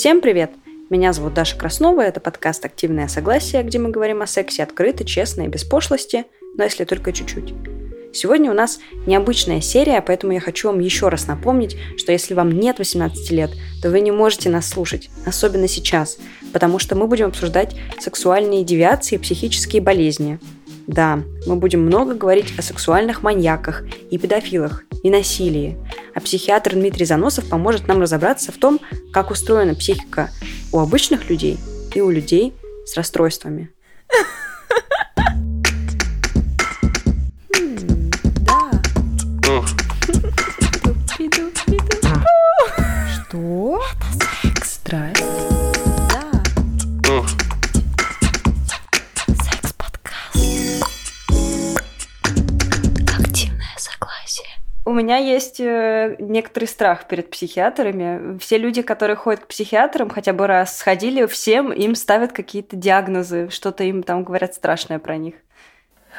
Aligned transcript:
Всем 0.00 0.22
привет! 0.22 0.52
Меня 0.88 1.12
зовут 1.12 1.34
Даша 1.34 1.58
Краснова, 1.58 2.00
это 2.00 2.20
подкаст 2.20 2.64
«Активное 2.64 3.06
согласие», 3.06 3.62
где 3.62 3.78
мы 3.78 3.90
говорим 3.90 4.22
о 4.22 4.26
сексе 4.26 4.62
открыто, 4.62 5.04
честно 5.04 5.42
и 5.42 5.46
без 5.46 5.62
пошлости, 5.62 6.24
но 6.56 6.64
если 6.64 6.84
только 6.84 7.12
чуть-чуть. 7.12 7.52
Сегодня 8.14 8.50
у 8.50 8.54
нас 8.54 8.80
необычная 9.06 9.60
серия, 9.60 10.00
поэтому 10.00 10.32
я 10.32 10.40
хочу 10.40 10.68
вам 10.68 10.80
еще 10.80 11.10
раз 11.10 11.26
напомнить, 11.26 11.76
что 11.98 12.12
если 12.12 12.32
вам 12.32 12.50
нет 12.50 12.78
18 12.78 13.30
лет, 13.30 13.50
то 13.82 13.90
вы 13.90 14.00
не 14.00 14.10
можете 14.10 14.48
нас 14.48 14.70
слушать, 14.70 15.10
особенно 15.26 15.68
сейчас, 15.68 16.16
потому 16.54 16.78
что 16.78 16.96
мы 16.96 17.06
будем 17.06 17.26
обсуждать 17.26 17.76
сексуальные 18.00 18.64
девиации 18.64 19.16
и 19.16 19.18
психические 19.18 19.82
болезни. 19.82 20.38
Да, 20.86 21.20
мы 21.44 21.56
будем 21.56 21.82
много 21.82 22.14
говорить 22.14 22.58
о 22.58 22.62
сексуальных 22.62 23.22
маньяках 23.22 23.84
и 24.10 24.16
педофилах, 24.16 24.86
и 25.02 25.10
насилии. 25.10 25.76
А 26.14 26.20
психиатр 26.20 26.74
Дмитрий 26.74 27.06
Заносов 27.06 27.48
поможет 27.48 27.88
нам 27.88 28.00
разобраться 28.00 28.52
в 28.52 28.56
том, 28.56 28.80
как 29.12 29.30
устроена 29.30 29.74
психика 29.74 30.30
у 30.72 30.78
обычных 30.78 31.28
людей 31.30 31.58
и 31.94 32.00
у 32.00 32.10
людей 32.10 32.52
с 32.86 32.96
расстройствами. 32.96 33.70
Что? 43.30 43.80
Это 43.92 44.28
секс. 44.42 44.74
Страсть. 44.74 45.29
У 54.90 54.92
меня 54.92 55.18
есть 55.18 55.60
э, 55.60 56.16
некоторый 56.18 56.64
страх 56.64 57.06
перед 57.06 57.30
психиатрами. 57.30 58.36
Все 58.38 58.58
люди, 58.58 58.82
которые 58.82 59.14
ходят 59.14 59.42
к 59.42 59.46
психиатрам, 59.46 60.10
хотя 60.10 60.32
бы 60.32 60.48
раз 60.48 60.76
сходили, 60.76 61.26
всем 61.26 61.72
им 61.72 61.94
ставят 61.94 62.32
какие-то 62.32 62.74
диагнозы, 62.74 63.50
что-то 63.50 63.84
им 63.84 64.02
там 64.02 64.24
говорят 64.24 64.52
страшное 64.52 64.98
про 64.98 65.16
них. 65.16 65.34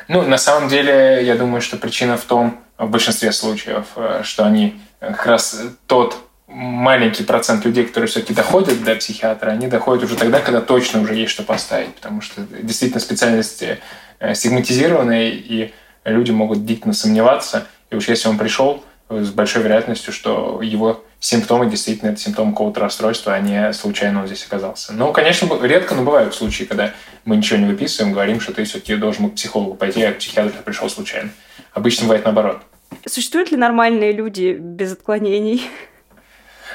Ну, 0.08 0.22
на 0.22 0.38
самом 0.38 0.70
деле, 0.70 1.20
я 1.22 1.36
думаю, 1.36 1.60
что 1.60 1.76
причина 1.76 2.16
в 2.16 2.24
том, 2.24 2.62
в 2.78 2.90
большинстве 2.90 3.34
случаев, 3.34 3.88
э, 3.98 4.22
что 4.24 4.46
они 4.46 4.80
как 5.02 5.26
раз 5.26 5.62
тот 5.86 6.16
маленький 6.48 7.26
процент 7.26 7.66
людей, 7.66 7.84
которые 7.84 8.08
все-таки 8.08 8.34
доходят 8.34 8.82
до 8.86 8.96
психиатра, 8.96 9.50
они 9.50 9.68
доходят 9.68 10.06
уже 10.06 10.16
тогда, 10.16 10.40
когда 10.40 10.62
точно 10.62 11.02
уже 11.02 11.16
есть 11.16 11.34
что 11.34 11.44
поставить, 11.44 11.94
потому 11.96 12.22
что 12.22 12.42
действительно 12.44 13.02
специальности 13.02 13.80
э, 14.20 14.34
стигматизированные, 14.34 15.32
и 15.34 15.74
люди 16.06 16.32
могут 16.32 16.66
длительно 16.66 16.94
сомневаться, 16.94 17.68
и 17.92 17.96
уж 17.96 18.08
если 18.08 18.28
он 18.28 18.38
пришел, 18.38 18.84
с 19.10 19.30
большой 19.30 19.64
вероятностью, 19.64 20.14
что 20.14 20.62
его 20.62 21.04
симптомы 21.20 21.70
действительно 21.70 22.12
это 22.12 22.20
симптомы 22.20 22.52
какого-то 22.52 22.80
расстройства, 22.80 23.34
а 23.34 23.40
не 23.40 23.74
случайно 23.74 24.22
он 24.22 24.28
здесь 24.28 24.46
оказался. 24.46 24.94
Но, 24.94 25.12
конечно, 25.12 25.50
редко, 25.62 25.96
но 25.96 26.04
бывают 26.04 26.34
случаи, 26.34 26.64
когда 26.64 26.94
мы 27.26 27.36
ничего 27.36 27.60
не 27.60 27.66
выписываем, 27.66 28.14
говорим, 28.14 28.40
что 28.40 28.54
ты 28.54 28.64
все-таки 28.64 28.96
должен 28.96 29.30
к 29.30 29.36
психологу 29.36 29.76
пойти, 29.76 30.02
а 30.04 30.14
к 30.14 30.20
психиатру 30.20 30.64
пришел 30.64 30.90
случайно. 30.90 31.30
Обычно 31.74 32.06
бывает 32.06 32.24
наоборот. 32.24 32.62
Существуют 33.06 33.52
ли 33.52 33.58
нормальные 33.58 34.14
люди 34.14 34.58
без 34.58 34.94
отклонений? 34.94 35.70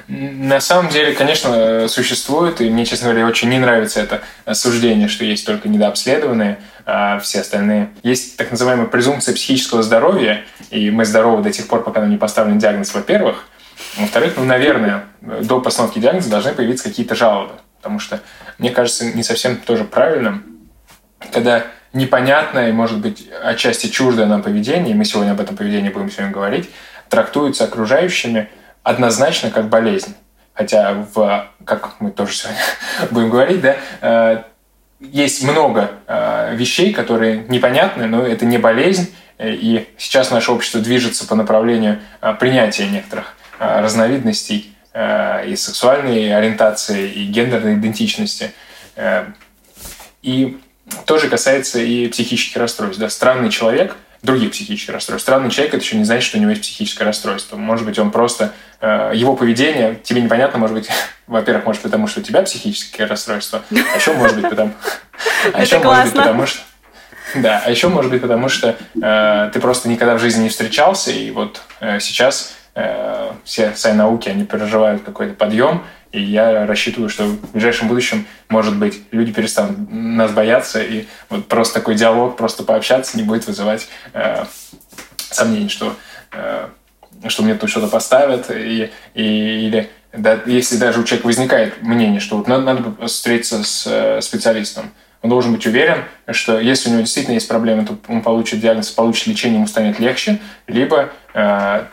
На 0.08 0.60
самом 0.60 0.90
деле, 0.90 1.14
конечно, 1.14 1.88
существует, 1.88 2.60
и 2.60 2.68
мне, 2.68 2.84
честно 2.84 3.08
говоря, 3.08 3.26
очень 3.26 3.48
не 3.48 3.58
нравится 3.58 4.00
это 4.00 4.20
суждение, 4.54 5.08
что 5.08 5.24
есть 5.24 5.46
только 5.46 5.68
недообследованные, 5.68 6.58
а 6.86 7.18
все 7.18 7.40
остальные. 7.40 7.90
Есть 8.02 8.36
так 8.36 8.50
называемая 8.50 8.86
презумпция 8.86 9.34
психического 9.34 9.82
здоровья, 9.82 10.44
и 10.70 10.90
мы 10.90 11.04
здоровы 11.04 11.42
до 11.42 11.52
тех 11.52 11.66
пор, 11.66 11.82
пока 11.82 12.00
нам 12.00 12.10
не 12.10 12.16
поставлен 12.16 12.58
диагноз, 12.58 12.94
во-первых. 12.94 13.44
Во-вторых, 13.98 14.34
ну, 14.36 14.44
наверное, 14.44 15.04
до 15.20 15.60
постановки 15.60 15.98
диагноза 15.98 16.30
должны 16.30 16.52
появиться 16.52 16.84
какие-то 16.84 17.14
жалобы, 17.14 17.52
потому 17.76 17.98
что, 17.98 18.20
мне 18.58 18.70
кажется, 18.70 19.04
не 19.04 19.22
совсем 19.22 19.56
тоже 19.56 19.84
правильным, 19.84 20.44
когда 21.32 21.64
непонятное 21.92 22.72
может 22.72 23.00
быть, 23.00 23.28
отчасти 23.42 23.88
чуждое 23.88 24.26
нам 24.26 24.42
поведение, 24.42 24.92
и 24.92 24.94
мы 24.94 25.04
сегодня 25.04 25.32
об 25.32 25.40
этом 25.40 25.56
поведении 25.56 25.90
будем 25.90 26.10
сегодня 26.10 26.32
говорить, 26.32 26.70
трактуется 27.10 27.64
окружающими– 27.64 28.48
однозначно 28.86 29.50
как 29.50 29.68
болезнь. 29.68 30.14
Хотя, 30.54 31.04
в, 31.12 31.48
как 31.64 32.00
мы 32.00 32.12
тоже 32.12 32.34
сегодня 32.34 32.60
будем 33.10 33.30
говорить, 33.30 33.60
да, 33.60 33.76
э, 34.00 34.42
есть 35.00 35.42
много 35.42 35.90
э, 36.06 36.54
вещей, 36.56 36.92
которые 36.92 37.44
непонятны, 37.48 38.06
но 38.06 38.26
это 38.26 38.44
не 38.44 38.58
болезнь, 38.58 39.14
и 39.38 39.86
сейчас 39.98 40.30
наше 40.30 40.52
общество 40.52 40.80
движется 40.80 41.26
по 41.26 41.34
направлению 41.34 42.00
э, 42.20 42.34
принятия 42.38 42.86
некоторых 42.88 43.36
разновидностей 43.58 44.74
и 44.94 45.54
сексуальной 45.56 46.36
ориентации, 46.36 47.08
и 47.10 47.24
гендерной 47.24 47.76
идентичности. 47.76 48.52
И 50.20 50.58
тоже 51.06 51.30
касается 51.30 51.78
и 51.78 52.06
психических 52.08 52.58
расстройств. 52.58 53.00
Да? 53.00 53.08
Странный 53.08 53.48
человек– 53.48 53.96
других 54.22 54.52
психических 54.52 54.94
расстройств. 54.94 55.26
Странный 55.26 55.50
человек– 55.50 55.74
это 55.74 55.82
еще 55.82 55.96
не 55.96 56.04
значит, 56.04 56.24
что 56.24 56.38
у 56.38 56.40
него 56.40 56.50
есть 56.50 56.62
психическое 56.62 57.04
расстройство. 57.04 57.56
Может 57.56 57.84
быть, 57.86 57.98
он 57.98 58.10
просто... 58.10 58.52
Э, 58.80 59.12
его 59.14 59.36
поведение 59.36 59.98
тебе 60.02 60.20
непонятно, 60.20 60.58
может 60.58 60.76
быть, 60.76 60.88
во-первых, 61.26 61.66
может, 61.66 61.82
потому 61.82 62.06
что 62.06 62.20
у 62.20 62.22
тебя 62.22 62.42
психическое 62.42 63.06
расстройство, 63.06 63.62
а 63.70 63.96
еще, 63.96 64.12
может 64.14 64.36
быть, 64.36 64.48
потому... 64.48 64.72
А 65.52 65.62
еще, 65.62 65.78
может 65.78 66.04
быть, 66.04 66.14
потому 66.14 66.46
что... 66.46 66.60
Да, 67.34 67.62
а 67.64 67.70
еще, 67.70 67.88
может 67.88 68.10
быть, 68.10 68.22
потому 68.22 68.48
что 68.48 68.76
э, 69.02 69.50
ты 69.52 69.60
просто 69.60 69.88
никогда 69.88 70.14
в 70.14 70.20
жизни 70.20 70.44
не 70.44 70.48
встречался, 70.48 71.10
и 71.10 71.30
вот 71.30 71.60
э, 71.80 71.98
сейчас 72.00 72.54
э, 72.74 73.32
все 73.44 73.74
сай-науки, 73.74 74.28
они 74.28 74.44
переживают 74.44 75.02
какой-то 75.02 75.34
подъем, 75.34 75.84
и 76.16 76.22
я 76.22 76.66
рассчитываю, 76.66 77.10
что 77.10 77.24
в 77.24 77.52
ближайшем 77.52 77.88
будущем, 77.88 78.26
может 78.48 78.76
быть, 78.76 79.02
люди 79.10 79.32
перестанут 79.32 79.76
нас 79.90 80.32
бояться, 80.32 80.82
и 80.82 81.06
вот 81.28 81.46
просто 81.46 81.74
такой 81.74 81.94
диалог, 81.94 82.36
просто 82.36 82.62
пообщаться 82.62 83.16
не 83.16 83.22
будет 83.22 83.46
вызывать 83.46 83.88
э, 84.14 84.44
сомнений, 85.18 85.68
что, 85.68 85.94
э, 86.32 86.68
что 87.28 87.42
мне 87.42 87.54
тут 87.54 87.68
что-то 87.68 87.88
поставят, 87.88 88.50
и, 88.50 88.90
и, 89.14 89.22
или 89.22 89.90
да, 90.12 90.40
если 90.46 90.78
даже 90.78 91.00
у 91.00 91.04
человека 91.04 91.26
возникает 91.26 91.82
мнение, 91.82 92.20
что 92.20 92.38
вот 92.38 92.48
надо, 92.48 92.62
надо 92.62 93.06
встретиться 93.06 93.62
с 93.62 93.86
э, 93.86 94.20
специалистом, 94.22 94.92
он 95.20 95.30
должен 95.30 95.52
быть 95.52 95.66
уверен, 95.66 96.04
что 96.30 96.58
если 96.58 96.88
у 96.88 96.92
него 96.92 97.02
действительно 97.02 97.34
есть 97.34 97.48
проблемы, 97.48 97.84
то 97.84 97.98
он 98.08 98.22
получит 98.22 98.60
диагноз, 98.60 98.90
получит 98.90 99.26
лечение, 99.26 99.56
ему 99.56 99.66
станет 99.66 99.98
легче, 99.98 100.38
либо 100.66 101.10
э, 101.34 101.84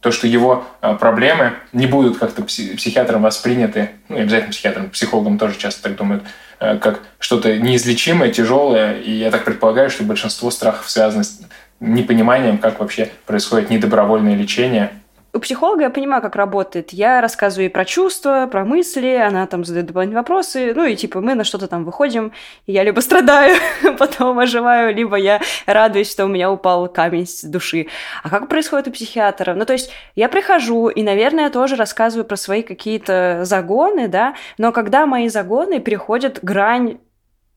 то, 0.00 0.12
что 0.12 0.26
его 0.26 0.64
а, 0.80 0.94
проблемы 0.94 1.54
не 1.72 1.86
будут 1.86 2.18
как-то 2.18 2.42
психиатром 2.42 3.22
восприняты, 3.22 3.90
ну, 4.08 4.18
обязательно 4.18 4.52
психиатром, 4.52 4.90
психологом 4.90 5.38
тоже 5.38 5.58
часто 5.58 5.82
так 5.82 5.96
думают, 5.96 6.22
э, 6.60 6.78
как 6.78 7.00
что-то 7.18 7.58
неизлечимое, 7.58 8.30
тяжелое. 8.30 9.00
И 9.00 9.10
я 9.10 9.30
так 9.30 9.44
предполагаю, 9.44 9.90
что 9.90 10.04
большинство 10.04 10.50
страхов 10.50 10.88
связано 10.88 11.24
с 11.24 11.40
непониманием, 11.80 12.58
как 12.58 12.78
вообще 12.78 13.10
происходит 13.26 13.70
недобровольное 13.70 14.36
лечение 14.36 14.92
у 15.32 15.40
психолога 15.40 15.82
я 15.82 15.90
понимаю, 15.90 16.22
как 16.22 16.36
работает. 16.36 16.92
Я 16.92 17.20
рассказываю 17.20 17.64
ей 17.64 17.70
про 17.70 17.84
чувства, 17.84 18.48
про 18.50 18.64
мысли, 18.64 19.14
она 19.14 19.46
там 19.46 19.64
задает 19.64 19.86
дополнительные 19.86 20.22
вопросы, 20.22 20.72
ну 20.74 20.84
и 20.84 20.96
типа 20.96 21.20
мы 21.20 21.34
на 21.34 21.44
что-то 21.44 21.68
там 21.68 21.84
выходим, 21.84 22.32
и 22.66 22.72
я 22.72 22.82
либо 22.82 23.00
страдаю, 23.00 23.56
потом 23.98 24.38
оживаю, 24.38 24.94
либо 24.94 25.16
я 25.16 25.40
радуюсь, 25.66 26.10
что 26.10 26.24
у 26.24 26.28
меня 26.28 26.50
упал 26.50 26.88
камень 26.88 27.26
с 27.26 27.42
души. 27.42 27.88
А 28.22 28.30
как 28.30 28.48
происходит 28.48 28.88
у 28.88 28.90
психиатра? 28.90 29.54
Ну 29.54 29.64
то 29.64 29.74
есть 29.74 29.90
я 30.14 30.28
прихожу 30.28 30.88
и, 30.88 31.02
наверное, 31.02 31.50
тоже 31.50 31.76
рассказываю 31.76 32.24
про 32.24 32.36
свои 32.36 32.62
какие-то 32.62 33.40
загоны, 33.44 34.08
да, 34.08 34.34
но 34.56 34.72
когда 34.72 35.06
мои 35.06 35.28
загоны 35.28 35.80
переходят 35.80 36.38
грань 36.42 36.98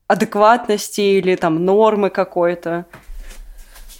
адекватности 0.08 1.00
или 1.00 1.36
там 1.36 1.64
нормы 1.64 2.10
какой-то. 2.10 2.84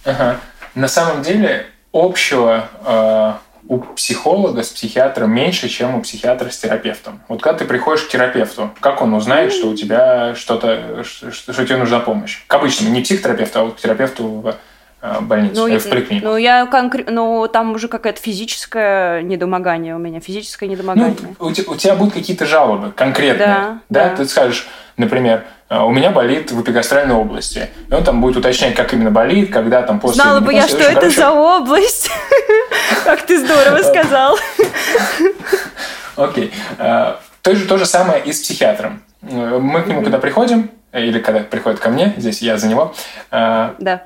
Ага. 0.05 0.37
На 0.75 0.87
самом 0.87 1.23
деле 1.23 1.65
общего 1.91 2.69
э, 2.85 3.33
у 3.67 3.79
психолога 3.79 4.63
с 4.63 4.69
психиатром 4.69 5.31
меньше, 5.33 5.69
чем 5.69 5.95
у 5.95 6.01
психиатра 6.01 6.49
с 6.49 6.57
терапевтом. 6.57 7.21
Вот 7.27 7.41
когда 7.41 7.59
ты 7.59 7.65
приходишь 7.65 8.03
к 8.03 8.09
терапевту, 8.09 8.71
как 8.79 9.01
он 9.01 9.13
узнает, 9.13 9.53
что 9.53 9.69
у 9.69 9.75
тебя 9.75 10.35
что-то, 10.35 11.03
что, 11.03 11.31
что 11.31 11.65
тебе 11.65 11.77
нужна 11.77 11.99
помощь? 11.99 12.43
К 12.47 12.53
обычному, 12.55 12.93
не 12.93 13.01
психотерапевту, 13.01 13.59
а 13.59 13.63
вот 13.63 13.75
к 13.75 13.79
терапевту 13.79 14.27
в 14.27 14.55
э, 15.01 15.21
больницу, 15.21 15.55
ну, 15.55 15.67
э, 15.67 15.79
в 15.79 15.89
поликлинику. 15.89 16.27
Ну, 16.27 16.37
я 16.37 16.65
конкрет... 16.65 17.09
ну, 17.09 17.47
там 17.47 17.71
уже 17.71 17.87
какое-то 17.87 18.19
физическое 18.19 19.21
недомогание 19.21 19.95
у 19.95 19.99
меня, 19.99 20.19
физическое 20.19 20.67
недомогание. 20.67 21.15
Ну, 21.39 21.47
у, 21.47 21.51
тебя, 21.51 21.71
у 21.71 21.75
тебя 21.75 21.95
будут 21.95 22.13
какие-то 22.13 22.45
жалобы 22.45 22.91
конкретные. 22.91 23.47
Да, 23.47 23.79
да? 23.89 24.09
да. 24.09 24.15
Ты 24.15 24.25
скажешь, 24.25 24.67
например, 24.97 25.45
«А, 25.62 25.62
у 25.81 25.91
меня 25.91 26.11
болит 26.11 26.51
в 26.51 26.61
эпигастральной 26.61 27.15
области. 27.15 27.69
И 27.89 27.93
он 27.93 28.03
там 28.03 28.21
будет 28.21 28.37
уточнять, 28.37 28.75
как 28.75 28.93
именно 28.93 29.11
болит, 29.11 29.51
когда 29.51 29.81
там 29.81 29.99
после... 29.99 30.21
Знала 30.21 30.39
бы 30.39 30.53
я, 30.53 30.67
что 30.67 30.77
это 30.77 30.95
короче... 30.95 31.15
за 31.15 31.31
область. 31.31 32.09
Как 33.05 33.25
ты 33.25 33.39
здорово 33.39 33.81
сказал. 33.81 34.37
Окей. 36.15 36.51
А, 36.77 37.19
то 37.41 37.55
же, 37.55 37.65
то 37.65 37.77
же 37.77 37.85
самое 37.85 38.21
и 38.23 38.31
с 38.31 38.41
психиатром. 38.41 39.01
Мы 39.21 39.81
к 39.81 39.87
нему, 39.87 40.01
когда 40.01 40.19
приходим, 40.19 40.69
или 40.91 41.19
когда 41.19 41.41
приходит 41.41 41.79
ко 41.79 41.89
мне, 41.89 42.13
здесь 42.17 42.41
я 42.41 42.57
за 42.57 42.67
него, 42.67 42.93
а, 43.31 43.75
да. 43.79 44.03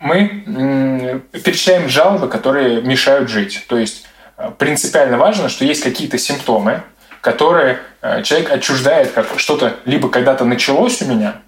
мы 0.00 1.22
перечисляем 1.32 1.88
жалобы, 1.88 2.28
которые 2.28 2.82
мешают 2.82 3.30
жить. 3.30 3.64
То 3.68 3.78
есть 3.78 4.06
принципиально 4.58 5.18
важно, 5.18 5.48
что 5.48 5.64
есть 5.64 5.82
какие-то 5.82 6.18
симптомы, 6.18 6.82
которые 7.24 7.78
э, 8.02 8.22
человек 8.22 8.50
отчуждает 8.50 9.12
как 9.12 9.26
что-то 9.38 9.76
либо 9.86 10.10
когда-то 10.10 10.44
началось 10.44 11.00
у 11.00 11.06
меня, 11.06 11.40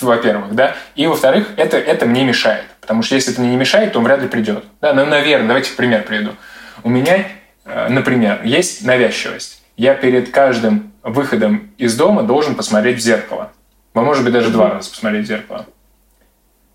во-первых, 0.00 0.54
да, 0.54 0.76
и 0.94 1.08
во-вторых, 1.08 1.48
это, 1.56 1.76
это 1.76 2.06
мне 2.06 2.22
мешает. 2.22 2.66
Потому 2.80 3.02
что 3.02 3.16
если 3.16 3.32
это 3.32 3.40
мне 3.40 3.50
не 3.50 3.56
мешает, 3.56 3.92
то 3.92 3.98
он 3.98 4.04
вряд 4.04 4.22
ли 4.22 4.28
придет. 4.28 4.64
Да, 4.80 4.92
ну, 4.92 5.04
наверное, 5.06 5.48
давайте 5.48 5.72
пример 5.72 6.04
приведу. 6.04 6.36
У 6.84 6.88
меня, 6.88 7.26
э, 7.64 7.88
например, 7.88 8.42
есть 8.44 8.84
навязчивость. 8.84 9.60
Я 9.76 9.94
перед 9.94 10.30
каждым 10.30 10.92
выходом 11.02 11.72
из 11.76 11.96
дома 11.96 12.22
должен 12.22 12.54
посмотреть 12.54 12.98
в 12.98 13.00
зеркало. 13.00 13.50
А 13.92 14.02
может 14.02 14.22
быть, 14.22 14.32
даже 14.32 14.50
два 14.50 14.70
раза 14.70 14.88
посмотреть 14.88 15.24
в 15.24 15.28
зеркало. 15.28 15.66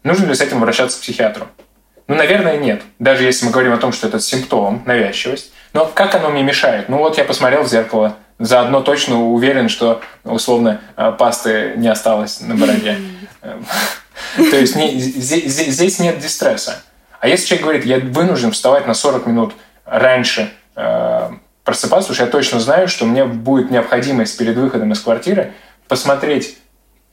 Нужно 0.03 0.25
ли 0.25 0.35
с 0.35 0.41
этим 0.41 0.57
обращаться 0.57 0.97
к 0.97 1.01
психиатру? 1.01 1.47
Ну, 2.07 2.15
наверное, 2.15 2.57
нет. 2.57 2.81
Даже 2.99 3.23
если 3.23 3.45
мы 3.45 3.53
говорим 3.53 3.71
о 3.71 3.77
том, 3.77 3.93
что 3.93 4.07
это 4.09 4.19
симптом, 4.19 4.83
навязчивость. 4.85 5.53
Но 5.75 5.85
как 5.85 6.15
оно 6.15 6.29
мне 6.29 6.41
мешает? 6.41 6.87
Ну, 6.87 6.99
вот 6.99 7.17
я 7.17 7.25
посмотрел 7.25 7.63
в 7.63 7.67
зеркало, 7.67 8.15
заодно 8.39 8.79
точно 8.79 9.21
уверен, 9.21 9.67
что, 9.67 9.99
условно, 10.23 10.79
э, 10.95 11.11
пасты 11.11 11.73
не 11.75 11.89
осталось 11.89 12.39
на 12.39 12.55
бороде. 12.55 12.97
То 14.37 14.55
есть 14.55 14.73
здесь 14.73 15.99
нет 15.99 16.19
дистресса. 16.19 16.81
А 17.19 17.27
если 17.27 17.47
человек 17.47 17.63
говорит, 17.63 17.85
я 17.85 17.99
вынужден 17.99 18.53
вставать 18.53 18.87
на 18.87 18.93
40 18.93 19.25
минут 19.25 19.53
раньше 19.83 20.49
э, 20.77 21.29
просыпаться, 21.65 22.07
потому 22.07 22.15
что 22.15 22.23
я 22.23 22.31
точно 22.31 22.61
знаю, 22.61 22.87
что 22.87 23.05
мне 23.05 23.25
будет 23.25 23.69
необходимость 23.69 24.37
перед 24.37 24.55
выходом 24.55 24.93
из 24.93 25.01
квартиры 25.01 25.51
посмотреть 25.89 26.57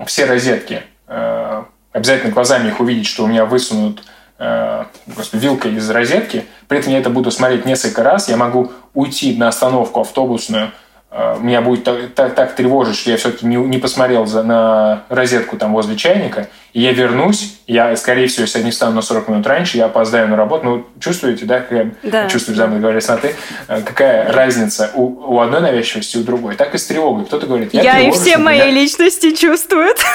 все 0.07 0.25
розетки, 0.25 0.85
э, 1.09 1.65
обязательно 1.91 2.33
глазами 2.33 2.69
их 2.69 2.79
увидеть, 2.79 3.09
что 3.09 3.25
у 3.25 3.27
меня 3.27 3.45
высунут 3.45 4.05
э, 4.43 4.85
господи, 5.07 5.43
вилкой 5.43 5.75
из 5.75 5.89
розетки, 5.91 6.45
при 6.69 6.79
этом 6.79 6.93
я 6.93 6.99
это 6.99 7.11
буду 7.11 7.31
смотреть 7.31 7.65
несколько 7.65 8.03
раз, 8.03 8.29
я 8.29 8.37
могу 8.37 8.73
уйти 8.95 9.37
на 9.37 9.49
остановку 9.49 10.01
автобусную, 10.01 10.73
Э, 11.15 11.37
меня 11.39 11.61
будет 11.61 11.85
так, 11.85 12.15
так, 12.15 12.35
так 12.35 12.55
тревожить, 12.55 12.97
что 12.97 13.11
я 13.11 13.19
все-таки 13.19 13.45
не, 13.45 13.57
не 13.57 13.77
посмотрел 13.77 14.25
за, 14.25 14.43
на 14.43 15.03
розетку 15.11 15.59
там 15.59 15.75
возле 15.75 15.95
чайника, 15.95 16.49
и 16.73 16.81
я 16.81 16.93
вернусь, 16.93 17.59
я, 17.67 17.95
скорее 17.97 18.29
всего, 18.29 18.45
если 18.45 18.61
я 18.61 18.65
не 18.65 18.71
встану 18.71 18.95
на 18.95 19.03
40 19.03 19.29
минут 19.29 19.47
раньше, 19.47 19.77
я 19.77 19.87
опоздаю 19.87 20.27
на 20.29 20.37
работу. 20.37 20.65
Ну, 20.65 20.87
чувствуете, 21.01 21.45
да, 21.45 21.61
как 21.61 21.71
я 21.71 21.91
да. 22.03 22.29
чувствую, 22.31 22.57
да, 22.57 22.67
мы 22.67 22.79
говорили 22.79 23.01
с 23.01 23.15
ты, 23.19 23.35
какая 23.67 24.33
разница 24.33 24.91
у, 24.95 25.35
у 25.35 25.41
одной 25.41 25.61
навязчивости 25.61 26.17
и 26.17 26.21
у 26.21 26.25
другой. 26.25 26.57
Так 26.57 26.75
и 26.75 26.79
с 26.79 26.87
тревогой. 26.87 27.27
Кто-то 27.27 27.47
говорит, 27.47 27.75
я 27.75 27.83
Я 27.83 28.01
и 28.01 28.11
все 28.11 28.39
мои 28.39 28.57
меня... 28.57 28.71
личности 28.71 29.35
чувствуют. 29.35 29.99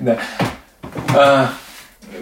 Да. 0.00 0.16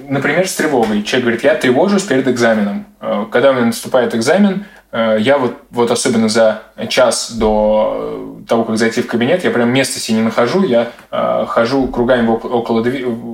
Например, 0.09 0.49
с 0.49 0.55
тревогой. 0.55 1.03
Человек 1.03 1.25
говорит, 1.25 1.45
я 1.45 1.55
тревожусь 1.55 2.05
перед 2.05 2.29
экзаменом. 2.29 2.87
Э, 3.01 3.27
когда 3.31 3.51
у 3.51 3.55
меня 3.55 3.67
наступает 3.67 4.15
экзамен, 4.15 4.65
Э, 4.97 5.17
я 5.21 5.37
вот, 5.37 5.59
вот 5.71 5.91
особенно 5.91 6.29
за 6.29 6.63
час 6.89 7.33
до 7.33 8.35
того, 8.49 8.65
как 8.65 8.79
зайти 8.79 9.03
в 9.03 9.07
кабинет, 9.07 9.45
я 9.45 9.51
прям 9.51 9.71
места 9.71 9.99
себе 10.01 10.19
не 10.19 10.25
нахожу, 10.25 10.65
я 10.65 10.91
э, 11.11 11.45
хожу 11.49 11.89
кругами 11.89 12.27
около, 12.27 12.83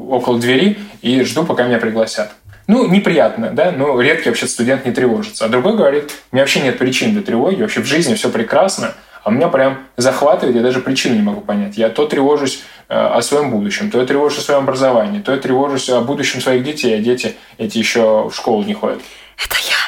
около 0.09 0.41
двери 0.41 0.79
и 1.03 1.23
жду, 1.23 1.45
пока 1.45 1.65
меня 1.65 1.79
пригласят. 1.79 2.33
Ну, 2.67 2.89
неприятно, 2.89 3.51
да, 3.51 3.71
но 3.71 4.01
редкий 4.01 4.29
вообще 4.29 4.47
студент 4.47 4.87
не 4.87 4.93
тревожится. 4.93 5.45
А 5.45 5.49
другой 5.49 5.77
говорит, 5.77 6.11
у 6.31 6.37
меня 6.37 6.43
вообще 6.43 6.61
нет 6.61 6.79
причин 6.79 7.13
для 7.13 7.23
тревоги, 7.23 7.63
вообще 7.63 7.81
в 7.81 7.87
жизни 7.87 8.15
все 8.15 8.31
прекрасно, 8.31 8.95
а 9.25 9.31
меня 9.31 9.49
прям 9.49 9.87
захватывает, 9.97 10.57
я 10.57 10.63
даже 10.63 10.81
причину 10.81 11.15
не 11.15 11.23
могу 11.23 11.41
понять. 11.41 11.77
Я 11.77 11.89
то 11.89 12.07
тревожусь 12.07 12.63
э, 12.89 12.95
о 12.95 13.23
своем 13.23 13.51
будущем, 13.51 13.91
то 13.91 14.01
я 14.01 14.07
тревожусь 14.07 14.41
о 14.41 14.43
своем 14.43 14.61
образовании, 14.61 15.21
то 15.21 15.33
я 15.33 15.39
тревожусь 15.39 15.89
о 15.91 16.01
будущем 16.01 16.41
своих 16.41 16.65
детей, 16.65 16.97
а 16.97 16.99
дети 16.99 17.37
эти 17.59 17.79
еще 17.79 18.29
в 18.29 18.35
школу 18.35 18.65
не 18.65 18.75
ходят. 18.75 19.01
Это 19.39 19.57
я. 19.69 19.83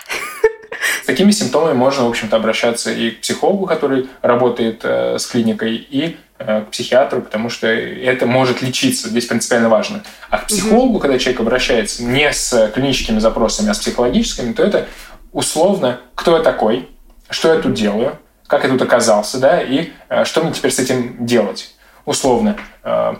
С 1.03 1.07
такими 1.07 1.33
симптомами 1.33 1.75
можно, 1.75 2.05
в 2.05 2.09
общем-то, 2.09 2.37
обращаться 2.37 2.93
и 2.93 3.11
к 3.11 3.21
психологу, 3.21 3.67
который 3.67 4.09
работает 4.23 4.81
э, 4.85 5.19
с 5.19 5.27
клиникой, 5.27 5.77
и 5.77 6.17
э, 6.39 6.63
к 6.63 6.71
психиатру, 6.71 7.21
потому 7.21 7.51
что 7.51 7.67
это 7.67 8.27
может 8.27 8.63
лечиться, 8.63 9.09
здесь 9.09 9.27
принципиально 9.27 9.69
важно. 9.69 10.03
А 10.31 10.39
к 10.39 10.47
психологу, 10.47 11.01
когда 11.01 11.19
человек 11.19 11.41
обращается 11.41 12.05
не 12.05 12.33
с 12.33 12.71
клиническими 12.73 13.19
запросами, 13.19 13.71
а 13.71 13.75
с 13.75 13.79
психологическими, 13.81 14.53
то 14.53 14.63
это 14.63 14.87
условно, 15.33 16.01
кто 16.15 16.37
я 16.37 16.43
такой, 16.43 16.89
что 17.29 17.53
я 17.53 17.61
тут 17.61 17.75
делаю, 17.75 18.19
как 18.55 18.65
я 18.65 18.71
тут 18.71 18.83
оказался, 18.83 19.39
да, 19.39 19.61
и 19.61 19.91
э, 20.09 20.25
что 20.25 20.43
мне 20.43 20.53
теперь 20.53 20.71
с 20.71 20.79
этим 20.79 21.27
делать. 21.27 21.75
Условно, 22.05 22.57
э, 22.83 23.15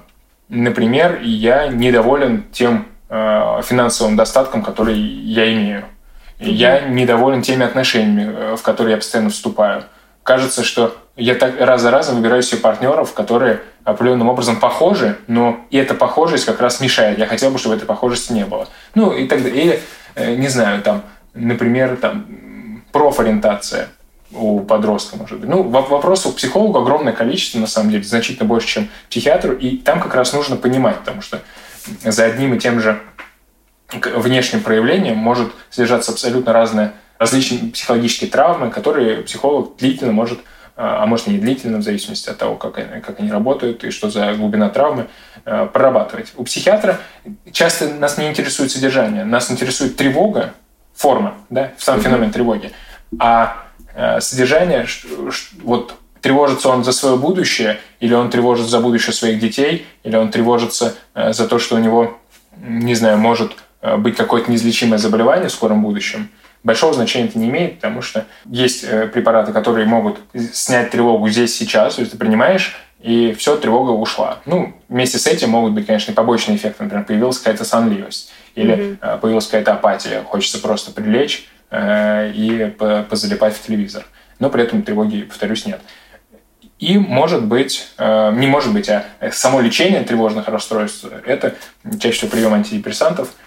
например, 0.49 1.21
я 1.23 1.69
недоволен 1.69 2.45
тем 2.53 2.87
э, 3.09 3.61
финансовым 3.65 4.17
достатком, 4.17 4.63
который 4.63 4.97
я 4.97 5.53
имею 5.53 5.85
я 6.41 6.81
недоволен 6.81 7.43
теми 7.43 7.65
отношениями, 7.65 8.57
в 8.57 8.63
которые 8.63 8.93
я 8.93 8.97
постоянно 8.97 9.31
вступаю. 9.31 9.85
Кажется, 10.25 10.65
что 10.65 10.97
я 11.17 11.37
так 11.37 11.61
раз 11.61 11.81
за 11.81 11.91
разом 11.91 12.17
выбираю 12.17 12.43
себе 12.43 12.61
партнеров, 12.61 13.15
которые 13.15 13.61
определенным 13.85 14.29
образом 14.29 14.57
похожи, 14.57 15.17
но 15.27 15.65
и 15.71 15.79
эта 15.79 15.95
похожесть 15.95 16.45
как 16.45 16.61
раз 16.61 16.81
мешает. 16.81 17.19
Я 17.19 17.27
хотел 17.27 17.51
бы, 17.51 17.59
чтобы 17.59 17.77
этой 17.77 17.85
похожести 17.87 18.33
не 18.33 18.45
было. 18.45 18.69
Ну 18.95 19.13
и 19.13 19.29
так 19.29 19.43
далее. 19.43 19.81
Или, 20.17 20.37
не 20.37 20.49
знаю, 20.49 20.83
там, 20.83 21.03
например, 21.35 21.97
там, 21.97 22.83
профориентация 22.91 23.89
у 24.35 24.61
подростка, 24.61 25.17
может 25.17 25.39
быть. 25.39 25.49
Ну, 25.49 25.63
вопросов 25.63 26.33
к 26.35 26.37
психологу 26.37 26.79
огромное 26.79 27.13
количество, 27.13 27.59
на 27.59 27.67
самом 27.67 27.91
деле, 27.91 28.03
значительно 28.03 28.47
больше, 28.47 28.69
чем 28.69 28.89
психиатру, 29.09 29.55
и 29.55 29.77
там 29.77 30.01
как 30.01 30.15
раз 30.15 30.33
нужно 30.33 30.57
понимать, 30.57 30.99
потому 30.99 31.23
что 31.23 31.41
за 32.03 32.25
одним 32.25 32.55
и 32.55 32.59
тем 32.59 32.81
же 32.81 33.01
внешним 33.93 34.63
проявлением 34.63 35.17
может 35.17 35.53
содержаться 35.71 36.13
абсолютно 36.13 36.53
разные 36.53 36.93
различные 37.19 37.71
психологические 37.71 38.31
травмы, 38.31 38.71
которые 38.71 39.23
психолог 39.23 39.77
длительно 39.79 40.13
может, 40.13 40.41
а, 40.77 41.03
а 41.03 41.07
может 41.07 41.29
и 41.29 41.31
не 41.31 41.39
длительно, 41.39 41.79
в 41.79 41.83
зависимости 41.83 42.29
от 42.29 42.39
того, 42.39 42.57
как 42.57 42.79
они, 42.79 43.01
как 43.01 43.21
они 43.21 43.31
работают 43.31 43.85
и 43.85 43.91
что 43.91 44.11
за 44.11 44.35
глубина 44.35 44.69
травмы, 44.69 45.07
а, 45.45 45.67
прорабатывать. 45.67 46.33
У 46.37 46.45
психиатра 46.45 46.99
часто 47.53 47.89
нас 47.89 48.19
не 48.19 48.29
интересует 48.29 48.73
содержание, 48.73 49.25
нас 49.25 49.51
интересует 49.51 49.97
тревога, 49.97 50.55
форма, 50.95 51.35
да, 51.51 51.73
сам 51.79 52.01
феномен 52.01 52.31
тревоги, 52.31 52.73
а, 53.19 53.43
а 53.45 53.64
содержание, 54.21 54.87
вот 55.63 55.95
тревожится 56.21 56.69
он 56.71 56.85
за 56.85 56.93
свое 56.93 57.17
будущее, 57.17 57.79
или 58.01 58.15
он 58.15 58.31
тревожится 58.31 58.71
за 58.71 58.81
будущее 58.81 59.13
своих 59.13 59.39
детей, 59.39 59.87
или 60.03 60.17
он 60.17 60.31
тревожится 60.31 60.95
за 61.15 61.47
то, 61.47 61.59
что 61.59 61.77
у 61.77 61.79
него, 61.79 62.19
не 62.57 62.95
знаю, 62.95 63.19
может 63.19 63.53
Э, 63.85 63.99
быть 63.99 64.17
какое-то 64.17 64.51
неизлечимое 64.51 64.99
заболевание 64.99 65.49
в 65.51 65.53
скором 65.53 65.83
будущем, 65.83 66.31
большого 66.63 66.95
значения 66.95 67.27
это 67.27 67.39
не 67.39 67.51
имеет, 67.51 67.77
потому 67.77 68.01
что 68.01 68.25
есть 68.47 68.83
э, 68.83 69.09
препараты, 69.09 69.53
которые 69.53 69.87
могут 69.87 70.17
снять 70.55 70.91
тревогу 70.91 71.29
здесь 71.29 71.55
сейчас, 71.55 71.97
то 71.97 72.01
есть 72.01 72.13
ты 72.13 72.17
принимаешь, 72.17 72.79
и 73.01 73.35
все, 73.35 73.59
тревога 73.59 73.91
ушла. 73.91 74.39
Ну, 74.47 74.73
вместе 74.89 75.19
с 75.19 75.27
этим 75.27 75.51
могут 75.51 75.73
быть, 75.73 75.85
конечно, 75.85 76.13
и 76.13 76.15
побочные 76.15 76.57
эффекты. 76.57 76.85
Например, 76.85 77.05
появилась 77.05 77.37
какая-то 77.37 77.67
сонливость 77.67 78.33
или 78.55 78.75
mm-hmm. 78.75 79.21
появилась 79.21 79.45
какая-то 79.45 79.75
апатия, 79.75 80.23
хочется 80.23 80.59
просто 80.59 80.91
прилечь 80.91 81.47
э, 81.47 81.54
и 82.35 82.75
позалипать 83.09 83.57
в 83.57 83.63
телевизор. 83.67 84.07
Но 84.39 84.51
при 84.51 84.63
этом 84.63 84.83
тревоги, 84.83 85.23
повторюсь, 85.23 85.67
нет. 85.67 85.81
И 86.79 86.99
может 86.99 87.45
быть, 87.47 87.89
э, 87.99 88.33
не 88.35 88.47
может 88.47 88.73
быть, 88.73 88.89
а 88.89 89.05
само 89.33 89.61
лечение 89.61 90.03
тревожных 90.03 90.49
расстройств– 90.49 91.07
это 91.27 91.55
чаще 92.01 92.17
всего 92.19 92.31
прием 92.31 92.53
антидепрессантов– 92.53 93.35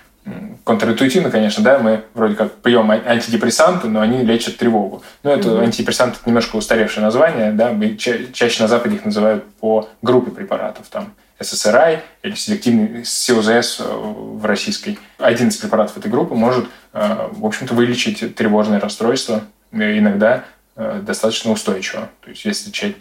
контринтуитивно, 0.63 1.31
конечно, 1.31 1.63
да, 1.63 1.79
мы 1.79 2.03
вроде 2.13 2.36
как 2.36 2.53
пьем 2.55 2.91
антидепрессанты, 2.91 3.88
но 3.88 4.01
они 4.01 4.24
лечат 4.24 4.57
тревогу. 4.57 5.03
Но 5.24 5.31
это 5.31 5.50
mm-hmm. 5.50 5.63
антидепрессанты 5.63 6.17
это 6.19 6.29
немножко 6.29 6.55
устаревшее 6.57 7.03
название, 7.03 7.51
да, 7.51 7.72
мы 7.72 7.96
ча- 7.96 8.31
чаще 8.34 8.63
на 8.63 8.67
Западе 8.67 8.96
их 8.96 9.05
называют 9.05 9.46
по 9.60 9.89
группе 10.01 10.31
препаратов, 10.31 10.88
там 10.89 11.13
SSRI 11.39 12.00
или 12.24 12.36
селективный 12.36 13.05
СОЗС 13.05 13.79
э, 13.79 13.84
в 13.84 14.43
российской. 14.46 14.98
Один 15.19 15.50
из 15.50 15.57
препаратов 15.57 15.98
этой 15.98 16.10
группы 16.10 16.34
может, 16.34 16.65
э, 16.93 17.29
в 17.31 17.46
общем-то, 17.46 17.74
вылечить 17.74 18.36
тревожное 18.36 18.79
расстройство 18.79 19.43
э, 19.72 19.98
иногда 19.98 20.46
достаточно 20.75 21.51
устойчиво. 21.51 22.07
То 22.22 22.29
есть 22.29 22.46
если 22.46 22.69
человек 22.69 22.98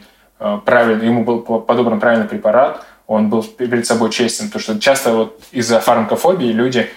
правильно, 0.64 1.02
ему 1.02 1.24
был 1.24 1.40
подобран 1.40 2.00
правильный 2.00 2.26
препарат, 2.26 2.86
он 3.06 3.30
был 3.30 3.42
перед 3.42 3.86
собой 3.86 4.10
честен, 4.10 4.46
потому 4.46 4.62
что 4.62 4.80
часто 4.80 5.12
вот 5.12 5.40
из-за 5.52 5.80
фармакофобии 5.80 6.50
люди 6.52 6.90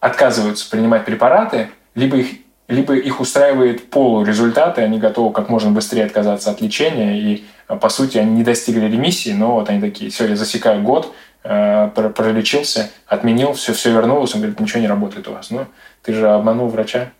отказываются 0.00 0.68
принимать 0.70 1.04
препараты, 1.04 1.70
либо 1.94 2.18
их, 2.18 2.28
либо 2.68 2.94
их 2.94 3.20
устраивает 3.20 3.90
полурезультаты, 3.90 4.82
они 4.82 4.98
готовы 4.98 5.32
как 5.32 5.48
можно 5.48 5.70
быстрее 5.70 6.04
отказаться 6.04 6.50
от 6.50 6.60
лечения, 6.60 7.18
и, 7.18 7.44
по 7.80 7.88
сути, 7.88 8.18
они 8.18 8.32
не 8.32 8.44
достигли 8.44 8.86
ремиссии, 8.86 9.30
но 9.30 9.54
вот 9.54 9.70
они 9.70 9.80
такие, 9.80 10.10
все, 10.10 10.26
я 10.26 10.36
засекаю 10.36 10.82
год, 10.82 11.12
э, 11.42 11.88
пролечился, 12.14 12.90
отменил, 13.06 13.54
все, 13.54 13.72
все 13.72 13.92
вернулось, 13.92 14.34
он 14.34 14.42
говорит, 14.42 14.60
ничего 14.60 14.80
не 14.80 14.88
работает 14.88 15.26
у 15.28 15.32
вас. 15.32 15.50
Ну, 15.50 15.66
ты 16.02 16.12
же 16.12 16.28
обманул 16.28 16.68
врача. 16.68 17.10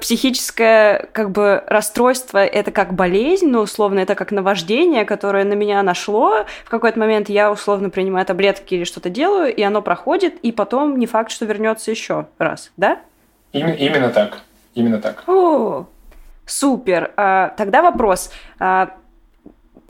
Психическое 0.00 1.08
как 1.12 1.30
бы 1.30 1.62
расстройство— 1.66 2.38
это 2.44 2.70
как 2.70 2.94
болезнь, 2.94 3.48
ну, 3.48 3.60
условно, 3.60 4.00
это 4.00 4.14
как 4.14 4.32
наваждение, 4.32 5.04
которое 5.04 5.44
на 5.44 5.54
меня 5.54 5.82
нашло. 5.82 6.44
В 6.64 6.70
какой-то 6.70 6.98
момент 6.98 7.28
я 7.28 7.52
условно 7.52 7.90
принимаю 7.90 8.26
таблетки 8.26 8.74
или 8.74 8.84
что-то 8.84 9.10
делаю, 9.10 9.54
и 9.54 9.62
оно 9.62 9.82
проходит, 9.82 10.36
и 10.42 10.52
потом 10.52 10.98
не 10.98 11.06
факт, 11.06 11.30
что 11.30 11.44
вернется 11.44 11.90
еще 11.90 12.26
раз, 12.38 12.72
да? 12.76 12.98
Именно, 13.52 13.72
именно 13.74 14.10
так. 14.10 14.40
Именно 14.74 15.00
так. 15.00 15.22
О, 15.28 15.86
Супер. 16.46 17.12
А, 17.16 17.54
тогда 17.56 17.82
вопрос. 17.82 18.30
А, 18.58 18.96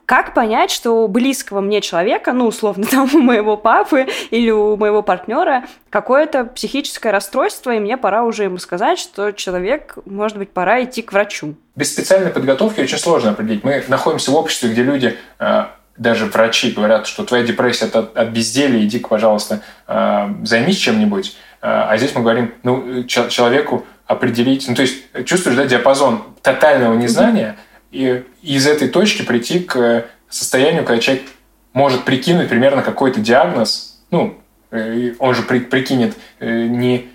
как 0.06 0.34
понять, 0.34 0.70
что 0.70 1.04
у 1.04 1.08
близкого 1.08 1.60
мне 1.60 1.80
человека, 1.80 2.32
ну, 2.32 2.46
условно, 2.46 2.86
там 2.90 3.08
у 3.14 3.20
моего 3.20 3.56
папы 3.56 4.06
или 4.30 4.50
у 4.50 4.76
моего 4.76 5.02
партнера 5.02 5.64
какое-то 5.90 6.44
психическое 6.44 7.10
расстройство, 7.10 7.74
и 7.74 7.78
мне 7.78 7.96
пора 7.96 8.24
уже 8.24 8.44
ему 8.44 8.58
сказать, 8.58 8.98
что 8.98 9.32
человек, 9.32 9.96
может 10.04 10.38
быть, 10.38 10.50
пора 10.50 10.84
идти 10.84 11.02
к 11.02 11.12
врачу? 11.12 11.54
Без 11.76 11.92
специальной 11.92 12.30
подготовки 12.30 12.80
очень 12.80 12.98
сложно 12.98 13.30
определить. 13.30 13.64
Мы 13.64 13.82
находимся 13.88 14.30
в 14.30 14.36
обществе, 14.36 14.70
где 14.70 14.82
люди 14.82 15.16
а, 15.38 15.72
даже 15.96 16.26
врачи 16.26 16.70
говорят, 16.70 17.06
что 17.06 17.24
твоя 17.24 17.44
депрессия 17.44 17.86
от, 17.86 18.16
от 18.16 18.28
безделия, 18.28 18.84
иди, 18.84 18.98
пожалуйста, 18.98 19.60
займись 19.86 20.78
чем-нибудь. 20.78 21.36
А 21.60 21.96
здесь 21.96 22.14
мы 22.14 22.22
говорим, 22.22 22.54
ну, 22.62 23.04
человеку 23.04 23.86
определить, 24.06 24.68
ну, 24.68 24.74
то 24.74 24.82
есть 24.82 25.04
чувствуешь, 25.24 25.56
да, 25.56 25.64
диапазон 25.64 26.24
тотального 26.42 26.94
незнания, 26.94 27.56
и 27.94 28.24
из 28.42 28.66
этой 28.66 28.88
точки 28.88 29.22
прийти 29.22 29.60
к 29.60 30.06
состоянию, 30.28 30.84
когда 30.84 31.00
человек 31.00 31.24
может 31.72 32.04
прикинуть 32.04 32.48
примерно 32.48 32.82
какой-то 32.82 33.20
диагноз, 33.20 34.00
ну, 34.10 34.36
э, 34.72 35.12
он 35.20 35.34
же 35.34 35.42
при, 35.42 35.60
прикинет 35.60 36.14
э, 36.40 36.66
не, 36.66 37.08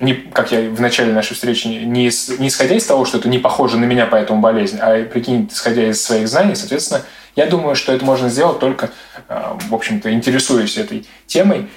не, 0.00 0.14
как 0.14 0.50
я 0.50 0.70
в 0.70 0.80
начале 0.80 1.12
нашей 1.12 1.34
встречи, 1.34 1.66
не, 1.66 1.84
не 1.84 2.48
исходя 2.48 2.74
из 2.74 2.86
того, 2.86 3.04
что 3.04 3.18
это 3.18 3.28
не 3.28 3.38
похоже 3.38 3.76
на 3.76 3.84
меня, 3.84 4.06
поэтому 4.06 4.40
болезнь, 4.40 4.78
а 4.80 5.04
прикинет, 5.04 5.52
исходя 5.52 5.86
из 5.86 6.02
своих 6.02 6.26
знаний, 6.28 6.54
соответственно, 6.54 7.02
я 7.36 7.46
думаю, 7.46 7.76
что 7.76 7.92
это 7.92 8.04
можно 8.04 8.30
сделать 8.30 8.58
только, 8.58 8.90
э, 9.28 9.52
в 9.68 9.74
общем-то, 9.74 10.10
интересуясь 10.12 10.78
этой 10.78 11.06
темой. 11.26 11.68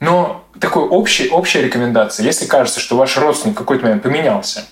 Но 0.00 0.44
такой 0.60 0.82
общий, 0.82 1.30
общая 1.30 1.62
рекомендация, 1.62 2.26
если 2.26 2.44
кажется, 2.44 2.78
что 2.78 2.96
ваш 2.96 3.16
родственник 3.16 3.54
в 3.54 3.58
какой-то 3.58 3.84
момент 3.84 4.02
поменялся, 4.02 4.66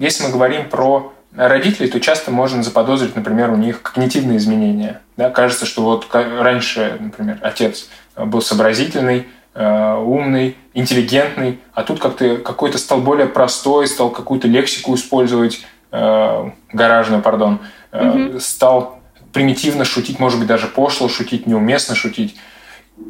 если 0.00 0.24
мы 0.24 0.30
говорим 0.30 0.68
про 0.68 1.13
родителей, 1.36 1.88
то 1.88 2.00
часто 2.00 2.30
можно 2.30 2.62
заподозрить, 2.62 3.16
например, 3.16 3.50
у 3.50 3.56
них 3.56 3.82
когнитивные 3.82 4.38
изменения. 4.38 5.00
Да? 5.16 5.30
Кажется, 5.30 5.66
что 5.66 5.82
вот 5.82 6.06
раньше, 6.12 6.96
например, 7.00 7.38
отец 7.42 7.88
был 8.16 8.40
сообразительный, 8.40 9.26
э, 9.54 9.94
умный, 9.94 10.56
интеллигентный, 10.74 11.60
а 11.72 11.82
тут 11.82 12.00
как-то 12.00 12.36
какой-то 12.36 12.78
стал 12.78 13.00
более 13.00 13.26
простой, 13.26 13.86
стал 13.86 14.10
какую-то 14.10 14.48
лексику 14.48 14.94
использовать, 14.94 15.64
э, 15.90 16.50
гаражную, 16.72 17.22
пардон, 17.22 17.60
угу. 17.92 18.38
стал 18.38 19.00
примитивно 19.32 19.84
шутить, 19.84 20.20
может 20.20 20.38
быть, 20.38 20.48
даже 20.48 20.66
пошло 20.68 21.08
шутить, 21.08 21.46
неуместно 21.46 21.94
шутить. 21.94 22.36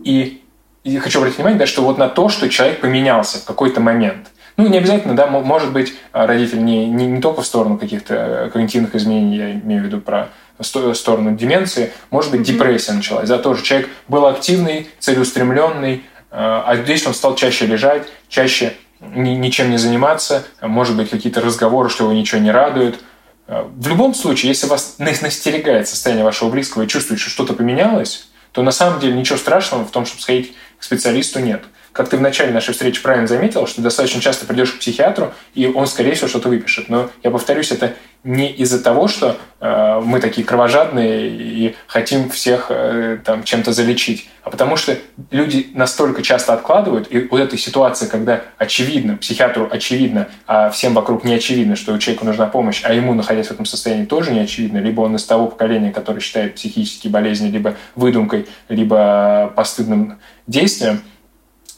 И 0.04 0.40
и 0.84 0.98
хочу 0.98 1.18
обратить 1.18 1.38
внимание, 1.38 1.58
да, 1.58 1.66
что 1.66 1.82
вот 1.82 1.96
на 1.96 2.08
то, 2.08 2.28
что 2.28 2.48
человек 2.50 2.80
поменялся 2.80 3.38
в 3.38 3.44
какой-то 3.44 3.80
момент. 3.80 4.28
Ну, 4.56 4.68
не 4.68 4.78
обязательно, 4.78 5.16
да, 5.16 5.26
может 5.26 5.72
быть, 5.72 5.94
а, 6.12 6.26
родитель 6.26 6.64
не, 6.64 6.86
не, 6.86 7.06
не 7.06 7.20
только 7.20 7.42
в 7.42 7.46
сторону 7.46 7.76
каких-то 7.76 8.14
э, 8.14 8.50
когнитивных 8.50 8.94
изменений, 8.94 9.36
я 9.36 9.52
имею 9.52 9.82
в 9.82 9.86
виду 9.86 10.00
про 10.00 10.28
сторону 10.62 11.36
деменции, 11.36 11.92
может 12.10 12.30
быть, 12.30 12.42
mm-hmm. 12.42 12.44
депрессия 12.44 12.92
началась. 12.92 13.28
Да, 13.28 13.38
тоже 13.38 13.64
человек 13.64 13.88
был 14.06 14.26
активный, 14.26 14.88
целеустремленный, 15.00 16.04
а, 16.30 16.64
а 16.66 16.76
здесь 16.76 17.04
он 17.06 17.14
стал 17.14 17.34
чаще 17.34 17.66
лежать, 17.66 18.06
чаще 18.28 18.74
ни, 19.00 19.30
ничем 19.30 19.70
не 19.70 19.76
заниматься, 19.76 20.44
может 20.60 20.96
быть, 20.96 21.10
какие-то 21.10 21.40
разговоры, 21.40 21.88
что 21.88 22.04
его 22.04 22.12
ничего 22.12 22.40
не 22.40 22.52
радует. 22.52 23.00
А, 23.48 23.68
в 23.74 23.88
любом 23.88 24.14
случае, 24.14 24.50
если 24.50 24.66
вас 24.66 24.96
настерегает 24.98 25.88
состояние 25.88 26.24
вашего 26.24 26.48
близкого 26.50 26.84
и 26.84 26.88
чувствуете, 26.88 27.22
что 27.22 27.30
что-то 27.30 27.54
поменялось, 27.54 28.28
то 28.52 28.62
на 28.62 28.70
самом 28.70 29.00
деле 29.00 29.14
ничего 29.14 29.36
страшного 29.36 29.84
в 29.84 29.90
том, 29.90 30.06
чтобы 30.06 30.22
сходить 30.22 30.54
к 30.78 30.84
специалисту, 30.84 31.40
нет. 31.40 31.64
Как 31.94 32.08
ты 32.08 32.16
в 32.16 32.20
начале 32.20 32.52
нашей 32.52 32.72
встречи 32.72 33.00
правильно 33.00 33.28
заметил, 33.28 33.68
что 33.68 33.80
достаточно 33.80 34.20
часто 34.20 34.46
придешь 34.46 34.72
к 34.72 34.80
психиатру, 34.80 35.32
и 35.54 35.68
он, 35.68 35.86
скорее 35.86 36.14
всего, 36.14 36.26
что-то 36.26 36.48
выпишет. 36.48 36.88
Но 36.88 37.08
я 37.22 37.30
повторюсь, 37.30 37.70
это 37.70 37.94
не 38.24 38.50
из-за 38.50 38.82
того, 38.82 39.06
что 39.06 39.36
э, 39.60 40.00
мы 40.02 40.18
такие 40.18 40.44
кровожадные 40.44 41.28
и 41.28 41.76
хотим 41.86 42.30
всех 42.30 42.66
э, 42.70 43.18
там 43.24 43.44
чем-то 43.44 43.72
залечить, 43.72 44.28
а 44.42 44.50
потому 44.50 44.76
что 44.76 44.96
люди 45.30 45.68
настолько 45.74 46.22
часто 46.22 46.54
откладывают, 46.54 47.06
и 47.12 47.28
вот 47.30 47.40
эта 47.40 47.56
ситуация, 47.56 48.08
когда 48.08 48.42
очевидно, 48.58 49.16
психиатру 49.16 49.68
очевидно, 49.70 50.28
а 50.48 50.70
всем 50.70 50.94
вокруг 50.94 51.22
не 51.22 51.34
очевидно, 51.34 51.76
что 51.76 51.96
человеку 51.98 52.24
нужна 52.24 52.46
помощь, 52.46 52.80
а 52.82 52.92
ему, 52.92 53.14
находясь 53.14 53.46
в 53.48 53.52
этом 53.52 53.66
состоянии, 53.66 54.06
тоже 54.06 54.32
не 54.32 54.40
очевидно, 54.40 54.78
либо 54.78 55.02
он 55.02 55.14
из 55.14 55.24
того 55.24 55.46
поколения, 55.46 55.92
которое 55.92 56.20
считает 56.20 56.56
психические 56.56 57.12
болезни 57.12 57.50
либо 57.50 57.76
выдумкой, 57.94 58.48
либо 58.68 59.52
постыдным 59.54 60.18
действием, 60.48 61.02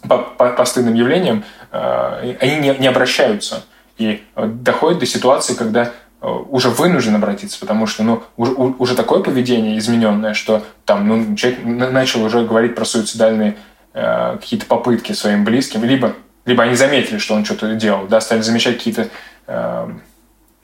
по, 0.08 0.18
по, 0.18 0.44
явлениям, 0.44 1.44
э, 1.72 2.36
они 2.40 2.56
не, 2.56 2.74
не 2.78 2.86
обращаются. 2.86 3.64
И 3.98 4.22
доходит 4.36 4.98
до 5.00 5.06
ситуации, 5.06 5.54
когда 5.54 5.92
Э, 6.22 6.30
уже 6.48 6.70
вынужден 6.70 7.14
обратиться, 7.14 7.60
потому 7.60 7.86
что 7.86 8.02
ну, 8.02 8.22
уже, 8.36 8.52
уже 8.52 8.94
такое 8.96 9.22
поведение 9.22 9.78
измененное, 9.78 10.32
что 10.32 10.64
там 10.86 11.06
ну, 11.06 11.36
человек 11.36 11.62
начал 11.62 12.24
уже 12.24 12.42
говорить 12.44 12.74
про 12.74 12.86
суицидальные 12.86 13.56
э, 13.92 14.38
какие-то 14.40 14.64
попытки 14.64 15.12
своим 15.12 15.44
близким, 15.44 15.84
либо, 15.84 16.14
либо 16.46 16.62
они 16.62 16.74
заметили, 16.74 17.18
что 17.18 17.34
он 17.34 17.44
что-то 17.44 17.74
делал, 17.74 18.06
да, 18.06 18.20
стали 18.22 18.40
замечать 18.40 18.78
какие-то 18.78 19.08
э, 19.46 19.88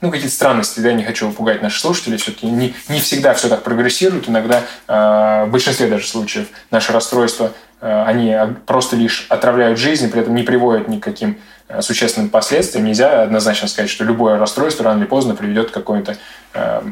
ну, 0.02 0.10
какие-то 0.10 0.34
странности, 0.34 0.80
да, 0.80 0.92
не 0.92 1.04
хочу 1.04 1.32
пугать 1.32 1.62
наших 1.62 1.80
слушателей, 1.80 2.18
все-таки 2.18 2.46
не, 2.46 2.74
не 2.90 3.00
всегда 3.00 3.32
все 3.32 3.48
так 3.48 3.62
прогрессирует, 3.62 4.28
иногда 4.28 4.62
э, 4.86 5.44
в 5.46 5.50
большинстве 5.50 5.86
даже 5.86 6.06
случаев 6.06 6.48
наши 6.70 6.92
расстройства, 6.92 7.52
э, 7.80 8.04
они 8.06 8.36
просто 8.66 8.96
лишь 8.96 9.26
отравляют 9.30 9.78
жизнь, 9.78 10.10
при 10.10 10.20
этом 10.20 10.34
не 10.34 10.42
приводят 10.42 10.88
ни 10.88 10.98
к 10.98 11.02
каким 11.02 11.38
Э, 11.72 11.80
существенным 11.80 12.28
последствиям. 12.28 12.84
Нельзя 12.84 13.22
однозначно 13.22 13.66
сказать, 13.66 13.88
что 13.88 14.04
любое 14.04 14.38
расстройство 14.38 14.84
рано 14.84 15.00
или 15.00 15.06
поздно 15.06 15.34
приведет 15.34 15.70
к 15.70 15.74
какой-то 15.74 16.18
э, 16.52 16.82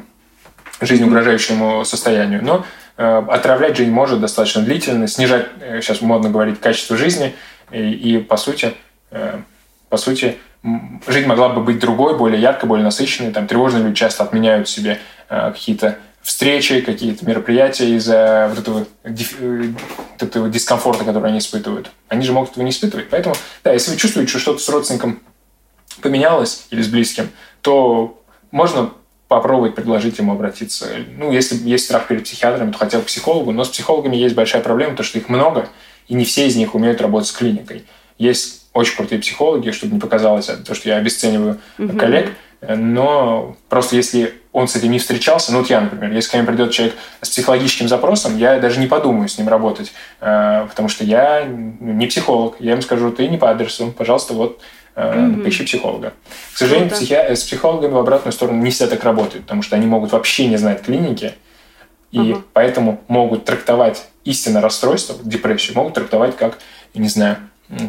жизнеугрожающему 0.80 1.84
состоянию. 1.84 2.42
Но 2.42 2.64
э, 2.96 3.22
отравлять 3.28 3.76
жизнь 3.76 3.90
может 3.90 4.20
достаточно 4.20 4.62
длительно, 4.62 5.06
снижать, 5.06 5.48
э, 5.60 5.80
сейчас 5.82 6.00
модно 6.00 6.30
говорить, 6.30 6.60
качество 6.60 6.96
жизни, 6.96 7.34
и, 7.70 7.90
и 7.90 8.18
по 8.18 8.38
сути, 8.38 8.72
э, 9.10 9.40
по 9.90 9.98
сути, 9.98 10.38
жизнь 10.62 11.26
могла 11.26 11.48
бы 11.48 11.62
быть 11.62 11.78
другой, 11.78 12.16
более 12.16 12.40
яркой, 12.40 12.68
более 12.68 12.84
насыщенной. 12.84 13.32
Там 13.32 13.46
тревожные 13.46 13.82
люди 13.82 13.96
часто 13.96 14.24
отменяют 14.24 14.68
себе 14.68 14.98
э, 15.28 15.52
какие-то 15.52 15.98
встречи, 16.22 16.82
какие-то 16.82 17.26
мероприятия 17.26 17.94
из-за 17.96 18.50
вот 18.50 18.58
этого, 18.58 18.86
э, 19.04 19.72
вот 20.12 20.22
этого 20.22 20.48
дискомфорта, 20.48 21.04
который 21.04 21.30
они 21.30 21.38
испытывают. 21.38 21.90
Они 22.08 22.24
же 22.24 22.32
могут 22.32 22.50
этого 22.50 22.64
не 22.64 22.70
испытывать. 22.70 23.08
Поэтому, 23.10 23.34
да, 23.64 23.72
если 23.72 23.92
вы 23.92 23.96
чувствуете, 23.96 24.30
что 24.30 24.38
что-то 24.38 24.58
с 24.58 24.68
родственником 24.68 25.20
поменялось 26.02 26.66
или 26.70 26.82
с 26.82 26.88
близким, 26.88 27.30
то 27.62 28.22
можно 28.50 28.90
попробовать 29.28 29.74
предложить 29.76 30.18
ему 30.18 30.32
обратиться. 30.32 30.88
Ну, 31.16 31.30
если 31.30 31.56
есть 31.56 31.84
страх 31.84 32.08
перед 32.08 32.24
психиатрами, 32.24 32.72
то 32.72 32.78
хотя 32.78 32.98
бы 32.98 33.04
к 33.04 33.06
психологу. 33.06 33.52
Но 33.52 33.64
с 33.64 33.68
психологами 33.68 34.16
есть 34.16 34.34
большая 34.34 34.60
проблема, 34.60 34.96
то 34.96 35.04
что 35.04 35.18
их 35.18 35.28
много, 35.28 35.68
и 36.08 36.14
не 36.14 36.24
все 36.24 36.48
из 36.48 36.56
них 36.56 36.74
умеют 36.74 37.00
работать 37.00 37.28
с 37.28 37.32
клиникой. 37.32 37.84
Есть 38.18 38.59
очень 38.72 38.96
крутые 38.96 39.20
психологи, 39.20 39.70
чтобы 39.70 39.94
не 39.94 40.00
показалось 40.00 40.46
то, 40.46 40.74
что 40.74 40.88
я 40.88 40.96
обесцениваю 40.96 41.58
mm-hmm. 41.78 41.96
коллег, 41.98 42.32
но 42.60 43.56
просто 43.68 43.96
если 43.96 44.34
он 44.52 44.68
с 44.68 44.76
этим 44.76 44.90
не 44.90 44.98
встречался, 44.98 45.52
ну 45.52 45.58
вот 45.58 45.70
я, 45.70 45.80
например, 45.80 46.12
если 46.12 46.30
ко 46.30 46.36
мне 46.38 46.46
придет 46.46 46.72
человек 46.72 46.94
с 47.22 47.30
психологическим 47.30 47.88
запросом, 47.88 48.36
я 48.36 48.58
даже 48.58 48.80
не 48.80 48.86
подумаю 48.86 49.28
с 49.28 49.38
ним 49.38 49.48
работать, 49.48 49.92
э, 50.20 50.66
потому 50.68 50.88
что 50.88 51.04
я 51.04 51.44
не 51.44 52.06
психолог. 52.06 52.56
Я 52.58 52.72
ему 52.72 52.82
скажу, 52.82 53.10
ты 53.12 53.28
не 53.28 53.38
по 53.38 53.50
адресу, 53.50 53.94
пожалуйста, 53.96 54.34
вот 54.34 54.60
mm-hmm. 54.94 55.42
поищи 55.42 55.64
психолога. 55.64 56.12
К 56.52 56.58
сожалению, 56.58 56.90
психи... 56.90 57.14
с 57.14 57.44
психологами 57.44 57.92
в 57.92 57.98
обратную 57.98 58.32
сторону 58.32 58.60
не 58.62 58.70
всегда 58.70 58.96
так 58.96 59.04
работают, 59.04 59.44
потому 59.44 59.62
что 59.62 59.76
они 59.76 59.86
могут 59.86 60.12
вообще 60.12 60.46
не 60.46 60.56
знать 60.56 60.82
клиники, 60.82 61.34
и 62.10 62.18
uh-huh. 62.18 62.42
поэтому 62.52 63.00
могут 63.06 63.44
трактовать 63.44 64.04
истинное 64.24 64.60
расстройство, 64.60 65.16
депрессию, 65.22 65.76
могут 65.76 65.94
трактовать 65.94 66.36
как, 66.36 66.58
не 66.92 67.08
знаю, 67.08 67.36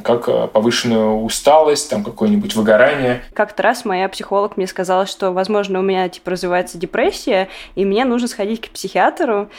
как 0.03 0.29
э, 0.29 0.47
повышенную 0.47 1.21
усталость, 1.21 1.89
там 1.89 2.03
какое-нибудь 2.03 2.55
выгорание. 2.55 3.23
Как-то 3.33 3.63
раз 3.63 3.83
моя 3.83 4.07
психолог 4.09 4.55
мне 4.55 4.67
сказала, 4.67 5.07
что, 5.07 5.31
возможно, 5.31 5.79
у 5.79 5.81
меня 5.81 6.07
типа 6.07 6.31
развивается 6.31 6.77
депрессия, 6.77 7.49
и 7.75 7.83
мне 7.83 8.05
нужно 8.05 8.27
сходить 8.27 8.61
к 8.61 8.69
психиатру. 8.69 9.49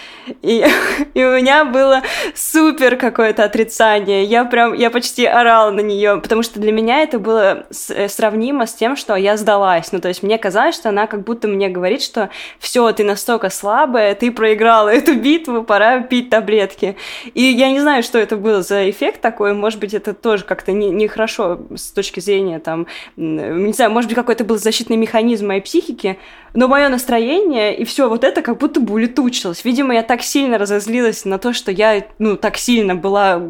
И, 0.43 0.65
и 1.15 1.25
у 1.25 1.37
меня 1.37 1.65
было 1.65 2.03
супер 2.35 2.97
какое-то 2.97 3.43
отрицание. 3.43 4.25
Я 4.25 4.45
прям, 4.45 4.75
я 4.75 4.91
почти 4.91 5.27
орала 5.27 5.71
на 5.71 5.81
нее, 5.81 6.21
потому 6.21 6.43
что 6.43 6.61
для 6.61 6.71
меня 6.71 7.01
это 7.03 7.19
было 7.19 7.67
э, 7.89 8.09
сравнимо 8.09 8.67
с 8.67 8.75
тем, 8.75 8.97
что 8.97 9.17
я 9.17 9.37
сдалась. 9.37 9.91
Ну, 9.91 10.01
то 10.01 10.09
есть 10.09 10.23
мне 10.23 10.39
казалось, 10.39 10.77
что 10.77 10.91
она 10.91 11.09
как 11.09 11.25
будто 11.25 11.49
мне 11.49 11.69
говорит, 11.69 12.03
что 12.03 12.31
все, 12.61 12.93
ты 12.93 13.03
настолько 13.03 13.51
слабая, 13.51 14.15
ты 14.15 14.31
проиграла 14.31 14.89
эту 14.89 15.17
битву, 15.17 15.65
пора 15.65 16.01
пить 16.01 16.31
таблетки. 16.31 16.97
И 17.35 17.43
я 17.43 17.73
не 17.73 17.81
знаю, 17.81 18.05
что 18.05 18.19
это 18.19 18.37
было 18.37 18.63
за 18.63 18.89
эффект 18.89 19.21
такой, 19.21 19.53
может 19.53 19.81
быть, 19.81 19.95
это 19.95 20.12
тоже 20.15 20.45
как-то 20.45 20.73
нехорошо 20.73 21.57
не, 21.57 21.73
не 21.73 21.79
с 21.79 21.91
точки 21.91 22.21
зрения, 22.21 22.59
там, 22.59 22.87
не 23.17 23.73
знаю, 23.73 23.91
может 23.91 24.09
быть, 24.09 24.17
какой-то 24.17 24.45
был 24.45 24.59
защитный 24.59 24.97
механизм 24.97 25.47
моей 25.47 25.61
психики, 25.61 26.19
но 26.55 26.69
мое 26.69 26.89
настроение 26.89 27.77
и 27.77 27.85
все 27.85 28.09
вот 28.09 28.25
это 28.25 28.43
как 28.43 28.59
будто 28.59 28.81
бы 28.81 28.95
улетучилось. 28.95 29.65
Видимо, 29.65 29.95
я 29.95 30.03
так 30.03 30.23
сильно 30.23 30.59
разозлилась 30.59 31.25
на 31.25 31.39
то, 31.39 31.53
что 31.53 31.71
я, 31.71 32.05
ну, 32.19 32.37
так 32.37 32.57
сильно 32.57 32.95
была, 32.95 33.43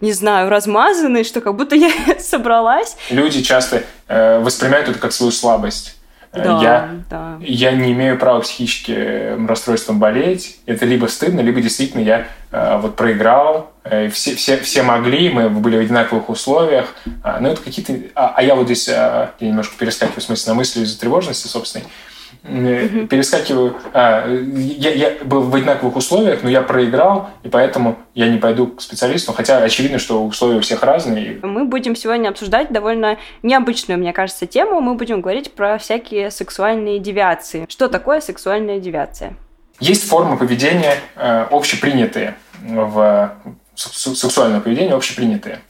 не 0.00 0.12
знаю, 0.12 0.48
размазанной, 0.48 1.24
что 1.24 1.40
как 1.40 1.56
будто 1.56 1.76
я 1.76 1.90
собралась. 2.18 2.96
Люди 3.10 3.42
часто 3.42 3.82
э, 4.08 4.40
воспринимают 4.40 4.88
это 4.88 4.98
как 4.98 5.12
свою 5.12 5.32
слабость. 5.32 5.97
Да, 6.32 6.60
я, 6.62 6.90
да. 7.08 7.38
я 7.40 7.72
не 7.72 7.92
имею 7.92 8.18
права 8.18 8.40
психическим 8.40 9.46
расстройством 9.46 9.98
болеть. 9.98 10.58
Это 10.66 10.84
либо 10.84 11.06
стыдно, 11.06 11.40
либо 11.40 11.60
действительно 11.60 12.02
я 12.02 12.26
э, 12.52 12.78
вот 12.80 12.96
проиграл. 12.96 13.72
Э, 13.84 14.08
все, 14.10 14.34
все, 14.34 14.58
все 14.58 14.82
могли, 14.82 15.30
мы 15.30 15.48
были 15.48 15.78
в 15.78 15.80
одинаковых 15.80 16.28
условиях. 16.28 16.94
А, 17.22 17.40
ну, 17.40 17.48
это 17.48 17.62
какие-то... 17.62 17.94
А, 18.14 18.34
а 18.36 18.42
я 18.42 18.54
вот 18.54 18.66
здесь... 18.66 18.88
А, 18.88 19.32
я 19.40 19.48
немножко 19.48 19.76
перескакиваю 19.78 20.20
в 20.20 20.24
смысле 20.24 20.52
на 20.52 20.56
мысли 20.56 20.82
из-за 20.82 21.00
тревожности 21.00 21.46
собственной. 21.46 21.86
Перескакиваю. 22.42 23.76
А, 23.92 24.26
я, 24.28 24.92
я 24.92 25.24
был 25.24 25.42
в 25.42 25.54
одинаковых 25.54 25.96
условиях, 25.96 26.42
но 26.42 26.48
я 26.48 26.62
проиграл, 26.62 27.30
и 27.42 27.48
поэтому 27.48 27.98
я 28.14 28.28
не 28.28 28.38
пойду 28.38 28.68
к 28.68 28.80
специалисту, 28.80 29.32
хотя 29.32 29.58
очевидно, 29.58 29.98
что 29.98 30.24
условия 30.24 30.58
у 30.58 30.60
всех 30.60 30.82
разные. 30.82 31.38
Мы 31.42 31.64
будем 31.64 31.96
сегодня 31.96 32.28
обсуждать 32.28 32.72
довольно 32.72 33.18
необычную, 33.42 33.98
мне 33.98 34.12
кажется, 34.12 34.46
тему. 34.46 34.80
Мы 34.80 34.94
будем 34.94 35.20
говорить 35.20 35.52
про 35.52 35.78
всякие 35.78 36.30
сексуальные 36.30 36.98
девиации. 36.98 37.66
Что 37.68 37.88
такое 37.88 38.20
сексуальная 38.20 38.78
девиация? 38.78 39.34
Есть 39.80 40.08
формы 40.08 40.36
поведения 40.36 40.96
э, 41.16 41.46
общепринятые 41.50 42.34
в 42.60 43.32
сексуальное 43.74 44.60
поведение 44.60 44.94
общепринятые. 44.94 45.60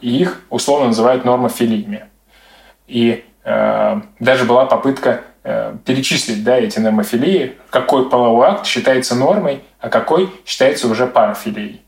И 0.00 0.16
их 0.16 0.42
условно 0.48 0.88
называют 0.88 1.24
нормофилиями. 1.24 2.04
И 2.86 3.24
э, 3.42 4.00
даже 4.20 4.44
была 4.44 4.66
попытка 4.66 5.22
Э, 5.37 5.37
перечислить 5.84 6.44
да, 6.44 6.58
эти 6.58 6.78
нормофилии, 6.78 7.56
какой 7.70 8.08
половой 8.10 8.48
акт 8.48 8.66
считается 8.66 9.14
нормой, 9.14 9.62
а 9.80 9.88
какой 9.88 10.30
считается 10.44 10.88
уже 10.88 11.06
парафилией. 11.06 11.82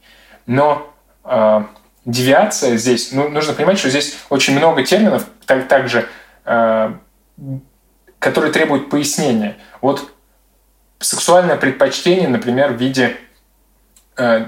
Но 0.46 0.92
э, 1.24 1.62
девиация 2.04 2.76
здесь, 2.76 3.12
ну, 3.12 3.28
нужно 3.28 3.52
понимать, 3.52 3.78
что 3.78 3.90
здесь 3.90 4.16
очень 4.30 4.56
много 4.56 4.84
терминов, 4.84 5.26
так, 5.46 5.68
также, 5.68 6.06
э, 6.44 6.92
которые 8.18 8.52
требуют 8.52 8.90
пояснения. 8.90 9.56
Вот 9.80 10.12
сексуальное 10.98 11.56
предпочтение, 11.56 12.28
например, 12.28 12.72
в 12.72 12.76
виде, 12.76 13.16
э, 14.16 14.46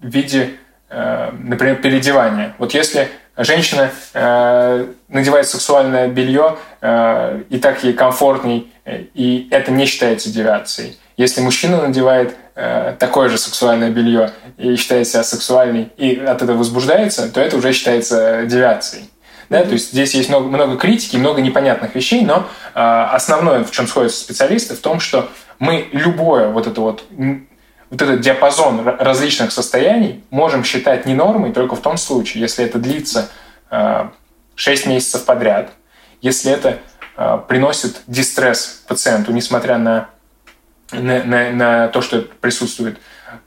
в 0.00 0.06
виде 0.06 0.56
э, 0.88 1.30
например, 1.32 1.76
переодевания. 1.76 2.54
Вот 2.58 2.74
если 2.74 3.08
женщина 3.44 3.90
э, 4.14 4.86
надевает 5.08 5.48
сексуальное 5.48 6.08
белье, 6.08 6.56
э, 6.80 7.42
и 7.48 7.58
так 7.58 7.82
ей 7.84 7.92
комфортней, 7.92 8.72
э, 8.84 9.04
и 9.14 9.48
это 9.50 9.70
не 9.70 9.86
считается 9.86 10.30
девиацией. 10.30 10.98
Если 11.16 11.40
мужчина 11.40 11.82
надевает 11.82 12.34
э, 12.54 12.94
такое 12.98 13.28
же 13.28 13.38
сексуальное 13.38 13.90
белье 13.90 14.32
и 14.56 14.76
считает 14.76 15.06
себя 15.06 15.22
сексуальной, 15.22 15.90
и 15.96 16.16
от 16.16 16.42
этого 16.42 16.58
возбуждается, 16.58 17.30
то 17.30 17.40
это 17.40 17.56
уже 17.56 17.72
считается 17.72 18.46
девиацией. 18.46 19.10
Да, 19.50 19.64
то 19.64 19.72
есть 19.72 19.90
здесь 19.90 20.14
есть 20.14 20.28
много, 20.28 20.46
много 20.46 20.76
критики, 20.76 21.16
много 21.16 21.42
непонятных 21.42 21.94
вещей, 21.96 22.22
но 22.22 22.46
э, 22.74 22.80
основное, 22.80 23.64
в 23.64 23.70
чем 23.72 23.88
сходятся 23.88 24.20
специалисты, 24.20 24.76
в 24.76 24.80
том, 24.80 25.00
что 25.00 25.28
мы 25.58 25.88
любое 25.92 26.48
вот 26.48 26.66
это 26.66 26.80
вот 26.80 27.04
вот 27.90 28.00
этот 28.00 28.20
диапазон 28.20 28.86
различных 28.86 29.50
состояний 29.50 30.24
можем 30.30 30.64
считать 30.64 31.06
не 31.06 31.14
нормой 31.14 31.52
только 31.52 31.74
в 31.74 31.80
том 31.80 31.96
случае, 31.96 32.42
если 32.42 32.64
это 32.64 32.78
длится 32.78 33.28
6 33.68 34.86
э, 34.86 34.88
месяцев 34.88 35.24
подряд, 35.24 35.72
если 36.22 36.52
это 36.52 36.78
э, 37.16 37.38
приносит 37.48 38.02
дистресс 38.06 38.84
пациенту, 38.86 39.32
несмотря 39.32 39.78
на, 39.78 40.08
на, 40.92 41.24
на, 41.24 41.50
на 41.50 41.88
то, 41.88 42.00
что 42.00 42.18
это 42.18 42.28
присутствует, 42.40 42.98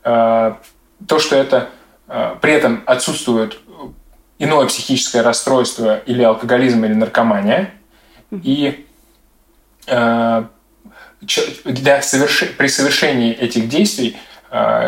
э, 0.04 0.54
то, 1.08 1.20
что 1.20 1.36
это 1.36 1.70
при 2.42 2.52
этом 2.52 2.84
отсутствует 2.86 3.60
иное 4.38 4.68
психическое 4.68 5.22
расстройство 5.22 6.00
или 6.00 6.22
алкоголизм 6.22 6.84
или 6.84 6.94
наркомания, 6.94 7.72
и 8.30 8.86
для 9.88 10.42
соверш... 12.02 12.44
при 12.58 12.68
совершении 12.68 13.34
этих 13.34 13.70
действий 13.70 14.18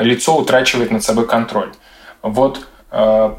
лицо 0.01 0.37
утрачивает 0.37 0.91
над 0.91 1.03
собой 1.03 1.27
контроль. 1.27 1.71
Вот 2.21 2.67
э, 2.91 3.33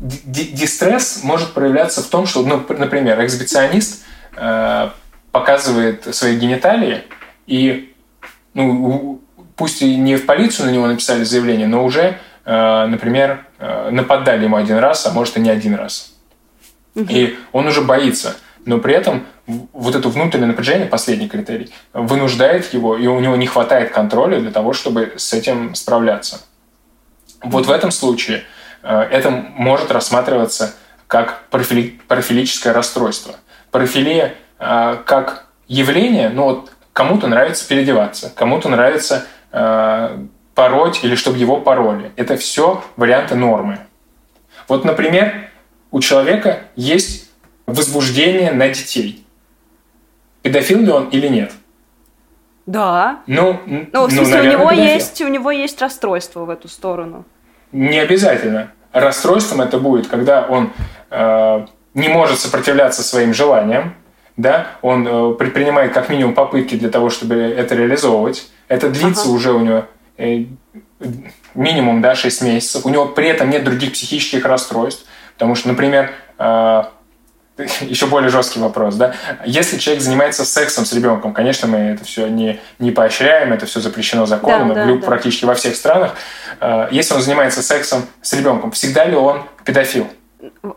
дистресс 0.00 1.22
может 1.22 1.52
проявляться 1.52 2.02
в 2.02 2.06
том, 2.06 2.26
что, 2.26 2.42
ну, 2.42 2.64
например, 2.68 3.24
эксбиционист 3.24 4.04
э, 4.36 4.90
показывает 5.30 6.14
свои 6.14 6.36
гениталии, 6.36 7.04
и 7.46 7.94
ну, 8.54 9.22
пусть 9.56 9.82
и 9.82 9.96
не 9.96 10.16
в 10.16 10.26
полицию 10.26 10.66
на 10.66 10.70
него 10.70 10.86
написали 10.88 11.22
заявление, 11.22 11.68
но 11.68 11.84
уже, 11.84 12.18
например, 12.44 13.46
нападали 13.90 14.44
ему 14.44 14.56
один 14.56 14.78
раз, 14.78 15.06
а 15.06 15.12
может 15.12 15.36
и 15.36 15.40
не 15.40 15.50
один 15.50 15.76
раз. 15.76 16.14
И 16.96 17.38
он 17.52 17.68
уже 17.68 17.82
боится– 17.82 18.36
но 18.64 18.78
при 18.78 18.94
этом 18.94 19.26
вот 19.72 19.94
это 19.94 20.08
внутреннее 20.08 20.48
напряжение, 20.48 20.86
последний 20.86 21.28
критерий, 21.28 21.72
вынуждает 21.92 22.72
его, 22.72 22.96
и 22.96 23.06
у 23.06 23.18
него 23.20 23.36
не 23.36 23.46
хватает 23.46 23.90
контроля 23.90 24.40
для 24.40 24.50
того, 24.50 24.72
чтобы 24.72 25.14
с 25.16 25.32
этим 25.32 25.74
справляться. 25.74 26.42
Вот 27.42 27.66
в 27.66 27.70
этом 27.70 27.90
случае 27.90 28.44
э, 28.82 29.00
это 29.10 29.30
может 29.30 29.90
рассматриваться 29.90 30.74
как 31.06 31.44
парафили, 31.50 32.00
парафилическое 32.06 32.72
расстройство. 32.72 33.34
Парафилия 33.70 34.34
э, 34.58 34.98
как 35.04 35.46
явление, 35.66 36.28
ну 36.28 36.44
вот 36.44 36.72
кому-то 36.92 37.26
нравится 37.26 37.66
переодеваться, 37.66 38.32
кому-то 38.34 38.68
нравится 38.68 39.26
э, 39.52 40.18
пороть 40.54 41.02
или 41.02 41.14
чтобы 41.14 41.38
его 41.38 41.60
пороли. 41.60 42.12
Это 42.16 42.36
все 42.36 42.84
варианты 42.96 43.34
нормы. 43.34 43.78
Вот, 44.68 44.84
например, 44.84 45.50
у 45.90 46.00
человека 46.00 46.60
есть 46.76 47.19
возбуждение 47.74 48.52
на 48.52 48.68
детей. 48.68 49.24
Педофил 50.42 50.80
ли 50.80 50.90
он 50.90 51.08
или 51.08 51.28
нет? 51.28 51.52
Да. 52.66 53.20
Ну, 53.26 53.60
ну 53.66 54.06
в 54.06 54.08
ну, 54.08 54.08
смысле, 54.08 54.22
ну, 54.22 54.30
наверное, 54.30 54.66
у 54.66 54.70
него 54.70 54.70
есть 54.70 55.20
у 55.22 55.28
него 55.28 55.50
есть 55.50 55.80
расстройство 55.80 56.44
в 56.44 56.50
эту 56.50 56.68
сторону. 56.68 57.24
Не 57.72 57.98
обязательно. 57.98 58.72
Расстройством 58.92 59.60
это 59.60 59.78
будет, 59.78 60.08
когда 60.08 60.42
он 60.42 60.72
э, 61.10 61.66
не 61.94 62.08
может 62.08 62.38
сопротивляться 62.38 63.02
своим 63.02 63.34
желаниям, 63.34 63.94
да, 64.36 64.68
он 64.82 65.06
э, 65.06 65.34
предпринимает 65.34 65.92
как 65.92 66.08
минимум 66.08 66.34
попытки 66.34 66.74
для 66.74 66.90
того, 66.90 67.10
чтобы 67.10 67.34
это 67.36 67.74
реализовывать. 67.74 68.50
Это 68.68 68.88
длится 68.88 69.24
ага. 69.24 69.32
уже 69.32 69.52
у 69.52 69.60
него 69.60 69.84
э, 70.16 70.44
минимум, 71.54 72.00
да, 72.00 72.14
6 72.14 72.42
месяцев. 72.42 72.86
У 72.86 72.88
него 72.88 73.06
при 73.06 73.28
этом 73.28 73.50
нет 73.50 73.64
других 73.64 73.92
психических 73.92 74.44
расстройств, 74.44 75.06
потому 75.34 75.54
что, 75.54 75.68
например, 75.68 76.12
э, 76.38 76.82
еще 77.80 78.06
более 78.06 78.30
жесткий 78.30 78.60
вопрос, 78.60 78.96
да. 78.96 79.14
Если 79.44 79.78
человек 79.78 80.02
занимается 80.02 80.44
сексом 80.44 80.84
с 80.84 80.92
ребенком, 80.92 81.32
конечно, 81.32 81.68
мы 81.68 81.78
это 81.78 82.04
все 82.04 82.28
не, 82.28 82.60
не 82.78 82.90
поощряем, 82.90 83.52
это 83.52 83.66
все 83.66 83.80
запрещено 83.80 84.26
законом 84.26 84.74
да, 84.74 84.86
да, 84.86 84.94
практически 85.06 85.42
да. 85.42 85.48
во 85.48 85.54
всех 85.54 85.76
странах. 85.76 86.14
Э, 86.60 86.88
если 86.90 87.14
он 87.14 87.22
занимается 87.22 87.62
сексом 87.62 88.06
с 88.22 88.32
ребенком, 88.32 88.70
всегда 88.72 89.04
ли 89.04 89.16
он 89.16 89.42
педофил? 89.64 90.08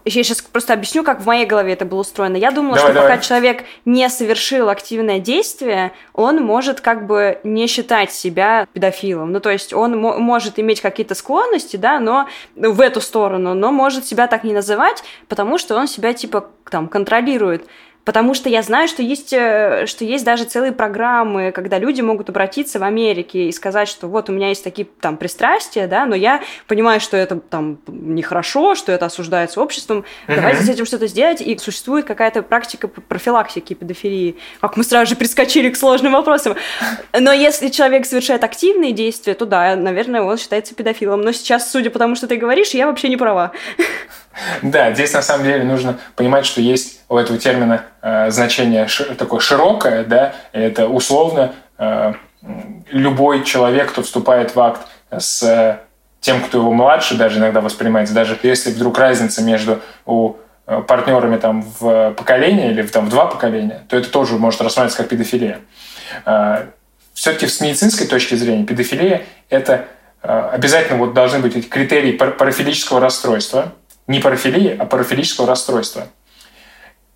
Я 0.05 0.23
сейчас 0.23 0.41
просто 0.41 0.73
объясню, 0.73 1.03
как 1.03 1.21
в 1.21 1.25
моей 1.25 1.45
голове 1.45 1.73
это 1.73 1.85
было 1.85 2.01
устроено. 2.01 2.35
Я 2.35 2.51
думала, 2.51 2.75
давай, 2.75 2.91
что 2.91 2.93
давай. 2.93 3.11
пока 3.11 3.21
человек 3.21 3.63
не 3.85 4.09
совершил 4.09 4.69
активное 4.69 5.19
действие, 5.19 5.93
он 6.13 6.41
может 6.43 6.81
как 6.81 7.07
бы 7.07 7.39
не 7.43 7.67
считать 7.67 8.11
себя 8.11 8.67
педофилом. 8.73 9.31
Ну, 9.31 9.39
то 9.39 9.49
есть 9.49 9.73
он 9.73 9.97
может 9.97 10.59
иметь 10.59 10.81
какие-то 10.81 11.15
склонности, 11.15 11.77
да, 11.77 11.99
но 11.99 12.27
в 12.55 12.81
эту 12.81 13.01
сторону, 13.01 13.53
но 13.53 13.71
может 13.71 14.05
себя 14.05 14.27
так 14.27 14.43
не 14.43 14.53
называть, 14.53 15.03
потому 15.27 15.57
что 15.57 15.75
он 15.75 15.87
себя 15.87 16.13
типа 16.13 16.49
там 16.69 16.87
контролирует. 16.87 17.65
Потому 18.05 18.33
что 18.33 18.49
я 18.49 18.61
знаю, 18.61 18.87
что 18.87 19.01
есть, 19.01 19.31
э, 19.31 19.85
что 19.87 20.03
есть 20.03 20.25
даже 20.25 20.43
целые 20.43 20.73
программы, 20.73 21.51
когда 21.51 21.79
люди 21.79 22.01
могут 22.01 22.29
обратиться 22.29 22.79
в 22.79 22.83
Америке 22.83 23.47
и 23.47 23.51
сказать, 23.51 23.87
что 23.87 24.07
вот 24.07 24.29
у 24.29 24.33
меня 24.33 24.49
есть 24.49 24.63
такие 24.63 24.87
там 24.99 25.15
пристрастия, 25.15 25.87
да, 25.87 26.05
но 26.05 26.15
я 26.15 26.41
понимаю, 26.67 26.99
что 26.99 27.15
это 27.15 27.39
там 27.39 27.79
нехорошо, 27.87 28.75
что 28.75 28.91
это 28.91 29.05
осуждается 29.05 29.61
обществом, 29.61 30.03
uh-huh. 30.27 30.35
давайте 30.35 30.63
с 30.63 30.69
этим 30.69 30.85
что-то 30.85 31.07
сделать, 31.07 31.41
и 31.41 31.57
существует 31.57 32.05
какая-то 32.05 32.41
практика 32.41 32.89
профилактики 32.89 33.73
педофилии. 33.73 34.35
Как 34.59 34.75
мы 34.75 34.83
сразу 34.83 35.11
же 35.11 35.15
прискочили 35.15 35.69
к 35.69 35.77
сложным 35.77 36.13
вопросам. 36.13 36.55
Но 37.17 37.31
если 37.31 37.69
человек 37.69 38.05
совершает 38.05 38.43
активные 38.43 38.91
действия, 38.91 39.33
то 39.33 39.45
да, 39.45 39.75
наверное, 39.75 40.21
он 40.21 40.37
считается 40.37 40.75
педофилом. 40.75 41.21
Но 41.21 41.31
сейчас, 41.31 41.71
судя 41.71 41.89
по 41.89 41.99
тому, 41.99 42.15
что 42.15 42.27
ты 42.27 42.35
говоришь, 42.35 42.71
я 42.71 42.87
вообще 42.87 43.07
не 43.07 43.17
права. 43.17 43.53
Да, 44.61 44.93
здесь 44.93 45.13
на 45.13 45.21
самом 45.21 45.45
деле 45.45 45.63
нужно 45.63 45.97
понимать, 46.15 46.45
что 46.45 46.61
есть 46.61 47.01
у 47.09 47.17
этого 47.17 47.37
термина 47.37 47.83
э, 48.01 48.29
значение 48.31 48.87
такое 49.17 49.39
широкое, 49.39 50.03
да, 50.03 50.33
это 50.51 50.87
условно 50.87 51.53
э, 51.77 52.13
любой 52.89 53.43
человек, 53.43 53.91
кто 53.91 54.01
вступает 54.01 54.55
в 54.55 54.59
акт 54.59 54.81
с 55.11 55.79
тем, 56.19 56.41
кто 56.41 56.59
его 56.59 56.71
младше, 56.71 57.15
даже 57.15 57.39
иногда 57.39 57.61
воспринимается, 57.61 58.13
даже 58.13 58.37
если 58.43 58.71
вдруг 58.71 58.97
разница 58.97 59.43
между 59.43 59.81
у 60.05 60.35
э, 60.65 60.81
партнерами 60.81 61.37
там 61.37 61.65
в 61.79 62.11
поколение 62.11 62.71
или 62.71 62.81
там 62.83 63.07
в 63.07 63.09
два 63.09 63.25
поколения, 63.25 63.83
то 63.89 63.97
это 63.97 64.09
тоже 64.09 64.35
может 64.35 64.61
рассматриваться 64.61 64.97
как 64.97 65.09
педофилия. 65.09 65.59
Э, 66.25 66.67
Все-таки 67.13 67.47
с 67.47 67.59
медицинской 67.59 68.07
точки 68.07 68.35
зрения 68.35 68.63
педофилия– 68.63 69.23
это 69.49 69.85
э, 70.21 70.49
обязательно 70.53 70.97
вот 70.97 71.13
должны 71.13 71.39
быть 71.39 71.69
критерии 71.69 72.13
парафилического 72.13 72.99
расстройства– 72.99 73.73
не 74.07 74.19
парафилии, 74.19 74.75
а 74.77 74.85
парафилического 74.85 75.47
расстройства. 75.47 76.07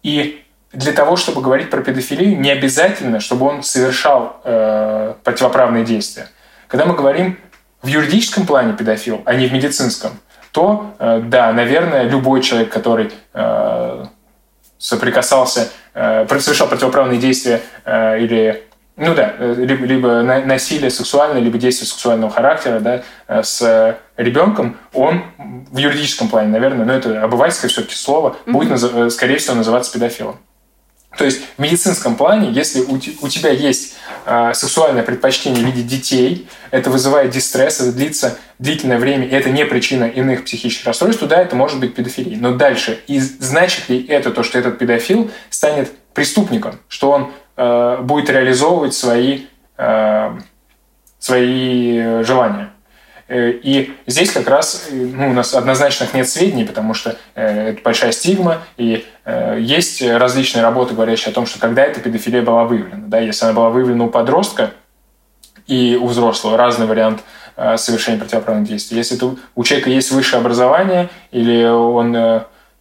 И 0.04 0.44
для 0.72 0.92
того, 0.92 1.16
чтобы 1.16 1.42
говорить 1.42 1.70
про 1.70 1.82
педофилию, 1.82 2.40
не 2.40 2.52
обязательно, 2.52 3.20
чтобы 3.20 3.46
он 3.46 3.64
совершал 3.64 4.42
э, 4.44 5.14
противоправные 5.24 5.84
действия. 5.84 6.30
Когда 6.68 6.86
мы 6.86 6.96
говорим 6.96 7.40
в 7.82 7.88
юридическом 7.88 8.46
плане 8.46 8.74
педофил, 8.74 9.22
а 9.26 9.34
не 9.34 9.48
в 9.48 9.54
медицинском, 9.54 10.12
то, 10.52 10.94
э, 11.00 11.22
да, 11.24 11.54
наверное, 11.54 12.04
любой 12.04 12.42
человек, 12.42 12.72
который 12.72 13.12
э, 13.34 14.06
соприкасался, 14.78 15.70
э, 15.94 16.28
совершал 16.40 16.68
противоправные 16.68 17.20
действия 17.20 17.62
э, 17.86 18.20
или 18.20 18.67
ну 18.98 19.14
да, 19.14 19.36
э, 19.38 19.54
либо, 19.58 19.86
либо 19.86 20.22
насилие 20.24 20.90
сексуальное, 20.90 21.40
либо 21.40 21.58
действие 21.58 21.88
сексуального 21.88 22.32
характера 22.32 22.80
да, 22.80 23.04
э, 23.28 23.44
с 23.44 23.98
ребенком, 24.18 24.78
он 24.92 25.24
в 25.38 25.78
юридическом 25.78 26.30
плане, 26.30 26.50
наверное, 26.50 26.86
но 26.86 26.94
это 26.94 27.24
обывательское 27.24 27.70
все-таки 27.70 27.96
слово, 27.96 28.36
mm-hmm. 28.46 28.52
будет, 28.52 28.84
э, 28.84 29.10
скорее 29.12 29.38
всего, 29.38 29.56
называться 29.56 29.94
педофилом. 29.94 30.40
То 31.18 31.26
есть 31.26 31.42
в 31.58 31.62
медицинском 31.62 32.16
плане, 32.16 32.52
если 32.52 32.82
у, 32.82 32.98
тебя 32.98 33.50
есть 33.50 33.96
э, 34.26 34.52
сексуальное 34.54 35.04
предпочтение 35.04 35.64
видеть 35.64 35.88
детей, 35.88 36.48
это 36.70 36.90
вызывает 36.92 37.32
дистресс, 37.32 37.80
это 37.80 37.92
длится 37.92 38.38
длительное 38.60 39.00
время, 39.00 39.26
и 39.26 39.32
это 39.32 39.50
не 39.50 39.66
причина 39.66 40.04
иных 40.04 40.46
психических 40.46 40.86
расстройств, 40.86 41.22
то 41.22 41.28
да, 41.28 41.42
это 41.42 41.56
может 41.56 41.80
быть 41.80 41.96
педофилией. 41.96 42.38
Но 42.38 42.56
дальше, 42.56 43.00
и 43.08 43.20
значит 43.20 43.90
ли 43.90 44.06
это 44.06 44.32
то, 44.32 44.44
что 44.44 44.60
этот 44.60 44.78
педофил 44.78 45.32
станет 45.50 45.92
преступником, 46.14 46.80
что 46.88 47.10
он 47.10 47.24
э, 47.24 47.28
будет 47.58 48.30
реализовывать 48.30 48.94
свои, 48.94 49.46
э, 49.78 50.38
свои 51.20 52.24
желания? 52.24 52.70
Э, 53.28 53.52
и 53.52 53.94
здесь 54.06 54.32
как 54.32 54.48
раз 54.48 54.88
ну, 54.92 55.30
у 55.30 55.34
нас 55.34 55.54
однозначных 55.54 56.14
нет 56.14 56.30
сведений, 56.30 56.64
потому 56.64 56.94
что 56.94 57.18
э, 57.36 57.72
это 57.72 57.82
большая 57.82 58.12
стигма, 58.12 58.60
и 58.78 59.06
э, 59.26 59.58
есть 59.60 60.02
различные 60.02 60.64
работы, 60.64 60.96
говорящие 60.96 61.32
о 61.32 61.34
том, 61.34 61.46
что 61.46 61.60
когда 61.60 61.84
эта 61.84 62.00
педофилия 62.00 62.42
была 62.42 62.64
выявлена. 62.64 63.08
Да, 63.08 63.20
если 63.20 63.46
она 63.46 63.54
была 63.54 63.70
выявлена 63.70 64.06
у 64.06 64.10
подростка 64.10 64.72
и 65.68 66.00
у 66.02 66.08
взрослого, 66.08 66.58
разный 66.58 66.86
вариант 66.86 67.22
совершения 67.78 68.20
противоправных 68.20 68.70
действий. 68.70 68.98
Если 68.98 69.18
это, 69.18 69.36
у 69.56 69.64
человека 69.64 69.90
есть 69.90 70.12
высшее 70.12 70.40
образование, 70.40 71.10
или 71.32 71.66
он 71.66 72.16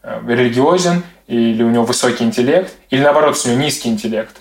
религиозен, 0.02 1.02
или 1.26 1.62
у 1.62 1.70
него 1.70 1.84
высокий 1.84 2.24
интеллект, 2.24 2.74
или 2.90 3.00
наоборот, 3.00 3.40
у 3.42 3.48
него 3.48 3.58
низкий 3.58 3.88
интеллект, 3.88 4.36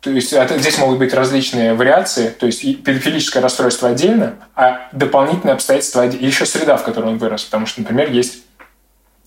то 0.00 0.10
есть 0.10 0.32
это, 0.32 0.58
здесь 0.58 0.78
могут 0.78 0.98
быть 0.98 1.12
различные 1.12 1.74
вариации, 1.74 2.30
то 2.30 2.46
есть 2.46 2.62
педофилическое 2.82 3.42
расстройство 3.42 3.90
отдельно, 3.90 4.36
а 4.54 4.88
дополнительные 4.92 5.52
обстоятельства 5.54 6.06
и 6.06 6.24
еще 6.24 6.46
среда, 6.46 6.78
в 6.78 6.84
которой 6.84 7.10
он 7.10 7.18
вырос. 7.18 7.44
Потому 7.44 7.66
что, 7.66 7.82
например, 7.82 8.10
есть 8.10 8.38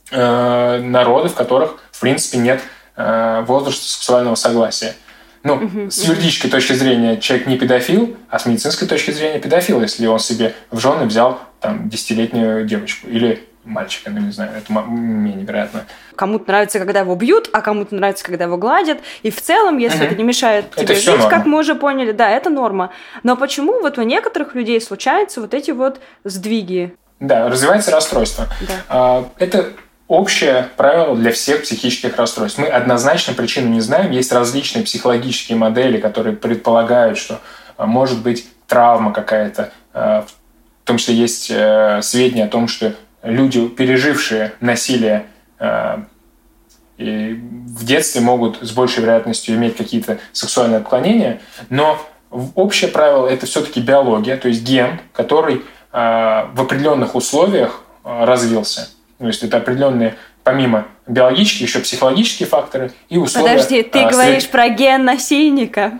э, 0.10 0.80
народы, 0.82 1.30
в 1.30 1.36
которых, 1.36 1.76
в 1.92 2.00
принципе, 2.00 2.40
нет 2.40 2.60
э, 2.96 3.44
возраста 3.46 3.86
сексуального 3.86 4.34
согласия. 4.34 4.96
Ну, 5.44 5.62
uh-huh, 5.62 5.92
с 5.92 6.04
юридической 6.06 6.50
точки 6.50 6.74
зрения 6.74 7.18
человек 7.18 7.48
не 7.48 7.58
педофил, 7.58 8.18
а 8.30 8.40
с 8.40 8.46
медицинской 8.46 8.88
точки 8.88 9.12
зрения 9.12 9.40
педофил, 9.40 9.82
если 9.82 10.08
он 10.08 10.20
себе 10.20 10.56
в 10.72 10.80
жены 10.80 11.06
взял 11.06 11.40
там 11.60 11.90
десятилетнюю 11.90 12.66
девочку 12.66 13.08
или 13.08 13.48
мальчика, 13.66 14.10
ну 14.10 14.20
не 14.20 14.32
знаю, 14.32 14.52
это 14.58 14.72
менее 14.74 15.46
вероятно. 15.46 15.86
Кому-то 16.16 16.46
нравится, 16.48 16.80
когда 16.80 17.00
его 17.00 17.16
бьют, 17.16 17.50
а 17.54 17.62
кому-то 17.62 17.96
нравится, 17.96 18.26
когда 18.26 18.46
его 18.46 18.58
гладят. 18.58 19.00
И 19.22 19.32
в 19.32 19.42
целом, 19.42 19.78
если 19.78 20.00
угу. 20.00 20.06
это 20.06 20.16
не 20.16 20.24
мешает 20.24 20.72
тебе 20.76 20.96
жить, 20.96 21.08
норма. 21.08 21.30
как 21.30 21.46
мы 21.46 21.60
уже 21.60 21.76
поняли, 21.76 22.12
да, 22.12 22.30
это 22.30 22.50
норма. 22.50 22.92
Но 23.24 23.36
почему 23.38 23.80
вот 23.80 23.98
у 23.98 24.02
некоторых 24.02 24.56
людей 24.56 24.80
случаются 24.82 25.42
вот 25.42 25.54
эти 25.54 25.72
вот 25.72 26.00
сдвиги? 26.24 26.96
Да, 27.20 27.48
развивается 27.50 27.92
расстройство. 27.92 28.48
Да. 28.62 28.74
А, 28.90 29.30
это 29.38 29.72
общее 30.08 30.68
правило 30.76 31.16
для 31.16 31.32
всех 31.32 31.64
психических 31.64 32.18
расстройств. 32.18 32.60
Мы 32.60 32.68
однозначно 32.68 33.34
причину 33.34 33.70
не 33.70 33.82
знаем. 33.82 34.12
Есть 34.12 34.32
различные 34.32 34.84
психологические 34.84 35.58
модели, 35.58 36.00
которые 36.00 36.36
предполагают, 36.36 37.18
что 37.18 37.40
а, 37.78 37.86
может 37.86 38.22
быть 38.22 38.46
травма 38.68 39.14
какая-то. 39.14 39.72
А, 39.94 40.26
в 40.84 40.86
том 40.86 40.98
числе 40.98 41.16
есть 41.16 41.50
э, 41.50 42.02
сведения 42.02 42.44
о 42.44 42.50
том, 42.50 42.68
что 42.68 42.94
люди, 43.24 43.68
пережившие 43.68 44.54
насилие 44.60 45.26
э, 45.60 45.98
и 46.98 47.34
в 47.34 47.86
детстве 47.86 48.22
могут 48.22 48.60
с 48.62 48.72
большей 48.72 49.02
вероятностью 49.02 49.56
иметь 49.56 49.76
какие-то 49.76 50.20
сексуальные 50.32 50.78
отклонения, 50.80 51.42
но 51.70 52.00
общее 52.56 52.90
правило 52.90 53.28
это 53.28 53.46
все-таки 53.46 53.80
биология, 53.82 54.38
то 54.38 54.48
есть 54.48 54.64
ген, 54.64 55.00
который 55.14 55.56
э, 55.56 55.62
в 55.92 56.62
определенных 56.62 57.16
условиях 57.16 57.82
э, 58.04 58.26
развился. 58.26 58.90
То 59.18 59.28
есть 59.28 59.42
это 59.44 59.58
определенные, 59.58 60.16
помимо 60.44 60.86
биологических, 61.08 61.68
еще 61.68 61.80
психологические 61.80 62.48
факторы 62.48 62.92
и 63.10 63.18
условия. 63.18 63.54
Подожди, 63.54 63.84
ты 63.84 64.00
а, 64.00 64.10
говоришь 64.10 64.48
про 64.50 64.70
ген 64.70 65.06
насильника. 65.06 66.00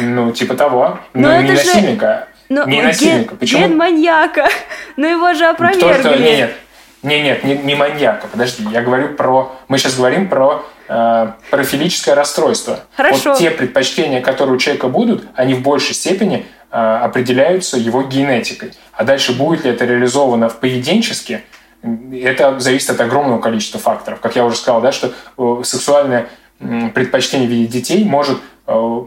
Ну, 0.00 0.32
типа 0.32 0.54
того. 0.54 0.98
Но 1.12 1.28
ну, 1.28 1.42
не 1.42 1.56
же... 1.56 2.26
но 2.52 2.64
не 2.64 2.82
насильника. 2.82 3.30
Ген, 3.30 3.38
Почему? 3.38 3.60
Ген 3.60 3.76
маньяка. 3.76 4.48
Но 4.96 5.06
его 5.06 5.32
же 5.34 5.46
опровергли. 5.46 6.02
То, 6.02 6.16
нет, 6.16 6.54
нет, 7.02 7.24
нет, 7.24 7.44
не, 7.44 7.56
не 7.56 7.74
маньяка. 7.74 8.26
Подожди, 8.28 8.64
я 8.70 8.82
говорю 8.82 9.14
про... 9.14 9.52
Мы 9.68 9.78
сейчас 9.78 9.96
говорим 9.96 10.28
про 10.28 10.64
э, 10.88 11.32
парафилическое 11.50 12.14
расстройство. 12.14 12.80
Хорошо. 12.96 13.30
Вот 13.30 13.38
те 13.38 13.50
предпочтения, 13.50 14.20
которые 14.20 14.56
у 14.56 14.58
человека 14.58 14.88
будут, 14.88 15.24
они 15.34 15.54
в 15.54 15.62
большей 15.62 15.94
степени 15.94 16.46
э, 16.70 16.76
определяются 16.76 17.76
его 17.76 18.02
генетикой. 18.02 18.72
А 18.92 19.04
дальше 19.04 19.32
будет 19.32 19.64
ли 19.64 19.70
это 19.70 19.84
реализовано 19.84 20.48
в 20.48 20.58
поведенчески, 20.58 21.42
это 22.12 22.60
зависит 22.60 22.90
от 22.90 23.00
огромного 23.00 23.40
количества 23.40 23.80
факторов. 23.80 24.20
Как 24.20 24.36
я 24.36 24.44
уже 24.44 24.56
сказал, 24.56 24.80
да, 24.80 24.92
что 24.92 25.12
э, 25.38 25.62
сексуальное 25.64 26.28
предпочтение 26.94 27.48
в 27.48 27.50
виде 27.50 27.66
детей 27.66 28.04
может, 28.04 28.38
э, 28.68 29.00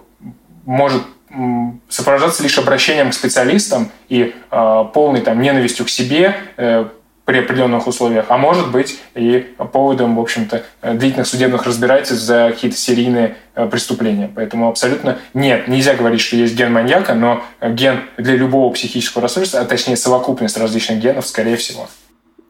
может 0.65 1.03
сопровождаться 1.89 2.43
лишь 2.43 2.57
обращением 2.57 3.11
к 3.11 3.13
специалистам 3.13 3.91
и 4.09 4.33
э, 4.51 4.83
полной 4.93 5.21
там, 5.21 5.41
ненавистью 5.41 5.85
к 5.85 5.89
себе 5.89 6.35
э, 6.57 6.85
при 7.25 7.39
определенных 7.39 7.87
условиях, 7.87 8.25
а 8.29 8.37
может 8.37 8.71
быть 8.71 8.99
и 9.15 9.55
поводом, 9.73 10.15
в 10.15 10.19
общем-то, 10.19 10.63
длительных 10.81 11.27
судебных 11.27 11.65
разбирательств 11.65 12.23
за 12.23 12.51
какие-то 12.51 12.77
серийные 12.77 13.35
э, 13.55 13.67
преступления. 13.67 14.29
Поэтому 14.33 14.69
абсолютно 14.69 15.17
нет, 15.33 15.67
нельзя 15.67 15.95
говорить, 15.95 16.21
что 16.21 16.35
есть 16.35 16.55
ген 16.55 16.71
маньяка, 16.71 17.15
но 17.15 17.43
ген 17.61 18.01
для 18.17 18.35
любого 18.35 18.71
психического 18.73 19.23
расстройства, 19.23 19.59
а 19.59 19.65
точнее 19.65 19.97
совокупность 19.97 20.57
различных 20.57 20.99
генов, 20.99 21.25
скорее 21.27 21.55
всего. 21.55 21.87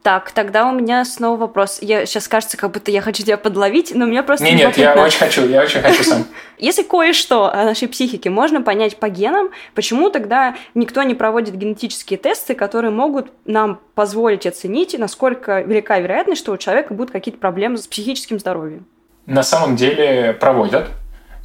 Так, 0.05 0.29
тогда 0.33 0.67
у 0.67 0.71
меня 0.71 1.03
снова 1.03 1.35
вопрос. 1.35 1.79
Я 1.81 2.05
сейчас 2.05 2.27
кажется, 2.27 2.57
как 2.57 2.71
будто 2.71 2.91
я 2.91 3.01
хочу 3.01 3.23
тебя 3.23 3.37
подловить, 3.37 3.91
но 3.95 4.05
мне 4.05 4.21
просто 4.21 4.45
не, 4.45 4.53
нет, 4.53 4.77
я 4.77 4.93
очень 4.93 5.17
хочу, 5.17 5.47
я 5.47 5.63
очень 5.63 5.81
хочу 5.81 6.03
сам. 6.03 6.27
Если 6.59 6.83
кое-что 6.83 7.51
о 7.51 7.63
нашей 7.63 7.87
психике 7.87 8.29
можно 8.29 8.61
понять 8.61 8.97
по 8.97 9.09
генам, 9.09 9.49
почему 9.73 10.11
тогда 10.11 10.57
никто 10.75 11.01
не 11.01 11.15
проводит 11.15 11.55
генетические 11.55 12.19
тесты, 12.19 12.53
которые 12.53 12.91
могут 12.91 13.31
нам 13.45 13.79
позволить 13.95 14.45
оценить, 14.45 14.95
насколько 14.95 15.61
велика 15.61 15.97
вероятность, 15.97 16.39
что 16.39 16.51
у 16.51 16.57
человека 16.57 16.93
будут 16.93 17.11
какие-то 17.11 17.39
проблемы 17.39 17.77
с 17.77 17.87
психическим 17.87 18.37
здоровьем? 18.37 18.85
На 19.25 19.41
самом 19.41 19.75
деле 19.75 20.33
проводят, 20.39 20.85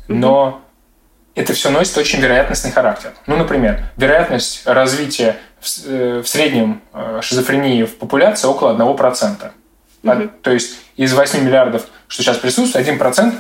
но 0.07 0.61
это 1.35 1.53
все 1.53 1.71
носит 1.71 1.97
очень 1.97 2.21
вероятностный 2.21 2.71
характер. 2.71 3.13
Ну, 3.27 3.37
например, 3.37 3.85
вероятность 3.97 4.67
развития 4.67 5.37
в, 5.61 5.67
э, 5.87 6.23
в 6.25 6.29
среднем 6.29 6.83
э, 6.93 7.21
шизофрении 7.23 7.85
в 7.85 7.97
популяции 7.97 8.49
около 8.49 8.73
1%. 8.75 9.51
Угу. 10.03 10.13
А, 10.13 10.29
то 10.43 10.51
есть 10.51 10.79
из 10.97 11.13
8 11.13 11.43
миллиардов, 11.43 11.87
что 12.09 12.23
сейчас 12.23 12.39
присутствует, 12.39 12.87
1% 12.87 13.35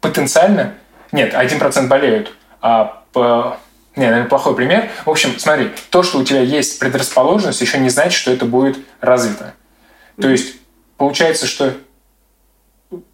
потенциально... 0.00 0.74
Нет, 1.12 1.34
1% 1.34 1.86
болеют. 1.88 2.32
А 2.60 3.02
по, 3.12 3.58
не, 3.96 4.06
наверное, 4.06 4.28
плохой 4.28 4.56
пример. 4.56 4.88
В 5.04 5.10
общем, 5.10 5.38
смотри, 5.38 5.70
то, 5.90 6.02
что 6.02 6.18
у 6.18 6.24
тебя 6.24 6.40
есть 6.40 6.78
предрасположенность, 6.78 7.60
еще 7.60 7.78
не 7.78 7.90
значит, 7.90 8.14
что 8.14 8.32
это 8.32 8.46
будет 8.46 8.78
развито. 9.00 9.54
То 10.20 10.28
есть 10.28 10.56
получается, 10.96 11.46
что 11.46 11.74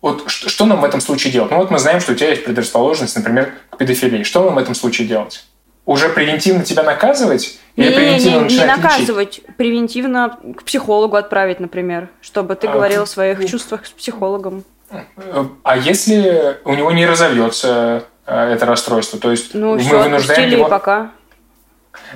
вот 0.00 0.28
что, 0.28 0.48
что 0.48 0.66
нам 0.66 0.80
в 0.80 0.84
этом 0.84 1.00
случае 1.00 1.32
делать? 1.32 1.50
Ну 1.50 1.58
вот 1.58 1.70
мы 1.70 1.78
знаем, 1.78 2.00
что 2.00 2.12
у 2.12 2.14
тебя 2.14 2.30
есть 2.30 2.44
предрасположенность, 2.44 3.16
например, 3.16 3.52
к 3.70 3.76
педофилии. 3.76 4.22
Что 4.22 4.44
нам 4.44 4.54
в 4.54 4.58
этом 4.58 4.74
случае 4.74 5.08
делать? 5.08 5.44
Уже 5.86 6.08
превентивно 6.10 6.64
тебя 6.64 6.82
наказывать? 6.82 7.58
Или 7.76 7.88
не, 7.88 7.94
превентивно 7.94 8.46
не, 8.46 8.58
не 8.58 8.64
наказывать, 8.64 9.38
лечить? 9.38 9.56
превентивно 9.56 10.38
к 10.56 10.64
психологу 10.64 11.16
отправить, 11.16 11.60
например, 11.60 12.10
чтобы 12.20 12.56
ты 12.56 12.66
а, 12.66 12.72
говорил 12.72 13.04
о 13.04 13.06
своих 13.06 13.48
чувствах 13.48 13.86
с 13.86 13.90
психологом. 13.90 14.64
А 15.62 15.76
если 15.76 16.58
у 16.64 16.74
него 16.74 16.92
не 16.92 17.06
разовьется 17.06 18.04
э, 18.26 18.52
это 18.52 18.66
расстройство, 18.66 19.18
то 19.18 19.30
есть 19.30 19.54
ну, 19.54 19.74
мы 19.74 19.80
все, 19.80 20.02
вынуждаем 20.02 20.50
его... 20.50 20.68
пока. 20.68 21.12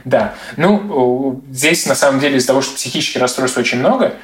Да, 0.05 0.35
ну 0.57 1.43
здесь 1.51 1.87
на 1.87 1.95
самом 1.95 2.21
деле 2.21 2.37
из-за 2.37 2.49
того, 2.49 2.63
что 2.63 2.75
психических 2.75 3.21
расстройств 3.21 3.59
очень 3.59 3.79
много, 3.79 4.15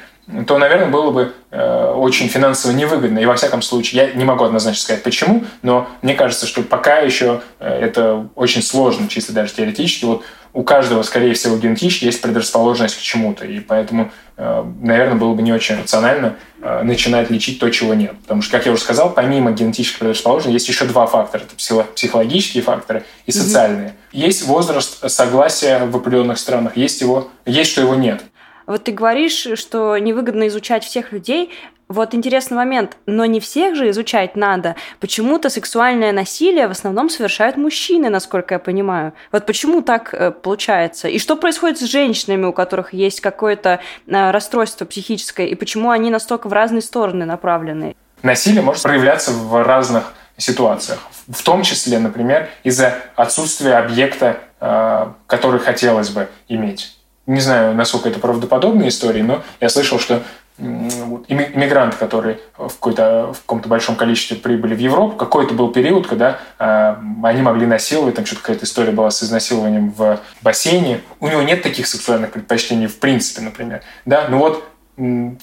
то, 0.47 0.57
наверное, 0.57 0.89
было 0.89 1.11
бы 1.11 1.33
э, 1.49 1.93
очень 1.95 2.27
финансово 2.27 2.71
невыгодно. 2.71 3.19
И 3.19 3.25
во 3.25 3.35
всяком 3.35 3.61
случае, 3.61 4.03
я 4.03 4.13
не 4.13 4.23
могу 4.23 4.43
однозначно 4.43 4.81
сказать 4.81 5.03
почему, 5.03 5.43
но 5.63 5.87
мне 6.01 6.13
кажется, 6.13 6.45
что 6.45 6.61
пока 6.61 6.99
еще 6.99 7.41
э, 7.59 7.67
это 7.67 8.27
очень 8.35 8.61
сложно, 8.61 9.07
чисто 9.07 9.33
даже 9.33 9.53
теоретически. 9.53 10.05
Вот 10.05 10.23
у 10.53 10.63
каждого, 10.63 11.03
скорее 11.03 11.33
всего, 11.33 11.57
генетически 11.57 12.05
есть 12.05 12.21
предрасположенность 12.21 12.97
к 12.97 13.01
чему-то. 13.01 13.45
И 13.45 13.59
поэтому, 13.59 14.11
э, 14.37 14.63
наверное, 14.81 15.15
было 15.15 15.33
бы 15.33 15.41
не 15.41 15.51
очень 15.51 15.79
рационально 15.79 16.35
э, 16.61 16.83
начинать 16.83 17.31
лечить 17.31 17.59
то, 17.59 17.69
чего 17.69 17.95
нет. 17.95 18.13
Потому 18.21 18.43
что, 18.43 18.51
как 18.51 18.67
я 18.67 18.71
уже 18.71 18.81
сказал, 18.81 19.11
помимо 19.11 19.51
генетической 19.51 19.99
предрасположенности 19.99 20.53
есть 20.53 20.69
еще 20.69 20.85
два 20.85 21.07
фактора. 21.07 21.43
Это 21.43 21.85
психологические 21.95 22.61
факторы 22.61 23.03
и 23.25 23.31
социальные. 23.31 23.89
Mm-hmm. 23.89 23.93
Есть 24.11 24.45
возраст 24.45 25.09
согласия 25.09 25.85
в 25.85 25.95
определенных 25.95 26.37
странах, 26.37 26.77
есть, 26.77 27.01
его, 27.01 27.29
есть 27.45 27.71
что 27.71 27.81
его 27.81 27.95
нет. 27.95 28.21
Вот 28.69 28.83
ты 28.83 28.91
говоришь, 28.91 29.47
что 29.55 29.97
невыгодно 29.97 30.47
изучать 30.47 30.83
всех 30.83 31.11
людей. 31.11 31.51
Вот 31.87 32.13
интересный 32.13 32.55
момент, 32.55 32.97
но 33.07 33.25
не 33.25 33.39
всех 33.39 33.75
же 33.75 33.89
изучать 33.89 34.35
надо. 34.35 34.75
Почему-то 34.99 35.49
сексуальное 35.49 36.11
насилие 36.11 36.67
в 36.67 36.71
основном 36.71 37.09
совершают 37.09 37.57
мужчины, 37.57 38.09
насколько 38.09 38.53
я 38.53 38.59
понимаю. 38.59 39.13
Вот 39.31 39.47
почему 39.47 39.81
так 39.81 40.13
э, 40.13 40.29
получается? 40.29 41.07
И 41.07 41.17
что 41.17 41.35
происходит 41.35 41.79
с 41.79 41.85
женщинами, 41.85 42.45
у 42.45 42.53
которых 42.53 42.93
есть 42.93 43.21
какое-то 43.21 43.79
э, 44.05 44.29
расстройство 44.29 44.85
психическое, 44.85 45.47
и 45.47 45.55
почему 45.55 45.89
они 45.89 46.11
настолько 46.11 46.47
в 46.47 46.53
разные 46.53 46.83
стороны 46.83 47.25
направлены? 47.25 47.95
Насилие 48.21 48.61
может 48.61 48.83
проявляться 48.83 49.31
в 49.31 49.63
разных 49.63 50.13
ситуациях. 50.37 50.99
В 51.27 51.41
том 51.41 51.63
числе, 51.63 51.97
например, 51.97 52.49
из-за 52.63 52.93
отсутствия 53.15 53.77
объекта, 53.77 54.37
э, 54.59 55.07
который 55.25 55.59
хотелось 55.59 56.11
бы 56.11 56.29
иметь 56.47 56.98
не 57.33 57.41
знаю, 57.41 57.75
насколько 57.75 58.09
это 58.09 58.19
правдоподобная 58.19 58.87
история, 58.87 59.23
но 59.23 59.43
я 59.61 59.69
слышал, 59.69 59.99
что 59.99 60.23
иммигранты, 60.57 61.95
которые 61.97 62.39
в, 62.57 62.69
в 62.69 62.79
каком-то 62.79 63.69
большом 63.69 63.95
количестве 63.95 64.35
прибыли 64.35 64.75
в 64.75 64.79
Европу, 64.79 65.15
какой-то 65.15 65.53
был 65.53 65.71
период, 65.71 66.07
когда 66.07 66.39
э, 66.57 66.95
они 67.23 67.41
могли 67.41 67.65
насиловать, 67.65 68.15
там 68.15 68.25
что-то 68.25 68.41
какая-то 68.41 68.65
история 68.65 68.91
была 68.91 69.09
с 69.09 69.23
изнасилованием 69.23 69.91
в 69.91 70.19
бассейне. 70.41 71.01
У 71.19 71.27
него 71.27 71.41
нет 71.43 71.61
таких 71.61 71.87
сексуальных 71.87 72.31
предпочтений 72.31 72.87
в 72.87 72.99
принципе, 72.99 73.41
например. 73.41 73.83
Да? 74.05 74.27
Ну 74.29 74.39
вот 74.39 74.65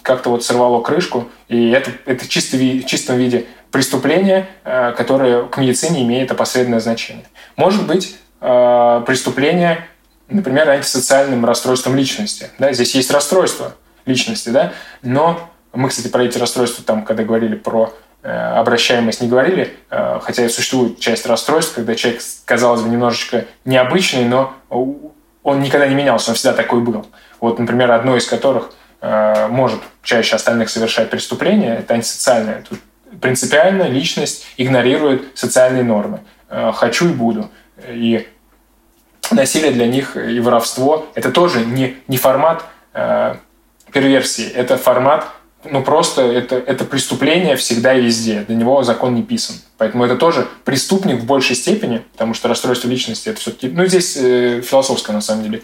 как-то 0.02 0.30
вот 0.30 0.44
сорвало 0.44 0.82
крышку, 0.82 1.28
и 1.48 1.70
это, 1.70 1.90
это 2.04 2.28
чисто, 2.28 2.58
в 2.58 2.84
чистом 2.84 3.16
виде 3.16 3.46
преступление, 3.70 4.48
э, 4.64 4.92
которое 4.96 5.44
к 5.44 5.56
медицине 5.56 6.02
имеет 6.02 6.30
опосредованное 6.30 6.80
значение. 6.80 7.26
Может 7.56 7.86
быть, 7.86 8.18
э, 8.40 9.02
преступление 9.06 9.86
например, 10.28 10.68
антисоциальным 10.68 11.44
расстройством 11.44 11.96
личности. 11.96 12.50
Да? 12.58 12.72
Здесь 12.72 12.94
есть 12.94 13.10
расстройство 13.10 13.74
личности, 14.04 14.48
да? 14.48 14.72
но 15.02 15.50
мы, 15.72 15.88
кстати, 15.88 16.08
про 16.08 16.24
эти 16.24 16.38
расстройства, 16.38 16.84
там, 16.84 17.04
когда 17.04 17.22
говорили 17.22 17.54
про 17.54 17.92
э, 18.22 18.30
обращаемость, 18.30 19.20
не 19.20 19.28
говорили, 19.28 19.76
э, 19.90 20.20
хотя 20.22 20.48
существует 20.48 20.98
часть 20.98 21.26
расстройств, 21.26 21.74
когда 21.74 21.94
человек, 21.94 22.22
казалось 22.44 22.82
бы, 22.82 22.88
немножечко 22.88 23.44
необычный, 23.64 24.24
но 24.24 24.54
он 24.68 25.60
никогда 25.60 25.86
не 25.86 25.94
менялся, 25.94 26.30
он 26.30 26.36
всегда 26.36 26.54
такой 26.54 26.80
был. 26.80 27.06
Вот, 27.40 27.58
например, 27.58 27.92
одно 27.92 28.16
из 28.16 28.26
которых 28.26 28.70
э, 29.00 29.48
может 29.48 29.80
чаще 30.02 30.34
остальных 30.34 30.70
совершать 30.70 31.10
преступление, 31.10 31.76
это 31.76 31.94
антисоциальное. 31.94 32.64
Тут 32.68 32.80
принципиально 33.20 33.84
личность 33.84 34.46
игнорирует 34.56 35.38
социальные 35.38 35.84
нормы. 35.84 36.20
Хочу 36.48 37.08
и 37.08 37.12
буду. 37.12 37.50
И 37.88 38.28
насилие 39.30 39.72
для 39.72 39.86
них 39.86 40.16
и 40.16 40.40
воровство– 40.40 41.06
это 41.14 41.30
тоже 41.30 41.64
не, 41.64 41.96
не 42.08 42.16
формат 42.16 42.64
э, 42.94 43.36
перверсии, 43.92 44.46
это 44.48 44.76
формат, 44.76 45.26
ну 45.64 45.82
просто 45.82 46.22
это, 46.22 46.56
это 46.56 46.84
преступление 46.84 47.56
всегда 47.56 47.94
и 47.94 48.02
везде, 48.02 48.40
для 48.40 48.56
него 48.56 48.82
закон 48.82 49.14
не 49.14 49.22
писан. 49.22 49.56
Поэтому 49.78 50.04
это 50.04 50.16
тоже 50.16 50.46
преступник 50.64 51.20
в 51.20 51.24
большей 51.24 51.56
степени, 51.56 52.04
потому 52.12 52.34
что 52.34 52.48
расстройство 52.48 52.88
личности– 52.88 53.28
это 53.30 53.40
все-таки, 53.40 53.68
ну 53.68 53.86
здесь 53.86 54.16
э, 54.16 54.60
философское 54.62 55.12
на 55.12 55.20
самом 55.20 55.44
деле 55.44 55.62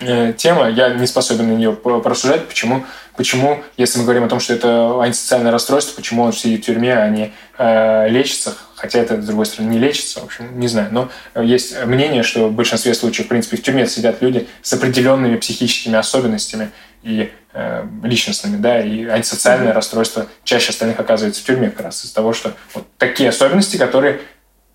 э, 0.00 0.32
тема, 0.36 0.68
я 0.68 0.90
не 0.94 1.06
способен 1.06 1.48
на 1.48 1.54
нее 1.54 1.72
просуждать, 1.72 2.48
почему, 2.48 2.84
почему, 3.16 3.62
если 3.76 3.98
мы 3.98 4.04
говорим 4.04 4.24
о 4.24 4.28
том, 4.28 4.40
что 4.40 4.54
это 4.54 5.00
антисоциальное 5.00 5.52
расстройство, 5.52 5.96
почему 5.96 6.22
он 6.22 6.32
сидит 6.32 6.62
в 6.62 6.66
тюрьме, 6.66 6.94
а 6.94 7.08
не 7.08 7.32
э, 7.58 8.08
лечится, 8.08 8.56
хотя 8.82 8.98
это, 8.98 9.22
с 9.22 9.26
другой 9.26 9.46
стороны, 9.46 9.70
не 9.70 9.78
лечится, 9.78 10.18
в 10.18 10.24
общем, 10.24 10.58
не 10.58 10.66
знаю. 10.66 10.88
Но 10.90 11.08
есть 11.40 11.84
мнение, 11.84 12.24
что 12.24 12.48
в 12.48 12.52
большинстве 12.52 12.94
случаев, 12.94 13.26
в 13.26 13.28
принципе, 13.28 13.56
в 13.56 13.62
тюрьме 13.62 13.86
сидят 13.86 14.20
люди 14.20 14.48
с 14.60 14.72
определенными 14.72 15.36
психическими 15.36 15.96
особенностями 15.96 16.72
и 17.04 17.30
э, 17.52 17.86
личностными, 18.02 18.56
да, 18.56 18.82
и 18.82 19.04
антисоциальное 19.04 19.68
mm-hmm. 19.68 19.74
расстройство 19.74 20.26
чаще 20.42 20.70
остальных 20.70 20.98
оказывается 20.98 21.42
в 21.42 21.44
тюрьме 21.44 21.70
как 21.70 21.86
раз 21.86 22.04
из-за 22.04 22.12
того, 22.12 22.32
что 22.32 22.54
вот 22.74 22.84
такие 22.98 23.28
особенности, 23.28 23.76
которые 23.76 24.20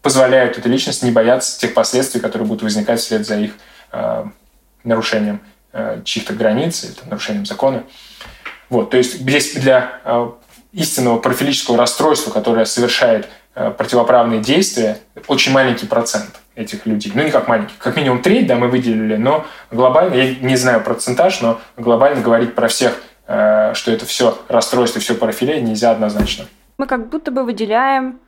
позволяют 0.01 0.57
этой 0.57 0.71
личности 0.71 1.03
не 1.03 1.11
бояться 1.11 1.59
тех 1.59 1.73
последствий, 1.73 2.21
которые 2.21 2.47
будут 2.47 2.63
возникать 2.63 3.01
вслед 3.01 3.27
за 3.27 3.37
их 3.37 3.51
э, 3.91 4.23
нарушением 4.85 5.41
э, 5.73 5.99
чьих-то 6.05 6.31
границ 6.31 6.85
или 6.85 6.91
там, 6.91 7.09
нарушением 7.09 7.45
закона. 7.45 7.83
Вот, 8.69 8.89
то 8.89 8.95
есть 8.95 9.19
здесь 9.19 9.53
для 9.55 9.99
э, 10.05 10.29
истинного 10.71 11.19
профилического 11.19 11.77
расстройства, 11.77 12.31
которое 12.31 12.63
совершает 12.63 13.27
Э, 13.27 13.36
противоправные 13.77 14.39
действия, 14.39 14.99
очень 15.27 15.51
маленький 15.51 15.87
процент 15.87 16.39
этих 16.55 16.85
людей. 16.85 17.11
Ну, 17.15 17.23
не 17.23 17.31
как 17.31 17.47
маленький, 17.47 17.73
как 17.77 17.95
минимум 17.95 18.21
треть, 18.21 18.47
да, 18.47 18.55
мы 18.55 18.67
выделили, 18.67 19.15
но 19.15 19.45
глобально, 19.71 20.15
я 20.15 20.35
не 20.35 20.55
знаю 20.55 20.83
процентаж, 20.83 21.41
но 21.41 21.59
глобально 21.77 22.21
говорить 22.21 22.55
про 22.55 22.67
всех, 22.67 23.01
э, 23.27 23.73
что 23.73 23.91
это 23.91 24.05
все 24.05 24.37
расстройство, 24.47 24.99
все 24.99 25.15
парафилия, 25.15 25.59
нельзя 25.61 25.91
однозначно. 25.91 26.45
Мы 26.77 26.87
как 26.87 27.09
будто 27.09 27.31
бы 27.31 27.43
выделяем 27.43 28.19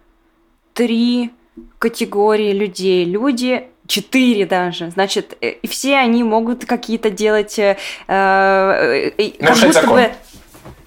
три 0.74 1.32
категории 1.78 2.54
людей. 2.54 3.06
Люди 3.06 3.68
четыре 3.88 4.46
даже. 4.46 4.92
Значит, 4.92 5.38
э, 5.42 5.50
и 5.50 5.68
все 5.68 5.98
они 5.98 6.24
могут 6.24 6.66
какие-то 6.66 7.10
делать... 7.10 7.58
Э, 7.60 7.76
э, 8.08 9.12
как 9.40 9.56
будто 9.56 9.72
закон. 9.74 9.90
бы 9.90 10.12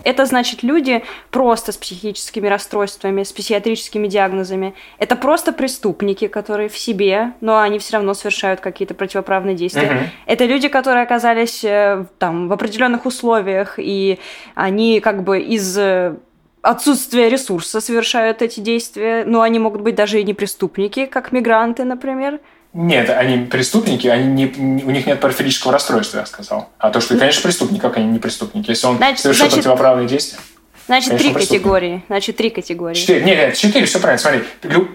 это 0.05 0.27
значит 0.27 0.63
люди 0.63 1.03
просто 1.31 1.73
с 1.73 1.77
психическими 1.77 2.49
расстройствами, 2.49 3.23
с 3.23 3.33
психиатрическими 3.33 4.07
диагнозами. 4.07 4.75
Это 4.99 5.17
просто 5.17 5.53
преступники, 5.53 6.29
которые 6.29 6.69
в 6.69 6.77
себе, 6.77 7.33
но 7.41 7.59
они 7.59 7.79
все 7.79 7.95
равно 7.95 8.15
совершают 8.15 8.61
какие-то 8.61 8.95
противоправные 8.95 9.55
действия. 9.55 9.87
Угу. 9.87 10.11
Это 10.27 10.45
люди, 10.45 10.69
которые 10.69 11.03
оказались 11.03 11.65
э, 11.65 12.07
там 12.19 12.49
в 12.49 12.53
определенных 12.53 13.07
условиях, 13.07 13.75
и 13.79 14.19
они 14.55 15.01
как 15.01 15.23
бы 15.23 15.41
из 15.41 15.77
э, 15.79 16.17
отсутствия 16.63 17.29
ресурса 17.29 17.81
совершают 17.81 18.41
эти 18.43 18.61
действия, 18.61 19.25
но 19.27 19.43
они 19.43 19.59
могут 19.59 19.83
быть 19.83 19.95
даже 19.95 20.21
и 20.21 20.25
не 20.25 20.35
преступники, 20.35 21.07
как 21.07 21.33
мигранты, 21.33 21.85
например. 21.85 22.41
Нет, 22.75 23.11
они 23.11 23.45
преступники, 23.47 24.07
они 24.07 24.27
не, 24.27 24.83
у 24.83 24.91
них 24.91 25.07
нет 25.07 25.21
парфилического 25.21 25.75
расстройства, 25.75 26.21
я 26.21 26.27
сказал. 26.27 26.71
А 26.79 26.91
то, 26.91 27.01
что, 27.01 27.19
конечно, 27.19 27.43
преступник, 27.43 27.83
как 27.83 27.99
они 27.99 28.07
не 28.07 28.19
преступники? 28.19 28.71
Если 28.71 28.87
он 28.87 28.97
значит, 28.97 29.21
совершил 29.21 29.47
значит, 29.47 29.59
противоправные 29.59 30.09
действия. 30.09 30.39
Значит, 30.87 31.11
конечно, 31.11 31.35
три 31.35 31.47
категории. 31.47 32.05
Значит, 32.09 32.37
три 32.37 32.51
категории. 32.51 32.95
Четыре. 32.95 33.23
Нет, 33.25 33.39
нет, 33.39 33.57
четыре, 33.57 33.85
все 33.85 34.01
правильно. 34.01 34.19
Смотри, 34.19 34.43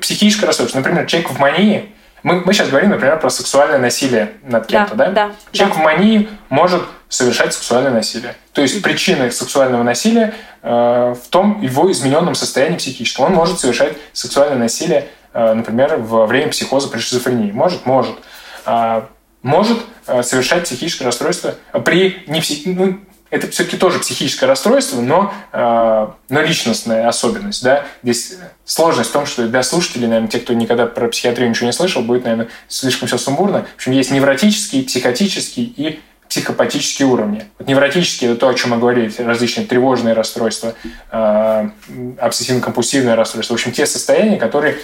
психическое 0.01 0.47
расстройство. 0.47 0.79
Например, 0.79 1.05
человек 1.05 1.29
в 1.29 1.39
мании. 1.39 1.89
Мы, 2.23 2.41
мы 2.41 2.53
сейчас 2.53 2.69
говорим, 2.69 2.89
например, 2.89 3.19
про 3.19 3.29
сексуальное 3.29 3.77
насилие 3.77 4.31
над 4.43 4.65
кем-то, 4.65 4.95
да? 4.95 5.11
Да. 5.11 5.31
Человек 5.51 5.75
да. 5.75 5.81
в 5.81 5.83
мании 5.83 6.29
может 6.49 6.81
совершать 7.09 7.53
сексуальное 7.53 7.91
насилие. 7.91 8.35
То 8.53 8.63
есть 8.63 8.81
причина 8.81 9.29
сексуального 9.29 9.83
насилия 9.83 10.33
э, 10.63 10.69
в 11.13 11.29
том 11.29 11.61
его 11.61 11.91
измененном 11.91 12.33
состоянии 12.33 12.77
психическом. 12.77 13.25
Он 13.25 13.33
может 13.33 13.59
совершать 13.59 13.93
сексуальное 14.13 14.57
насилие 14.57 15.07
например, 15.53 15.97
во 15.97 16.25
время 16.25 16.49
психоза 16.49 16.87
при 16.87 16.99
шизофрении. 16.99 17.51
Может, 17.51 17.85
может. 17.85 18.15
А, 18.65 19.07
может 19.43 19.79
э, 20.07 20.23
совершать 20.23 20.63
психическое 20.63 21.05
расстройство 21.05 21.55
при 21.85 22.23
не 22.27 22.41
псих... 22.41 22.65
ну, 22.65 22.99
это 23.29 23.49
все-таки 23.49 23.77
тоже 23.77 23.99
психическое 23.99 24.45
расстройство, 24.45 25.01
но, 25.01 25.33
э, 25.51 26.07
но 26.29 26.41
личностная 26.41 27.07
особенность. 27.07 27.63
Да? 27.63 27.85
Здесь 28.03 28.35
сложность 28.65 29.09
в 29.09 29.13
том, 29.13 29.25
что 29.25 29.47
для 29.47 29.63
слушателей, 29.63 30.07
наверное, 30.07 30.29
те, 30.29 30.39
кто 30.39 30.53
никогда 30.53 30.85
про 30.85 31.07
психиатрию 31.09 31.49
ничего 31.49 31.67
не 31.67 31.73
слышал, 31.73 32.01
будет, 32.01 32.23
наверное, 32.23 32.47
слишком 32.67 33.07
все 33.07 33.17
сумбурно. 33.17 33.65
В 33.73 33.75
общем, 33.75 33.91
есть 33.91 34.11
невротический, 34.11 34.83
психотический 34.83 35.63
и 35.63 35.99
психопатические 36.29 37.07
уровни. 37.07 37.45
Вот 37.57 37.67
невротические– 37.67 38.31
это 38.31 38.39
то, 38.39 38.49
о 38.49 38.53
чем 38.53 38.71
мы 38.71 38.77
говорили, 38.77 39.11
различные 39.17 39.65
тревожные 39.65 40.13
расстройства, 40.13 40.73
э, 41.11 41.69
обсессивно-компульсивное 42.19 43.15
расстройство. 43.15 43.53
В 43.53 43.57
общем, 43.57 43.71
те 43.71 43.85
состояния, 43.85 44.37
которые 44.37 44.77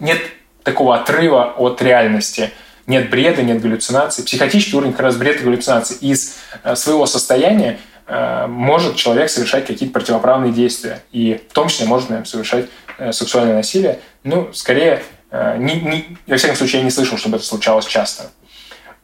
нет 0.00 0.20
такого 0.62 0.96
отрыва 0.96 1.54
от 1.56 1.80
реальности. 1.82 2.50
Нет 2.86 3.10
бреда, 3.10 3.42
нет 3.42 3.60
галлюцинаций. 3.60 4.24
Психотический 4.24 4.76
уровень 4.76 4.92
как 4.92 5.02
раз 5.02 5.16
бред 5.16 5.40
и 5.40 5.44
галлюцинации. 5.44 5.96
Из 6.00 6.36
э, 6.62 6.74
своего 6.74 7.06
состояния 7.06 7.78
э, 8.06 8.46
может 8.46 8.96
человек 8.96 9.28
совершать 9.28 9.66
какие-то 9.66 9.92
противоправные 9.92 10.52
действия. 10.52 11.02
И 11.12 11.40
в 11.50 11.52
том 11.52 11.68
числе 11.68 11.86
может, 11.86 12.08
наверное, 12.08 12.28
совершать 12.28 12.66
э, 12.98 13.12
сексуальное 13.12 13.56
насилие. 13.56 13.98
Ну, 14.24 14.50
скорее, 14.52 15.02
не, 15.30 15.74
не, 15.74 16.16
во 16.26 16.38
всяком 16.38 16.56
случае, 16.56 16.78
я 16.78 16.84
не 16.84 16.90
слышал, 16.90 17.18
чтобы 17.18 17.36
это 17.36 17.44
случалось 17.44 17.84
часто. 17.84 18.30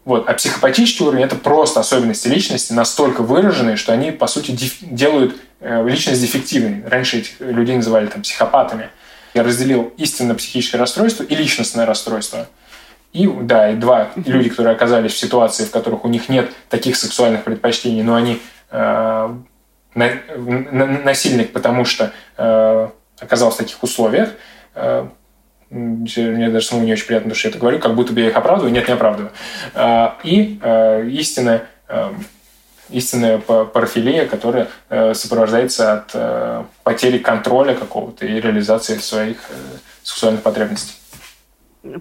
Вот. 0.07 0.27
А 0.27 0.33
психопатический 0.33 1.05
уровень– 1.05 1.25
это 1.25 1.37
просто 1.37 1.81
особенности 1.81 2.29
личности, 2.29 2.73
настолько 2.73 3.23
выраженные, 3.23 3.77
что 3.77 3.93
они, 3.93 4.11
по 4.11 4.27
сути, 4.27 4.57
делают 4.81 5.37
личность 5.61 6.23
дефективной. 6.23 6.83
Раньше 6.89 7.19
этих 7.19 7.41
людей 7.41 7.77
называли 7.77 8.07
там, 8.07 8.23
психопатами. 8.23 8.89
Я 9.35 9.42
разделил 9.42 9.92
истинно 9.97 10.35
психическое 10.35 10.79
расстройство 10.79 11.25
и 11.25 11.35
личностное 11.35 11.87
расстройство. 11.87 12.49
И, 13.12 13.29
да, 13.29 13.70
и 13.70 13.77
два 13.77 14.11
люди, 14.16 14.49
которые 14.49 14.75
оказались 14.75 15.12
в 15.12 15.18
ситуации, 15.18 15.64
в 15.64 15.70
которых 15.70 16.05
у 16.05 16.09
них 16.09 16.29
нет 16.29 16.51
таких 16.68 16.97
сексуальных 16.97 17.44
предпочтений, 17.44 18.03
но 18.03 18.14
они 18.14 18.40
э, 18.70 19.35
насильник, 19.94 21.53
потому 21.53 21.85
что 21.85 22.12
э, 22.37 22.88
оказался 23.20 23.57
в 23.57 23.59
таких 23.59 23.83
условиях. 23.83 24.31
Э, 24.75 25.07
мне 25.70 26.51
даже 26.51 26.66
самому 26.66 26.87
не 26.87 26.92
очень 26.92 27.07
приятно, 27.07 27.35
что 27.35 27.49
я 27.49 27.51
это 27.51 27.59
говорю, 27.59 27.79
как 27.79 27.94
будто 27.94 28.12
бы 28.12 28.20
я 28.20 28.29
их 28.29 28.37
оправдываю. 28.37 28.73
Нет, 28.73 28.87
не 28.87 28.94
оправдываю. 28.94 29.33
Э, 29.75 30.11
и 30.23 30.59
э, 30.62 31.09
истинная, 31.11 31.68
э, 31.88 32.12
истинная 32.90 33.38
парафилия, 33.38 34.27
которая 34.27 34.68
э, 34.88 35.14
сопровождается 35.14 35.94
от 35.94 36.11
э, 36.14 36.64
потери 36.83 37.18
контроля 37.18 37.75
какого-то 37.75 38.27
и 38.27 38.40
реализации 38.40 38.99
своих 38.99 39.38
э, 39.51 39.55
сексуальных 40.03 40.42
потребностей. 40.42 40.94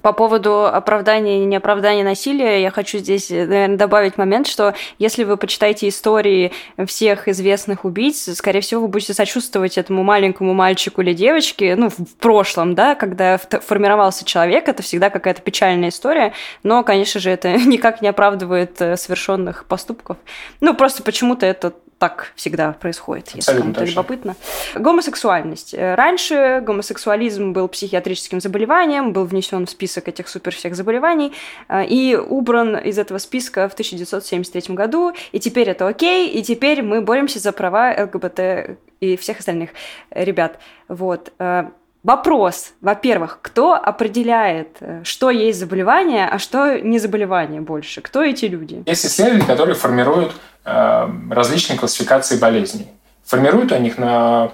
По 0.01 0.13
поводу 0.13 0.65
оправдания 0.65 1.41
и 1.41 1.45
неоправдания 1.45 2.05
насилия, 2.05 2.61
я 2.61 2.71
хочу 2.71 2.99
здесь, 2.99 3.29
наверное, 3.29 3.75
добавить 3.75 4.17
момент, 4.17 4.47
что 4.47 4.73
если 4.97 5.25
вы 5.25 5.35
почитаете 5.35 5.89
истории 5.89 6.53
всех 6.85 7.27
известных 7.27 7.83
убийц, 7.83 8.29
скорее 8.33 8.61
всего, 8.61 8.83
вы 8.83 8.87
будете 8.87 9.13
сочувствовать 9.13 9.77
этому 9.77 10.03
маленькому 10.03 10.53
мальчику 10.53 11.01
или 11.01 11.11
девочке, 11.11 11.75
ну, 11.75 11.89
в 11.89 12.15
прошлом, 12.15 12.75
да, 12.75 12.95
когда 12.95 13.37
формировался 13.37 14.23
человек, 14.23 14.69
это 14.69 14.81
всегда 14.83 15.09
какая-то 15.09 15.41
печальная 15.41 15.89
история, 15.89 16.31
но, 16.63 16.83
конечно 16.83 17.19
же, 17.19 17.29
это 17.29 17.51
никак 17.65 18.01
не 18.01 18.07
оправдывает 18.07 18.79
э, 18.81 18.95
совершенных 18.95 19.65
поступков. 19.65 20.15
Ну, 20.61 20.75
просто 20.75 21.03
почему-то 21.03 21.45
это 21.45 21.73
так 22.03 22.33
всегда 22.35 22.73
происходит, 22.73 23.29
если 23.33 23.57
кому-то 23.57 23.85
любопытно. 23.85 24.35
Гомосексуальность. 24.75 25.73
Э, 25.73 25.95
раньше 25.95 26.61
гомосексуализм 26.61 27.53
был 27.53 27.69
психиатрическим 27.69 28.41
заболеванием, 28.41 29.13
был 29.13 29.23
внесен 29.23 29.65
в 29.65 29.69
список 29.69 30.09
этих 30.09 30.27
супер 30.27 30.53
всех 30.53 30.75
заболеваний 30.75 31.31
э, 31.69 31.85
и 31.85 32.17
убран 32.17 32.75
из 32.75 32.99
этого 32.99 33.19
списка 33.19 33.69
в 33.69 33.71
1973 33.71 34.75
году, 34.75 35.13
и 35.31 35.39
теперь 35.39 35.69
это 35.69 35.87
окей, 35.87 36.27
и 36.27 36.43
теперь 36.43 36.81
мы 36.81 36.99
боремся 36.99 37.39
за 37.39 37.53
права 37.53 37.95
ЛГБТ 37.97 38.77
и 38.99 39.15
всех 39.15 39.39
остальных 39.39 39.69
ребят. 40.11 40.59
Вот. 40.89 41.31
Э, 42.03 42.07
вопрос, 42.07 42.73
во-первых, 42.81 43.39
кто 43.41 43.73
определяет, 43.73 44.77
что 45.03 45.29
есть 45.29 45.59
заболевание, 45.59 46.27
а 46.27 46.39
что 46.39 46.79
не 46.79 46.99
заболевание 46.99 47.61
больше? 47.61 48.01
Кто 48.01 48.23
эти 48.23 48.45
люди? 48.45 48.83
Есть 48.85 49.05
исследователи, 49.05 49.47
которые 49.47 49.75
формируют 49.75 50.33
Э, 50.65 51.09
различные 51.29 51.77
классификации 51.77 52.37
болезней. 52.37 52.87
Формируют 53.25 53.73
они 53.73 53.89
их 53.89 53.97
на, 53.97 54.51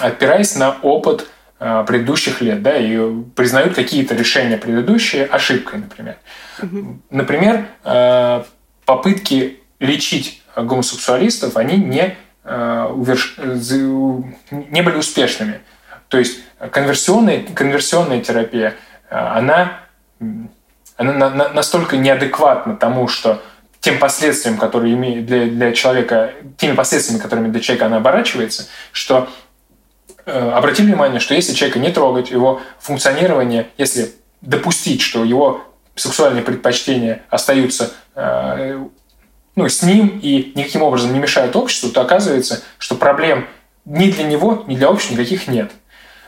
опираясь 0.00 0.56
на 0.56 0.76
опыт 0.80 1.26
э, 1.60 1.84
предыдущих 1.86 2.40
лет, 2.40 2.62
да, 2.62 2.76
и 2.76 2.98
признают 3.36 3.74
какие-то 3.74 4.14
решения 4.14 4.56
предыдущие 4.56 5.26
ошибкой, 5.26 5.80
например. 5.80 6.16
Угу. 6.62 7.00
Например, 7.10 7.66
э, 7.84 8.42
попытки 8.86 9.60
лечить 9.80 10.42
гомосексуалистов, 10.56 11.56
они 11.56 11.76
не, 11.76 12.16
не 12.44 13.22
были 14.82 14.96
успешными. 14.96 15.60
То 16.12 16.18
есть 16.18 16.40
конверсионная, 16.70 17.42
конверсионная 17.54 18.20
терапия, 18.20 18.74
она, 19.08 19.78
она 20.98 21.48
настолько 21.48 21.96
неадекватна 21.96 22.76
тому, 22.76 23.08
что 23.08 23.40
тем 23.80 23.98
последствиям, 23.98 24.58
которые 24.58 24.92
имеет 24.92 25.24
для, 25.24 25.46
для 25.46 25.72
человека, 25.72 26.34
теми 26.58 26.74
последствиями, 26.74 27.18
которыми 27.18 27.48
для 27.48 27.62
человека 27.62 27.86
она 27.86 27.96
оборачивается, 27.96 28.66
что 28.92 29.26
э, 30.26 30.50
обратили 30.50 30.88
внимание, 30.88 31.18
что 31.18 31.32
если 31.32 31.54
человека 31.54 31.78
не 31.78 31.90
трогать, 31.90 32.30
его 32.30 32.60
функционирование, 32.78 33.68
если 33.78 34.12
допустить, 34.42 35.00
что 35.00 35.24
его 35.24 35.64
сексуальные 35.94 36.42
предпочтения 36.42 37.22
остаются 37.30 37.90
э, 38.16 38.84
ну, 39.56 39.66
с 39.66 39.82
ним 39.82 40.20
и 40.22 40.52
никаким 40.56 40.82
образом 40.82 41.14
не 41.14 41.20
мешают 41.20 41.56
обществу, 41.56 41.88
то 41.88 42.02
оказывается, 42.02 42.62
что 42.76 42.96
проблем 42.96 43.48
ни 43.86 44.10
для 44.10 44.24
него, 44.24 44.64
ни 44.66 44.76
для 44.76 44.90
общества 44.90 45.14
никаких 45.14 45.48
нет. 45.48 45.72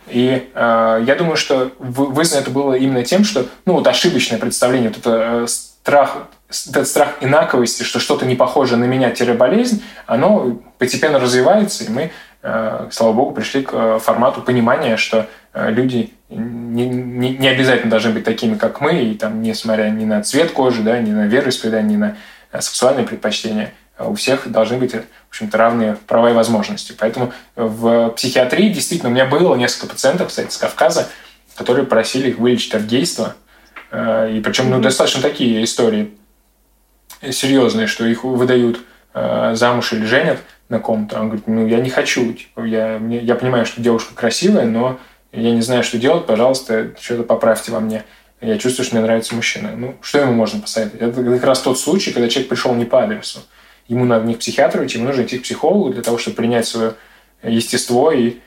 И 0.08 0.50
э, 0.54 1.04
я 1.06 1.14
думаю, 1.14 1.36
что 1.36 1.72
вызвано 1.78 2.42
это 2.42 2.50
было 2.50 2.74
именно 2.74 3.04
тем, 3.04 3.24
что 3.24 3.46
ну, 3.64 3.74
вот 3.74 3.86
ошибочное 3.86 4.38
представление, 4.38 4.90
вот 4.90 4.98
это 4.98 5.42
э, 5.44 5.46
страх 5.46 6.28
этот 6.48 6.86
страх 6.86 7.16
инаковости, 7.20 7.82
что 7.82 7.98
что-то 7.98 8.26
не 8.26 8.36
похоже 8.36 8.76
на 8.76 8.84
меня-болезнь, 8.84 9.82
оно 10.06 10.60
постепенно 10.78 11.18
развивается, 11.18 11.84
и 11.84 11.88
мы, 11.88 12.12
э, 12.42 12.88
слава 12.90 13.12
богу, 13.12 13.32
пришли 13.32 13.62
к 13.62 13.70
э, 13.72 13.98
формату 14.00 14.40
понимания, 14.40 14.96
что 14.96 15.26
э, 15.52 15.70
люди 15.70 16.12
не, 16.28 16.86
не, 16.86 17.30
не 17.30 17.48
обязательно 17.48 17.90
должны 17.90 18.12
быть 18.12 18.24
такими, 18.24 18.54
как 18.56 18.80
мы, 18.80 19.02
и 19.02 19.14
там, 19.14 19.42
несмотря 19.42 19.88
ни 19.90 20.04
на 20.04 20.22
цвет 20.22 20.52
кожи, 20.52 20.82
да, 20.82 20.98
ни 21.00 21.10
на 21.10 21.26
вероисповедание, 21.26 21.96
ни 21.96 22.00
на 22.00 22.16
сексуальные 22.60 23.06
предпочтения, 23.06 23.72
у 23.98 24.14
всех 24.14 24.50
должны 24.50 24.78
быть, 24.78 24.92
в 24.92 25.04
общем-то, 25.28 25.56
равные 25.56 25.96
права 26.06 26.30
и 26.30 26.34
возможности. 26.34 26.94
Поэтому 26.98 27.32
в 27.54 28.10
психиатрии 28.10 28.68
действительно 28.70 29.10
у 29.10 29.12
меня 29.12 29.26
было 29.26 29.54
несколько 29.54 29.86
пациентов, 29.86 30.28
кстати, 30.28 30.52
с 30.52 30.56
Кавказа, 30.56 31.08
которые 31.54 31.86
просили 31.86 32.30
их 32.30 32.38
вылечить 32.38 32.74
от 32.74 32.82
гейства. 32.82 33.36
И 33.92 34.42
причем 34.44 34.70
ну, 34.70 34.80
достаточно 34.80 35.22
такие 35.22 35.62
истории 35.62 36.12
серьезные, 37.30 37.86
что 37.86 38.04
их 38.04 38.24
выдают 38.24 38.80
э, 39.14 39.52
замуж 39.54 39.92
или 39.92 40.04
женят 40.04 40.38
на 40.68 40.78
ком-то. 40.78 41.20
Он 41.20 41.28
говорит, 41.28 41.46
ну, 41.46 41.66
я 41.66 41.80
не 41.80 41.90
хочу. 41.90 42.32
Типа, 42.32 42.64
я, 42.64 42.98
мне, 42.98 43.18
я 43.18 43.34
понимаю, 43.34 43.66
что 43.66 43.80
девушка 43.80 44.14
красивая, 44.14 44.64
но 44.64 44.98
я 45.32 45.52
не 45.52 45.62
знаю, 45.62 45.84
что 45.84 45.98
делать. 45.98 46.26
Пожалуйста, 46.26 46.92
что-то 47.00 47.22
поправьте 47.22 47.72
во 47.72 47.80
мне. 47.80 48.04
Я 48.40 48.58
чувствую, 48.58 48.84
что 48.84 48.96
мне 48.96 49.04
нравится 49.04 49.34
мужчина. 49.34 49.70
Ну, 49.76 49.96
что 50.00 50.18
ему 50.20 50.32
можно 50.32 50.60
посоветовать? 50.60 51.02
Это 51.02 51.22
как 51.22 51.44
раз 51.44 51.60
тот 51.60 51.78
случай, 51.78 52.12
когда 52.12 52.28
человек 52.28 52.48
пришел 52.50 52.74
не 52.74 52.84
по 52.84 53.02
адресу. 53.02 53.40
Ему 53.88 54.04
надо 54.04 54.26
не 54.26 54.34
к 54.34 54.38
психиатру 54.38 54.84
идти, 54.84 54.98
ему 54.98 55.08
нужно 55.08 55.22
идти 55.22 55.38
к 55.38 55.42
психологу 55.42 55.90
для 55.90 56.02
того, 56.02 56.18
чтобы 56.18 56.36
принять 56.36 56.66
свое 56.66 56.94
естество 57.42 58.12
и 58.12 58.38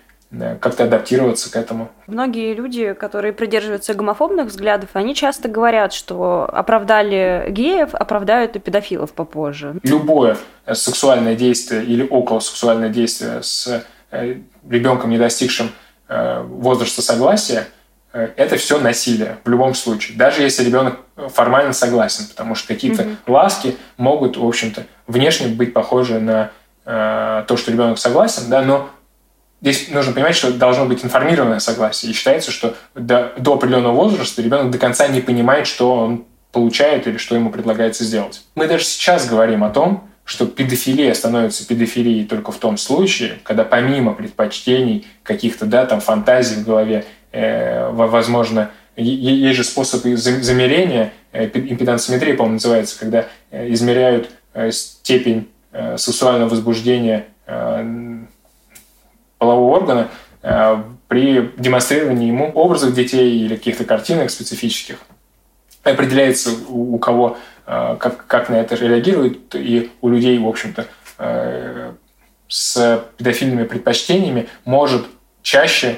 как-то 0.59 0.83
адаптироваться 0.83 1.51
к 1.51 1.55
этому. 1.55 1.89
Многие 2.07 2.53
люди, 2.53 2.93
которые 2.93 3.31
придерживаются 3.31 3.93
гомофобных 3.93 4.47
взглядов, 4.47 4.89
они 4.93 5.15
часто 5.15 5.47
говорят, 5.47 5.93
что 5.93 6.49
оправдали 6.51 7.45
геев, 7.49 7.93
оправдают 7.93 8.55
и 8.55 8.59
педофилов 8.59 9.13
попозже. 9.13 9.75
Любое 9.83 10.37
сексуальное 10.71 11.35
действие 11.35 11.85
или 11.85 12.05
околосексуальное 12.05 12.89
действие 12.89 13.41
с 13.41 13.85
э, 14.11 14.37
ребенком, 14.69 15.11
не 15.11 15.17
достигшим 15.17 15.69
э, 16.09 16.41
возраста 16.41 17.01
согласия, 17.01 17.59
э, 17.59 17.76
это 18.13 18.57
все 18.57 18.79
насилие 18.79 19.37
в 19.43 19.49
любом 19.49 19.73
случае. 19.75 20.17
Даже 20.17 20.41
если 20.41 20.63
ребенок 20.63 20.99
формально 21.33 21.73
согласен, 21.73 22.25
потому 22.27 22.55
что 22.55 22.67
какие-то 22.67 23.03
mm 23.03 23.17
ласки 23.27 23.75
могут, 23.97 24.37
в 24.37 24.45
общем-то, 24.45 24.85
внешне 25.05 25.47
быть 25.47 25.73
похожи 25.73 26.19
на 26.19 26.51
то, 26.85 27.57
что 27.57 27.71
ребенок 27.71 27.99
согласен, 27.99 28.49
да, 28.49 28.61
но 28.61 28.89
Здесь 29.59 29.89
нужно 29.89 30.13
понимать, 30.13 30.35
что 30.35 30.51
должно 30.53 30.85
быть 30.85 31.03
информированное 31.03 31.59
согласие. 31.59 32.11
И 32.11 32.15
считается, 32.15 32.51
что 32.51 32.75
до, 32.93 33.33
до 33.37 33.55
определенного 33.55 33.93
возраста 33.93 34.41
ребенок 34.41 34.69
до 34.69 34.77
конца 34.77 35.07
не 35.07 35.19
понимает, 35.19 35.65
что 35.65 35.95
он 35.95 36.25
получает 36.51 37.07
или 37.07 37.17
что 37.17 37.35
ему 37.35 37.49
предлагается 37.49 38.03
сделать. 38.03 38.43
Мы 38.53 38.67
даже 38.67 38.83
сейчас 38.83 39.27
говорим 39.27 39.63
о 39.63 39.69
том, 39.69 40.07
что 40.25 40.45
педофилия 40.45 41.13
становится 41.13 41.65
педофилией 41.65 42.25
только 42.25 42.51
в 42.51 42.57
том 42.57 42.77
случае, 42.77 43.39
когда 43.43 43.63
помимо 43.63 44.13
предпочтений, 44.13 45.07
каких-то 45.23 45.65
да, 45.65 45.85
там, 45.85 46.01
фантазий 46.01 46.55
в 46.55 46.65
голове, 46.65 47.05
э, 47.26 47.26
возможно, 47.91 48.71
есть 48.97 49.57
же 49.57 49.63
способы 49.63 50.17
замерения, 50.17 51.13
э, 51.31 51.45
импедансометрия, 51.45 52.35
по-моему, 52.35 52.55
называется, 52.55 52.99
когда 52.99 53.27
э, 53.51 53.71
измеряют 53.73 54.29
э, 54.53 54.71
степень 54.71 55.49
э, 55.71 55.97
сексуального 55.97 56.49
возбуждения 56.49 57.27
э, 57.45 58.17
полового 59.37 59.75
органа 59.75 60.09
э, 60.41 60.83
при 61.07 61.51
демонстрировании 61.57 62.27
ему 62.27 62.51
образов 62.51 62.93
детей 62.95 63.39
или 63.39 63.55
каких-то 63.55 63.85
картинок 63.85 64.31
специфических. 64.31 64.97
Определяется 65.83 66.51
у, 66.67 66.97
кого 66.97 67.37
э, 67.67 67.97
как, 67.99 68.25
как 68.25 68.49
на 68.49 68.55
это 68.55 68.75
реагирует, 68.75 69.53
и 69.53 69.91
у 70.01 70.09
людей, 70.09 70.39
в 70.39 70.47
общем-то, 70.47 70.87
э, 71.19 71.91
с 72.47 73.05
педофильными 73.17 73.65
предпочтениями 73.65 74.47
может 74.65 75.05
чаще 75.43 75.97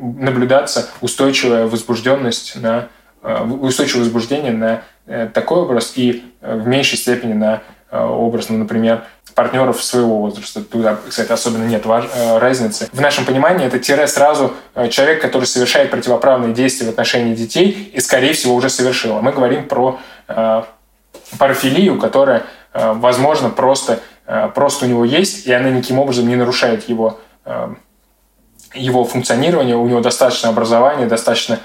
наблюдаться 0.00 0.88
устойчивая 1.00 1.66
возбужденность 1.66 2.56
на 2.56 2.88
устойчивое 3.22 4.02
возбуждение 4.02 4.52
на 4.52 4.82
такой 5.28 5.62
образ 5.62 5.92
и 5.94 6.24
в 6.40 6.66
меньшей 6.66 6.98
степени 6.98 7.34
на 7.34 7.62
образ, 7.90 8.48
ну, 8.48 8.58
например, 8.58 9.04
партнеров 9.34 9.82
своего 9.82 10.18
возраста. 10.18 10.62
Туда, 10.62 10.98
кстати, 11.08 11.32
особенно 11.32 11.64
нет 11.64 11.84
э, 11.86 12.38
разницы. 12.38 12.88
В 12.92 13.00
нашем 13.00 13.24
понимании 13.24 13.66
это 13.66 13.78
тире 13.78 14.06
сразу 14.06 14.52
э, 14.74 14.88
человек, 14.88 15.20
который 15.20 15.44
совершает 15.44 15.90
противоправные 15.90 16.54
действия 16.54 16.86
в 16.86 16.90
отношении 16.90 17.34
детей 17.34 17.90
и, 17.92 18.00
скорее 18.00 18.32
всего, 18.32 18.54
уже 18.54 18.68
совершил. 18.68 19.20
Мы 19.20 19.32
говорим 19.32 19.68
про 19.68 19.98
э, 20.28 20.62
парафилию, 21.38 21.98
которая, 21.98 22.44
э, 22.72 22.92
возможно, 22.92 23.50
просто, 23.50 24.00
э, 24.26 24.48
просто 24.54 24.86
у 24.86 24.88
него 24.88 25.04
есть, 25.04 25.46
и 25.46 25.52
она 25.52 25.70
никаким 25.70 25.98
образом 25.98 26.28
не 26.28 26.36
нарушает 26.36 26.88
его, 26.88 27.20
э, 27.44 27.74
его 28.74 29.04
функционирование, 29.04 29.76
у 29.76 29.86
него 29.86 30.00
достаточно 30.00 30.48
образования, 30.48 31.06
достаточно 31.06 31.58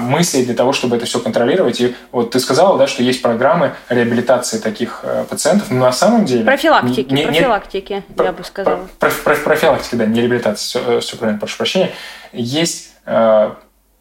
мыслей 0.00 0.46
для 0.46 0.54
того, 0.54 0.72
чтобы 0.72 0.96
это 0.96 1.04
все 1.04 1.20
контролировать. 1.20 1.82
И 1.82 1.94
вот 2.12 2.30
ты 2.30 2.40
сказала, 2.40 2.78
да, 2.78 2.86
что 2.86 3.02
есть 3.02 3.20
программы 3.20 3.74
реабилитации 3.90 4.58
таких 4.58 5.04
пациентов, 5.28 5.70
но 5.70 5.80
на 5.80 5.92
самом 5.92 6.24
деле... 6.24 6.44
Профилактики, 6.44 7.12
не, 7.12 7.24
профилактики, 7.24 8.02
не, 8.08 8.24
я 8.24 8.32
бы 8.32 8.42
сказала. 8.42 8.88
Про, 8.98 9.10
про, 9.10 9.34
профилактики, 9.34 9.96
да, 9.96 10.06
не 10.06 10.22
реабилитация, 10.22 10.82
все, 10.82 11.00
все 11.00 11.16
правильно, 11.18 11.38
прошу 11.38 11.58
прощения. 11.58 11.90
Есть 12.32 12.92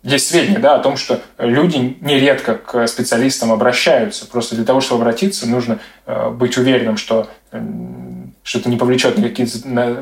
есть 0.02 0.30
сведения 0.30 0.60
да, 0.60 0.76
о 0.76 0.80
том, 0.80 0.96
что 0.96 1.20
люди 1.38 1.98
нередко 2.00 2.56
к 2.56 2.88
специалистам 2.88 3.52
обращаются. 3.52 4.26
Просто 4.26 4.56
для 4.56 4.64
того, 4.64 4.80
чтобы 4.80 5.02
обратиться, 5.02 5.48
нужно 5.48 5.80
э, 6.06 6.30
быть 6.30 6.58
уверенным, 6.58 6.96
что, 6.96 7.28
что 8.44 8.60
это 8.60 8.70
не 8.70 8.78
повлечет 8.78 9.18
никаких 9.18 9.50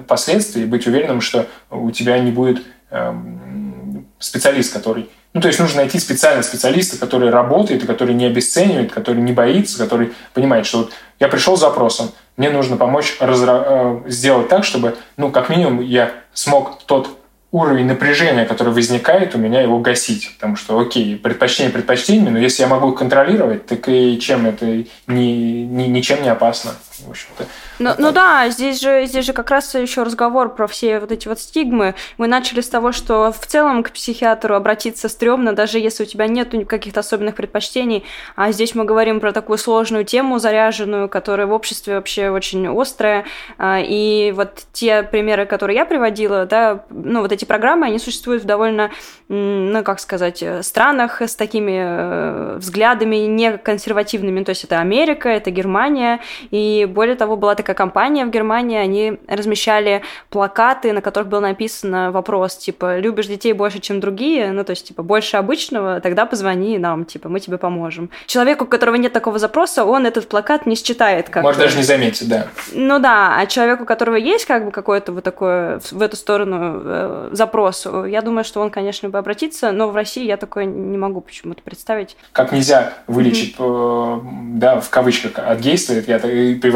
последствий, 0.07 0.63
и 0.63 0.65
быть 0.65 0.87
уверенным, 0.87 1.21
что 1.21 1.47
у 1.69 1.91
тебя 1.91 2.19
не 2.19 2.31
будет 2.31 2.63
эм, 2.89 4.05
специалист, 4.19 4.73
который... 4.73 5.09
Ну, 5.33 5.41
то 5.41 5.47
есть 5.47 5.59
нужно 5.59 5.81
найти 5.81 5.99
специального 5.99 6.41
специалиста, 6.41 6.97
который 6.97 7.29
работает, 7.29 7.85
который 7.85 8.15
не 8.15 8.25
обесценивает, 8.25 8.91
который 8.91 9.21
не 9.21 9.33
боится, 9.33 9.77
который 9.77 10.13
понимает, 10.33 10.65
что 10.65 10.79
вот 10.79 10.91
я 11.19 11.27
пришел 11.27 11.57
с 11.57 11.61
запросом, 11.61 12.11
мне 12.37 12.49
нужно 12.49 12.77
помочь 12.77 13.17
разра... 13.19 13.63
Э, 13.65 14.01
сделать 14.07 14.47
так, 14.47 14.63
чтобы, 14.63 14.95
ну, 15.17 15.31
как 15.31 15.49
минимум, 15.49 15.81
я 15.81 16.11
смог 16.33 16.83
тот 16.83 17.17
уровень 17.51 17.85
напряжения, 17.85 18.45
который 18.45 18.73
возникает, 18.73 19.35
у 19.35 19.37
меня 19.37 19.61
его 19.61 19.79
гасить. 19.79 20.35
Потому 20.35 20.55
что, 20.55 20.79
окей, 20.79 21.15
предпочтение 21.15 21.71
предпочтениями, 21.71 22.29
но 22.29 22.39
если 22.39 22.63
я 22.63 22.67
могу 22.67 22.91
контролировать, 22.91 23.65
так 23.65 23.87
и 23.87 24.19
чем 24.19 24.45
это 24.45 24.65
ни, 24.65 24.85
ни, 25.07 25.83
ничем 25.83 26.21
не 26.21 26.29
опасно, 26.29 26.71
в 27.05 27.09
общем-то. 27.09 27.45
Ну, 27.79 27.91
ну 27.97 28.11
да, 28.11 28.49
здесь 28.49 28.81
же, 28.81 29.05
здесь 29.05 29.25
же 29.25 29.33
как 29.33 29.51
раз 29.51 29.75
еще 29.75 30.03
разговор 30.03 30.53
про 30.53 30.67
все 30.67 30.99
вот 30.99 31.11
эти 31.11 31.27
вот 31.27 31.39
стигмы. 31.39 31.95
Мы 32.17 32.27
начали 32.27 32.61
с 32.61 32.69
того, 32.69 32.91
что 32.91 33.31
в 33.31 33.45
целом 33.45 33.83
к 33.83 33.91
психиатру 33.91 34.55
обратиться 34.55 35.09
стрёмно, 35.09 35.53
даже 35.53 35.79
если 35.79 36.03
у 36.03 36.05
тебя 36.05 36.27
нет 36.27 36.53
каких-то 36.67 37.01
особенных 37.01 37.35
предпочтений. 37.35 38.03
А 38.35 38.51
здесь 38.51 38.73
мы 38.75 38.85
говорим 38.85 39.19
про 39.19 39.31
такую 39.31 39.57
сложную 39.57 40.05
тему, 40.05 40.39
заряженную, 40.39 41.09
которая 41.09 41.47
в 41.47 41.51
обществе 41.51 41.95
вообще 41.95 42.29
очень 42.29 42.67
острая. 42.67 43.25
А, 43.57 43.79
и 43.79 44.31
вот 44.31 44.65
те 44.73 45.03
примеры, 45.03 45.45
которые 45.45 45.77
я 45.77 45.85
приводила, 45.85 46.45
да, 46.45 46.85
ну 46.89 47.21
вот 47.21 47.31
эти 47.31 47.45
программы, 47.45 47.87
они 47.87 47.99
существуют 47.99 48.43
в 48.43 48.45
довольно, 48.45 48.91
ну 49.27 49.83
как 49.83 49.99
сказать, 49.99 50.43
странах 50.61 51.21
с 51.21 51.35
такими 51.35 51.77
э, 51.77 52.57
взглядами 52.57 53.17
не 53.17 53.57
консервативными. 53.57 54.43
То 54.43 54.51
есть 54.51 54.63
это 54.63 54.79
Америка, 54.79 55.29
это 55.29 55.51
Германия. 55.51 56.21
И 56.51 56.86
более 56.87 57.15
того, 57.15 57.37
была 57.37 57.55
такая 57.55 57.75
компания 57.75 58.25
в 58.25 58.29
Германии, 58.29 58.77
они 58.77 59.19
размещали 59.27 60.01
плакаты, 60.29 60.93
на 60.93 61.01
которых 61.01 61.29
был 61.29 61.41
написан 61.41 62.11
вопрос, 62.11 62.57
типа, 62.57 62.99
любишь 62.99 63.27
детей 63.27 63.53
больше, 63.53 63.79
чем 63.79 63.99
другие, 63.99 64.51
ну, 64.51 64.63
то 64.63 64.71
есть, 64.71 64.87
типа, 64.87 65.03
больше 65.03 65.37
обычного, 65.37 65.99
тогда 66.01 66.25
позвони 66.25 66.77
нам, 66.77 67.05
типа, 67.05 67.29
мы 67.29 67.39
тебе 67.39 67.57
поможем. 67.57 68.09
Человеку, 68.25 68.65
у 68.65 68.67
которого 68.67 68.95
нет 68.95 69.13
такого 69.13 69.39
запроса, 69.39 69.85
он 69.85 70.05
этот 70.05 70.27
плакат 70.27 70.65
не 70.65 70.75
считает 70.75 71.29
как 71.29 71.43
Может, 71.43 71.61
даже 71.61 71.77
не 71.77 71.83
заметить, 71.83 72.27
да. 72.27 72.47
Ну 72.73 72.99
да, 72.99 73.37
а 73.37 73.45
человеку, 73.45 73.83
у 73.83 73.85
которого 73.85 74.15
есть 74.15 74.45
как 74.45 74.65
бы 74.65 74.71
какое-то 74.71 75.11
вот 75.11 75.23
такое 75.23 75.79
в 75.91 76.01
эту 76.01 76.15
сторону 76.15 76.81
э, 76.83 77.29
запрос, 77.31 77.87
я 78.07 78.21
думаю, 78.21 78.43
что 78.43 78.61
он, 78.61 78.69
конечно, 78.69 79.09
бы 79.09 79.17
обратиться, 79.17 79.71
но 79.71 79.89
в 79.89 79.95
России 79.95 80.25
я 80.25 80.37
такое 80.37 80.65
не 80.65 80.97
могу 80.97 81.21
почему-то 81.21 81.61
представить. 81.61 82.17
Как 82.31 82.51
нельзя 82.51 82.93
вылечить, 83.07 83.55
mm-hmm. 83.57 84.21
да, 84.55 84.79
в 84.79 84.89
кавычках, 84.89 85.39
от 85.39 85.59
гейства, 85.59 85.93
я 86.07 86.19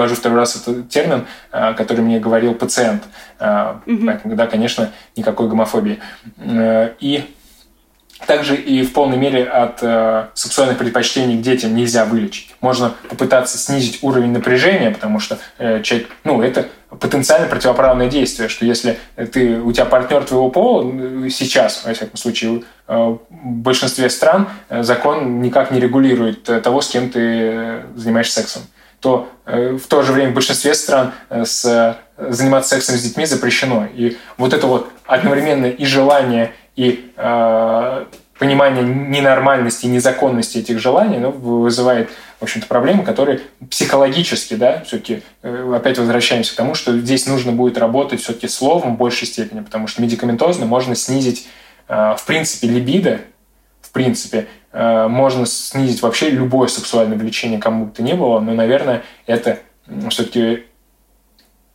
привожу 0.01 0.15
второй 0.15 0.39
раз 0.39 0.55
это 0.55 0.81
термин, 0.83 1.27
э, 1.51 1.73
который 1.75 2.01
мне 2.01 2.19
говорил 2.19 2.55
пациент. 2.55 3.03
Угу. 3.39 4.35
Да, 4.35 4.47
конечно, 4.47 4.91
никакой 5.15 5.47
гомофобии. 5.47 5.99
Э, 6.37 6.93
и 6.99 7.23
также 8.25 8.55
и 8.55 8.83
в 8.83 8.93
полной 8.93 9.17
мере 9.17 9.43
от 9.43 9.79
э, 9.81 10.27
сексуальных 10.33 10.77
предпочтений 10.77 11.37
к 11.37 11.41
детям 11.41 11.75
нельзя 11.75 12.05
вылечить. 12.05 12.55
Можно 12.61 12.93
попытаться 13.09 13.57
снизить 13.57 13.99
уровень 14.01 14.31
напряжения, 14.31 14.91
потому 14.91 15.19
что 15.19 15.39
э, 15.57 15.81
человек, 15.81 16.09
ну, 16.23 16.41
это 16.41 16.67
потенциально 16.99 17.47
противоправное 17.47 18.07
действие, 18.07 18.49
что 18.49 18.65
если 18.65 18.99
ты, 19.31 19.59
у 19.59 19.71
тебя 19.71 19.85
партнер 19.85 20.23
твоего 20.23 20.49
пола 20.49 20.83
сейчас, 21.29 21.83
во 21.85 21.93
всяком 21.93 22.17
случае, 22.17 22.63
в 22.87 23.19
большинстве 23.29 24.09
стран 24.09 24.49
закон 24.69 25.41
никак 25.41 25.71
не 25.71 25.79
регулирует 25.79 26.43
того, 26.43 26.81
с 26.81 26.89
кем 26.89 27.09
ты 27.09 27.83
занимаешься 27.95 28.41
сексом 28.41 28.63
то 29.01 29.29
э, 29.45 29.77
в 29.77 29.87
то 29.87 30.03
же 30.03 30.13
время 30.13 30.31
в 30.31 30.35
большинстве 30.35 30.73
стран 30.75 31.11
э, 31.29 31.43
с, 31.43 31.97
заниматься 32.17 32.75
сексом 32.75 32.95
с 32.95 33.01
детьми 33.01 33.25
запрещено. 33.25 33.87
И 33.93 34.17
вот 34.37 34.53
это 34.53 34.67
вот 34.67 34.89
одновременно 35.05 35.65
и 35.65 35.85
желание, 35.85 36.53
и 36.75 37.11
э, 37.17 38.05
понимание 38.37 38.83
ненормальности 38.83 39.87
незаконности 39.87 40.59
этих 40.59 40.79
желаний 40.79 41.17
ну, 41.17 41.31
вызывает, 41.31 42.11
в 42.39 42.43
общем-то, 42.43 42.67
проблемы, 42.67 43.03
которые 43.03 43.41
психологически, 43.69 44.53
да, 44.53 44.83
все-таки 44.85 45.23
э, 45.41 45.73
опять 45.75 45.97
возвращаемся 45.97 46.53
к 46.53 46.55
тому, 46.55 46.75
что 46.75 46.97
здесь 46.99 47.25
нужно 47.25 47.51
будет 47.51 47.79
работать 47.79 48.21
все-таки 48.21 48.47
словом 48.47 48.95
в 48.95 48.97
большей 48.99 49.27
степени, 49.27 49.61
потому 49.61 49.87
что 49.87 50.01
медикаментозно 50.03 50.67
можно 50.67 50.93
снизить, 50.93 51.47
э, 51.87 52.15
в 52.15 52.23
принципе, 52.27 52.67
либидо, 52.67 53.21
в 53.81 53.89
принципе, 53.91 54.45
Э, 54.45 54.60
можно 54.73 55.45
снизить 55.45 56.01
вообще 56.01 56.29
любое 56.29 56.67
сексуальное 56.67 57.17
влечение 57.17 57.59
кому 57.59 57.85
бы 57.85 57.91
то 57.91 58.01
ни 58.01 58.13
было, 58.13 58.39
но, 58.39 58.53
наверное, 58.53 59.03
это 59.27 59.59
все-таки 60.09 60.63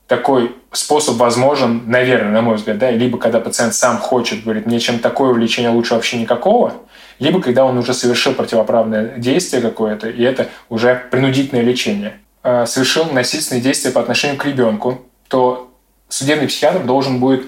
такой 0.06 0.54
способ 0.72 1.16
возможен, 1.16 1.82
наверное, 1.86 2.32
на 2.32 2.42
мой 2.42 2.56
взгляд, 2.56 2.78
да, 2.78 2.90
либо 2.90 3.18
когда 3.18 3.40
пациент 3.40 3.74
сам 3.74 3.98
хочет, 3.98 4.44
говорит, 4.44 4.66
мне 4.66 4.78
чем 4.78 4.98
такое 4.98 5.32
влечение 5.32 5.70
лучше 5.70 5.94
вообще 5.94 6.18
никакого, 6.18 6.74
либо 7.18 7.40
когда 7.40 7.64
он 7.64 7.76
уже 7.78 7.92
совершил 7.92 8.34
противоправное 8.34 9.18
действие 9.18 9.62
какое-то, 9.62 10.08
и 10.08 10.22
это 10.22 10.48
уже 10.68 11.08
принудительное 11.10 11.62
лечение. 11.62 12.20
Э, 12.42 12.66
совершил 12.66 13.06
насильственные 13.06 13.62
действия 13.62 13.90
по 13.90 14.00
отношению 14.00 14.38
к 14.38 14.44
ребенку, 14.44 15.02
то 15.28 15.74
судебный 16.08 16.46
психиатр 16.46 16.84
должен 16.84 17.18
будет 17.18 17.46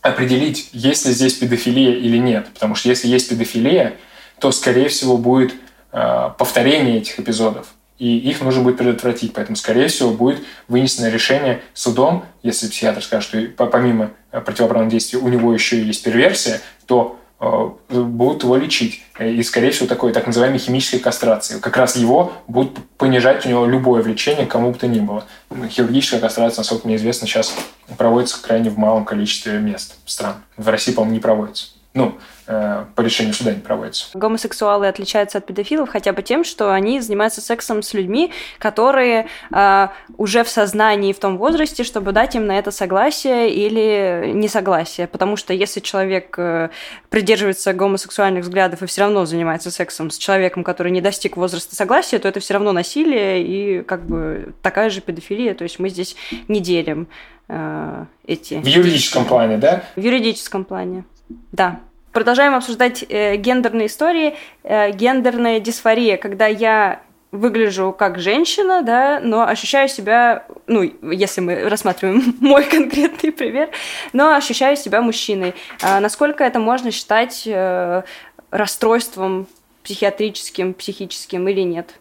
определить, 0.00 0.70
есть 0.72 1.04
ли 1.04 1.12
здесь 1.12 1.34
педофилия 1.34 1.92
или 1.92 2.16
нет. 2.16 2.46
Потому 2.54 2.74
что 2.74 2.88
если 2.88 3.08
есть 3.08 3.28
педофилия, 3.28 3.94
то, 4.38 4.52
скорее 4.52 4.88
всего, 4.88 5.16
будет 5.16 5.54
э, 5.92 6.30
повторение 6.36 6.98
этих 6.98 7.18
эпизодов. 7.20 7.68
И 7.98 8.18
их 8.18 8.42
нужно 8.42 8.62
будет 8.62 8.76
предотвратить. 8.76 9.32
Поэтому, 9.32 9.56
скорее 9.56 9.88
всего, 9.88 10.10
будет 10.10 10.40
вынесено 10.68 11.08
решение 11.08 11.62
судом, 11.72 12.24
если 12.42 12.68
психиатр 12.68 13.02
скажет, 13.02 13.28
что 13.28 13.66
помимо 13.66 14.10
э, 14.32 14.40
противоправных 14.40 14.90
действий 14.90 15.18
у 15.18 15.28
него 15.28 15.52
еще 15.52 15.82
есть 15.82 16.04
перверсия, 16.04 16.60
то 16.86 17.18
э, 17.40 17.70
будут 17.88 18.42
его 18.42 18.56
лечить. 18.56 19.02
И, 19.18 19.42
скорее 19.42 19.70
всего, 19.70 19.86
такой 19.86 20.12
так 20.12 20.26
называемой 20.26 20.58
химической 20.58 20.98
кастрации. 20.98 21.58
Как 21.58 21.78
раз 21.78 21.96
его 21.96 22.34
будут 22.46 22.78
понижать 22.98 23.46
у 23.46 23.48
него 23.48 23.64
любое 23.64 24.02
влечение 24.02 24.44
кому 24.44 24.72
бы 24.72 24.78
то 24.78 24.86
ни 24.86 25.00
было. 25.00 25.24
Хирургическая 25.70 26.20
кастрация, 26.20 26.58
насколько 26.58 26.86
мне 26.86 26.96
известно, 26.96 27.26
сейчас 27.26 27.54
проводится 27.96 28.42
крайне 28.42 28.68
в 28.68 28.76
малом 28.76 29.06
количестве 29.06 29.58
мест, 29.58 29.96
стран. 30.04 30.34
В 30.58 30.68
России, 30.68 30.92
по-моему, 30.92 31.14
не 31.14 31.20
проводится. 31.20 31.68
Ну, 31.96 32.16
Э, 32.48 32.84
по 32.94 33.00
решению 33.00 33.34
суда 33.34 33.52
не 33.52 33.60
проводится. 33.60 34.06
Гомосексуалы 34.14 34.86
отличаются 34.86 35.38
от 35.38 35.46
педофилов 35.46 35.88
хотя 35.88 36.12
бы 36.12 36.22
тем, 36.22 36.44
что 36.44 36.72
они 36.72 37.00
занимаются 37.00 37.40
сексом 37.40 37.82
с 37.82 37.92
людьми, 37.92 38.32
которые 38.58 39.26
э, 39.50 39.88
уже 40.16 40.44
в 40.44 40.48
сознании 40.48 41.12
в 41.12 41.18
том 41.18 41.38
возрасте, 41.38 41.82
чтобы 41.82 42.12
дать 42.12 42.36
им 42.36 42.46
на 42.46 42.56
это 42.56 42.70
согласие 42.70 43.52
или 43.52 44.30
несогласие. 44.32 45.08
Потому 45.08 45.36
что 45.36 45.52
если 45.52 45.80
человек 45.80 46.38
э, 46.38 46.68
придерживается 47.10 47.72
гомосексуальных 47.72 48.44
взглядов 48.44 48.80
и 48.82 48.86
все 48.86 49.00
равно 49.02 49.26
занимается 49.26 49.72
сексом 49.72 50.10
с 50.10 50.18
человеком, 50.18 50.62
который 50.62 50.92
не 50.92 51.00
достиг 51.00 51.36
возраста 51.36 51.74
согласия, 51.74 52.20
то 52.20 52.28
это 52.28 52.38
все 52.38 52.54
равно 52.54 52.70
насилие 52.70 53.42
и 53.42 53.82
как 53.82 54.06
бы 54.06 54.54
такая 54.62 54.90
же 54.90 55.00
педофилия. 55.00 55.54
То 55.54 55.64
есть 55.64 55.80
мы 55.80 55.88
здесь 55.88 56.14
не 56.46 56.60
делим 56.60 57.08
э, 57.48 58.04
эти... 58.24 58.54
В 58.54 58.66
юридическом 58.66 59.24
плане, 59.24 59.56
да? 59.56 59.82
В 59.96 60.00
юридическом 60.00 60.64
плане, 60.64 61.04
да. 61.50 61.80
Продолжаем 62.16 62.54
обсуждать 62.54 63.04
э, 63.10 63.36
гендерные 63.36 63.88
истории. 63.88 64.36
Э, 64.62 64.90
гендерная 64.90 65.60
дисфория, 65.60 66.16
когда 66.16 66.46
я 66.46 67.02
выгляжу 67.30 67.92
как 67.92 68.20
женщина, 68.20 68.80
да, 68.80 69.20
но 69.22 69.46
ощущаю 69.46 69.86
себя, 69.90 70.46
ну, 70.66 70.80
если 71.12 71.42
мы 71.42 71.68
рассматриваем 71.68 72.34
мой 72.40 72.64
конкретный 72.64 73.32
пример, 73.32 73.68
но 74.14 74.34
ощущаю 74.34 74.78
себя 74.78 75.02
мужчиной. 75.02 75.54
А 75.82 76.00
насколько 76.00 76.42
это 76.42 76.58
можно 76.58 76.90
считать 76.90 77.42
э, 77.44 78.02
расстройством 78.50 79.46
психиатрическим, 79.82 80.72
психическим 80.72 81.46
или 81.48 81.60
нет? 81.60 81.96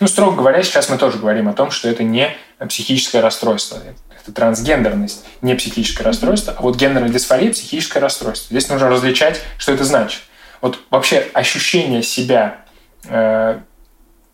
Ну, 0.00 0.06
строго 0.06 0.36
говоря, 0.36 0.62
сейчас 0.62 0.90
мы 0.90 0.98
тоже 0.98 1.16
говорим 1.16 1.48
о 1.48 1.54
том, 1.54 1.70
что 1.70 1.88
это 1.88 2.02
не 2.02 2.28
психическое 2.68 3.22
расстройство 3.22 3.78
это 4.22 4.32
трансгендерность, 4.32 5.24
не 5.42 5.54
психическое 5.54 6.04
расстройство, 6.04 6.54
а 6.56 6.62
вот 6.62 6.76
гендерная 6.76 7.10
дисфория– 7.10 7.50
психическое 7.52 7.98
расстройство. 7.98 8.48
Здесь 8.56 8.68
нужно 8.70 8.88
различать, 8.88 9.40
что 9.58 9.72
это 9.72 9.84
значит. 9.84 10.22
Вот 10.60 10.78
вообще 10.90 11.28
ощущение 11.34 12.02
себя 12.02 12.64
э, 13.08 13.58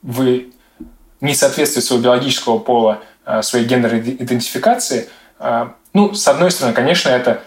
в 0.03 0.41
несоответствии 1.21 1.81
своего 1.81 2.05
биологического 2.05 2.59
пола 2.59 3.03
своей 3.43 3.67
гендерной 3.67 4.01
идентификации, 4.01 5.09
ну, 5.93 6.15
с 6.15 6.27
одной 6.29 6.51
стороны, 6.51 6.75
конечно, 6.75 7.11
это 7.11 7.43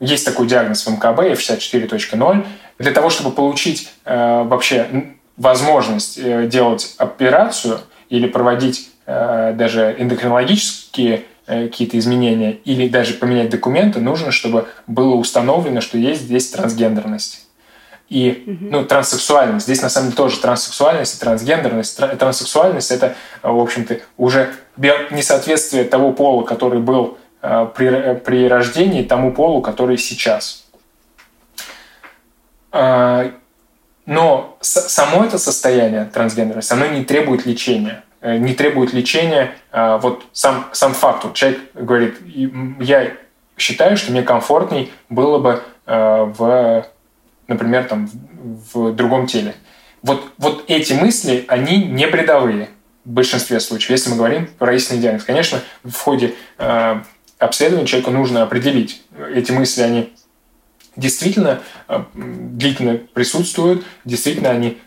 есть 0.00 0.26
такой 0.26 0.46
диагноз 0.46 0.86
в 0.86 0.90
МКБ 0.90 1.20
F64.0. 1.20 2.46
Для 2.78 2.92
того, 2.92 3.08
чтобы 3.10 3.34
получить 3.34 3.90
вообще 4.04 5.14
возможность 5.36 6.22
делать 6.48 6.94
операцию 6.98 7.80
или 8.10 8.26
проводить 8.26 8.90
даже 9.08 9.96
эндокринологические 9.98 11.24
какие-то 11.46 11.98
изменения 11.98 12.52
или 12.52 12.88
даже 12.88 13.14
поменять 13.14 13.48
документы, 13.48 14.00
нужно, 14.00 14.32
чтобы 14.32 14.68
было 14.86 15.14
установлено, 15.14 15.80
что 15.80 15.96
есть 15.96 16.22
здесь 16.22 16.50
трансгендерность. 16.50 17.46
И 18.10 18.44
ну, 18.60 18.84
транссексуальность. 18.84 19.64
Здесь 19.66 19.82
на 19.82 19.88
самом 19.88 20.08
деле 20.08 20.16
тоже 20.16 20.40
транссексуальность 20.40 21.16
и 21.16 21.20
трансгендерность. 21.20 21.96
Транссексуальность 22.18 22.90
это, 22.90 23.14
в 23.42 23.58
общем-то, 23.58 24.00
уже 24.16 24.52
несоответствие 25.10 25.84
того 25.84 26.12
пола, 26.12 26.42
который 26.42 26.80
был 26.80 27.18
э, 27.42 27.66
при, 27.74 28.14
при 28.16 28.48
рождении, 28.48 29.02
тому 29.02 29.32
полу, 29.32 29.62
который 29.62 29.98
сейчас. 29.98 30.64
Но 34.08 34.56
само 34.60 35.24
это 35.24 35.36
состояние 35.38 36.06
трансгендерности, 36.06 36.72
оно 36.72 36.86
не 36.86 37.04
требует 37.04 37.44
лечения. 37.44 38.04
Э, 38.20 38.36
не 38.36 38.54
требует 38.54 38.92
лечения. 38.92 39.54
А, 39.70 39.98
вот 39.98 40.24
сам, 40.32 40.68
сам 40.72 40.92
факт. 40.92 41.24
Вот 41.24 41.34
человек 41.34 41.60
говорит, 41.74 42.16
я 42.80 43.12
считаю, 43.56 43.96
что 43.96 44.10
мне 44.10 44.22
комфортней 44.22 44.92
было 45.08 45.38
бы 45.38 45.62
э, 45.86 46.32
в 46.36 46.86
например, 47.46 47.84
там, 47.84 48.10
в 48.72 48.92
другом 48.92 49.26
теле. 49.26 49.54
Вот, 50.02 50.32
вот 50.36 50.64
эти 50.68 50.92
мысли, 50.92 51.46
они 51.48 51.82
не 51.82 52.06
бредовые 52.06 52.68
в 53.06 53.10
большинстве 53.10 53.58
случаев, 53.58 53.90
если 53.90 54.10
мы 54.10 54.16
говорим 54.16 54.48
про 54.58 54.74
истинный 54.74 55.00
диагноз. 55.00 55.24
Конечно, 55.24 55.60
в 55.82 55.96
ходе 55.98 56.34
э, 56.58 57.00
обследования 57.38 57.86
человеку 57.86 58.10
нужно 58.10 58.42
определить, 58.42 59.02
эти 59.34 59.50
мысли, 59.50 59.80
они 59.80 60.12
действительно 60.94 61.60
длительно 62.14 62.98
присутствуют, 62.98 63.84
действительно 64.04 64.50
они 64.50 64.78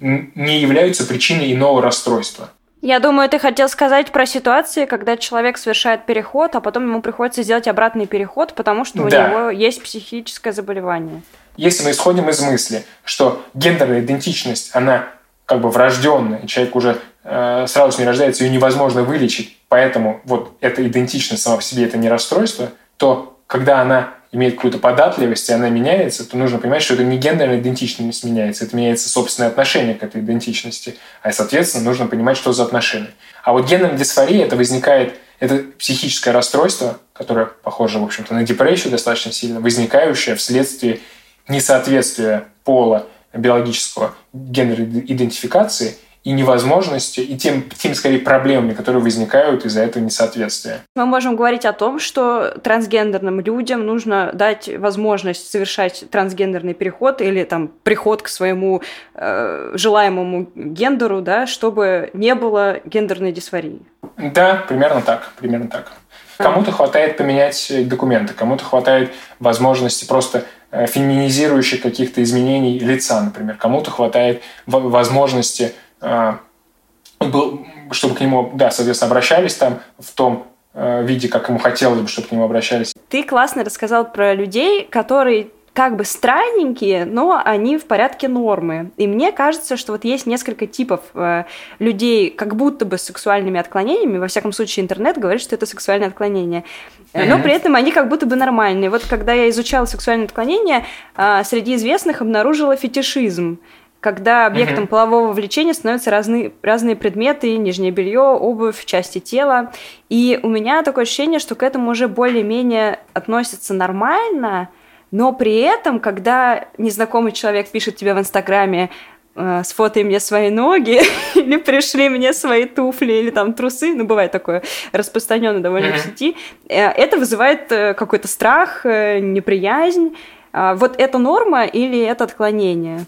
не 0.00 0.60
являются 0.60 1.06
причиной 1.06 1.52
иного 1.52 1.82
расстройства. 1.82 2.50
Я 2.82 2.98
думаю, 2.98 3.28
ты 3.28 3.38
хотел 3.38 3.68
сказать 3.68 4.10
про 4.10 4.24
ситуации, 4.24 4.86
когда 4.86 5.18
человек 5.18 5.58
совершает 5.58 6.06
переход, 6.06 6.56
а 6.56 6.60
потом 6.60 6.84
ему 6.84 7.02
приходится 7.02 7.42
сделать 7.42 7.68
обратный 7.68 8.06
переход, 8.06 8.54
потому 8.54 8.86
что 8.86 9.02
у 9.02 9.08
да. 9.08 9.28
него 9.28 9.50
есть 9.50 9.82
психическое 9.82 10.52
заболевание. 10.52 11.20
Если 11.56 11.84
мы 11.84 11.90
исходим 11.90 12.28
из 12.30 12.40
мысли, 12.40 12.84
что 13.04 13.44
гендерная 13.52 14.00
идентичность, 14.00 14.70
она 14.74 15.08
как 15.44 15.60
бы 15.60 15.68
врожденная, 15.68 16.46
человек 16.46 16.74
уже 16.74 16.98
э, 17.22 17.66
сразу 17.68 17.92
с 17.92 17.98
ней 17.98 18.06
рождается, 18.06 18.44
ее 18.44 18.50
невозможно 18.50 19.02
вылечить, 19.02 19.58
поэтому 19.68 20.22
вот 20.24 20.56
эта 20.60 20.86
идентичность 20.86 21.42
сама 21.42 21.56
по 21.56 21.62
себе 21.62 21.84
это 21.84 21.98
не 21.98 22.08
расстройство, 22.08 22.70
то 22.96 23.38
когда 23.46 23.80
она 23.82 24.14
имеет 24.32 24.54
какую-то 24.54 24.78
податливость, 24.78 25.48
и 25.48 25.52
она 25.52 25.68
меняется, 25.68 26.28
то 26.28 26.36
нужно 26.36 26.58
понимать, 26.58 26.82
что 26.82 26.94
это 26.94 27.02
не 27.02 27.18
гендерная 27.18 27.58
идентичность 27.58 28.24
меняется, 28.24 28.64
это 28.64 28.76
меняется 28.76 29.08
собственное 29.08 29.50
отношение 29.50 29.94
к 29.94 30.02
этой 30.02 30.20
идентичности. 30.20 30.96
А, 31.22 31.32
соответственно, 31.32 31.84
нужно 31.84 32.06
понимать, 32.06 32.36
что 32.36 32.52
за 32.52 32.62
отношения. 32.62 33.10
А 33.42 33.52
вот 33.52 33.68
гендерная 33.68 33.98
дисфория, 33.98 34.44
это 34.44 34.56
возникает, 34.56 35.16
это 35.40 35.64
психическое 35.78 36.30
расстройство, 36.30 36.98
которое 37.12 37.46
похоже, 37.46 37.98
в 37.98 38.04
общем-то, 38.04 38.34
на 38.34 38.44
депрессию 38.44 38.92
достаточно 38.92 39.32
сильно, 39.32 39.60
возникающее 39.60 40.36
вследствие 40.36 41.00
несоответствия 41.48 42.44
пола 42.62 43.06
биологического 43.32 44.14
гендерной 44.32 45.00
идентификации– 45.00 45.96
и 46.22 46.32
невозможности, 46.32 47.20
и 47.20 47.36
тем, 47.38 47.64
тем 47.70 47.94
скорее 47.94 48.18
проблемами, 48.18 48.74
которые 48.74 49.02
возникают 49.02 49.64
из-за 49.64 49.82
этого 49.82 50.02
несоответствия. 50.02 50.80
Мы 50.94 51.06
можем 51.06 51.34
говорить 51.34 51.64
о 51.64 51.72
том, 51.72 51.98
что 51.98 52.58
трансгендерным 52.62 53.40
людям 53.40 53.86
нужно 53.86 54.30
дать 54.34 54.68
возможность 54.78 55.50
совершать 55.50 56.04
трансгендерный 56.10 56.74
переход 56.74 57.22
или 57.22 57.44
там 57.44 57.68
приход 57.82 58.20
к 58.20 58.28
своему 58.28 58.82
э, 59.14 59.72
желаемому 59.74 60.50
гендеру, 60.54 61.22
да, 61.22 61.46
чтобы 61.46 62.10
не 62.12 62.34
было 62.34 62.80
гендерной 62.84 63.32
дисфории. 63.32 63.80
Да, 64.18 64.64
примерно 64.68 65.00
так, 65.00 65.32
примерно 65.38 65.68
так. 65.68 65.92
Кому-то 66.36 66.72
хватает 66.72 67.16
поменять 67.16 67.70
документы, 67.86 68.34
кому-то 68.34 68.64
хватает 68.64 69.10
возможности 69.38 70.06
просто 70.06 70.44
э, 70.70 70.86
феминизирующих 70.86 71.82
каких-то 71.82 72.22
изменений 72.22 72.78
лица, 72.78 73.22
например. 73.22 73.56
Кому-то 73.56 73.90
хватает 73.90 74.42
возможности 74.66 75.72
был, 76.00 77.66
чтобы 77.92 78.14
к 78.14 78.20
нему, 78.20 78.50
да, 78.54 78.70
соответственно, 78.70 79.10
обращались 79.10 79.54
там 79.54 79.80
в 79.98 80.10
том 80.12 80.46
э, 80.74 81.04
виде, 81.04 81.28
как 81.28 81.48
ему 81.48 81.58
хотелось 81.58 82.00
бы, 82.00 82.08
чтобы 82.08 82.28
к 82.28 82.32
нему 82.32 82.44
обращались. 82.44 82.92
Ты 83.08 83.22
классно 83.22 83.64
рассказал 83.64 84.10
про 84.10 84.34
людей, 84.34 84.86
которые 84.86 85.48
как 85.72 85.96
бы 85.96 86.04
странненькие, 86.04 87.04
но 87.04 87.40
они 87.44 87.78
в 87.78 87.84
порядке 87.84 88.28
нормы. 88.28 88.90
И 88.96 89.06
мне 89.06 89.30
кажется, 89.30 89.76
что 89.76 89.92
вот 89.92 90.04
есть 90.04 90.26
несколько 90.26 90.66
типов 90.66 91.00
э, 91.14 91.44
людей, 91.78 92.30
как 92.30 92.56
будто 92.56 92.84
бы 92.84 92.98
с 92.98 93.02
сексуальными 93.02 93.60
отклонениями. 93.60 94.18
Во 94.18 94.26
всяком 94.26 94.52
случае, 94.52 94.84
интернет 94.84 95.16
говорит, 95.18 95.40
что 95.40 95.54
это 95.54 95.66
сексуальное 95.66 96.08
отклонение. 96.08 96.64
Mm-hmm. 97.12 97.28
Но 97.28 97.38
при 97.40 97.52
этом 97.52 97.76
они 97.76 97.92
как 97.92 98.08
будто 98.08 98.26
бы 98.26 98.34
нормальные. 98.34 98.90
Вот 98.90 99.04
когда 99.08 99.32
я 99.32 99.48
изучала 99.50 99.84
сексуальное 99.84 100.26
отклонение, 100.26 100.84
э, 101.16 101.42
среди 101.44 101.76
известных 101.76 102.20
обнаружила 102.20 102.74
фетишизм 102.74 103.60
когда 104.00 104.46
объектом 104.46 104.84
угу. 104.84 104.90
полового 104.90 105.32
влечения 105.32 105.74
становятся 105.74 106.10
разные, 106.10 106.52
разные 106.62 106.96
предметы, 106.96 107.56
нижнее 107.56 107.90
белье, 107.90 108.20
обувь, 108.20 108.84
части 108.86 109.18
тела. 109.18 109.72
И 110.08 110.40
у 110.42 110.48
меня 110.48 110.82
такое 110.82 111.04
ощущение, 111.04 111.38
что 111.38 111.54
к 111.54 111.62
этому 111.62 111.90
уже 111.90 112.08
более-менее 112.08 112.98
относятся 113.12 113.74
нормально, 113.74 114.70
но 115.10 115.32
при 115.32 115.58
этом, 115.58 116.00
когда 116.00 116.68
незнакомый 116.78 117.32
человек 117.32 117.68
пишет 117.68 117.96
тебе 117.96 118.14
в 118.14 118.18
Инстаграме, 118.18 118.90
э, 119.36 119.62
сфотай 119.64 120.04
мне 120.04 120.18
свои 120.18 120.48
ноги, 120.48 121.00
или 121.34 121.58
пришли 121.58 122.08
мне 122.08 122.32
свои 122.32 122.64
туфли, 122.64 123.12
или 123.12 123.30
там 123.30 123.52
трусы, 123.52 123.92
ну, 123.94 124.04
бывает 124.04 124.32
такое 124.32 124.62
распространенное 124.92 125.60
довольно 125.60 125.88
mm-hmm. 125.88 125.96
в 125.96 126.00
сети, 126.00 126.36
э, 126.68 126.76
это 126.76 127.18
вызывает 127.18 127.70
э, 127.70 127.92
какой-то 127.92 128.28
страх, 128.28 128.86
э, 128.86 129.18
неприязнь. 129.18 130.16
Э, 130.54 130.74
вот 130.74 130.98
это 130.98 131.18
норма 131.18 131.64
или 131.64 132.00
это 132.00 132.24
отклонение? 132.24 133.06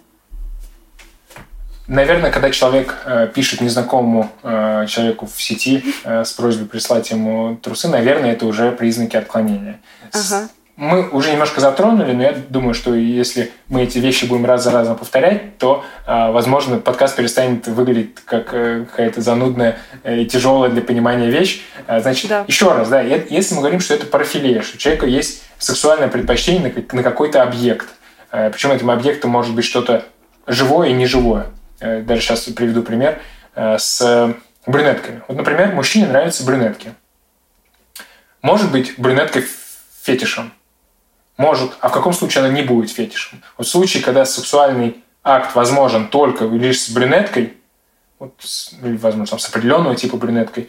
Наверное, 1.89 2.31
когда 2.31 2.51
человек 2.51 2.95
э, 3.05 3.29
пишет 3.35 3.61
незнакомому 3.61 4.31
э, 4.43 4.87
человеку 4.89 5.27
в 5.27 5.43
сети 5.43 5.85
э, 6.05 6.25
с 6.25 6.33
просьбой 6.33 6.67
прислать 6.67 7.11
ему 7.11 7.57
трусы, 7.57 7.89
наверное, 7.89 8.33
это 8.33 8.47
уже 8.47 8.71
признаки 8.71 9.17
отклонения. 9.17 9.81
Ага. 10.13 10.49
Мы 10.77 11.09
уже 11.11 11.33
немножко 11.33 11.61
затронули, 11.61 12.13
но 12.13 12.23
я 12.23 12.35
думаю, 12.49 12.73
что 12.73 12.95
если 12.95 13.53
мы 13.69 13.83
эти 13.83 13.99
вещи 13.99 14.25
будем 14.25 14.47
раз 14.47 14.65
за 14.65 14.71
разом 14.71 14.97
повторять, 14.97 15.59
то, 15.59 15.85
э, 16.07 16.31
возможно, 16.31 16.79
подкаст 16.79 17.17
перестанет 17.17 17.67
выглядеть 17.67 18.15
как 18.25 18.55
э, 18.55 18.85
какая-то 18.89 19.21
занудная 19.21 19.79
и 20.05 20.25
тяжелая 20.25 20.71
для 20.71 20.83
понимания 20.83 21.31
вещь. 21.31 21.63
Э, 21.89 22.01
значит, 22.01 22.31
да. 22.31 22.45
еще 22.47 22.73
раз, 22.73 22.89
да, 22.89 23.01
если 23.03 23.55
мы 23.55 23.61
говорим, 23.61 23.81
что 23.81 23.93
это 23.93 24.07
парафилия, 24.07 24.63
что 24.63 24.77
у 24.77 24.79
человека 24.79 25.07
есть 25.07 25.43
сексуальное 25.59 26.09
предпочтение 26.09 26.63
на, 26.63 26.97
на 26.97 27.03
какой-то 27.03 27.43
объект, 27.43 27.89
э, 28.31 28.51
причем 28.51 28.71
этим 28.71 28.91
объектом 28.91 29.31
может 29.31 29.55
быть 29.55 29.65
что-то 29.65 30.05
живое 30.47 30.89
и 30.89 30.93
неживое 30.93 31.47
Э, 31.47 31.62
даже 31.83 32.21
сейчас 32.23 32.43
приведу 32.43 32.83
пример, 32.83 33.21
э, 33.55 33.79
с 33.79 34.35
брюнетками. 34.67 35.23
Вот, 35.29 35.37
например, 35.37 35.75
мужчине 35.75 36.07
нравятся 36.07 36.45
брюнетки. 36.45 36.95
Может 38.41 38.71
быть 38.71 38.95
брюнетка 38.99 39.43
фетишем? 40.03 40.53
Может. 41.37 41.73
А 41.81 41.89
в 41.89 41.93
каком 41.93 42.13
случае 42.13 42.45
она 42.45 42.55
не 42.55 42.63
будет 42.63 42.91
фетишем? 42.91 43.43
Вот 43.57 43.67
в 43.67 43.71
случае, 43.71 44.03
когда 44.03 44.25
сексуальный 44.25 45.03
акт 45.25 45.55
возможен 45.55 46.09
только 46.09 46.45
лишь 46.45 46.83
с 46.83 46.91
брюнеткой, 46.91 47.55
вот, 48.19 48.35
или, 48.83 48.97
возможно, 48.97 49.27
там, 49.27 49.39
с 49.39 49.49
определенного 49.49 49.97
типа 49.97 50.17
брюнеткой, 50.17 50.69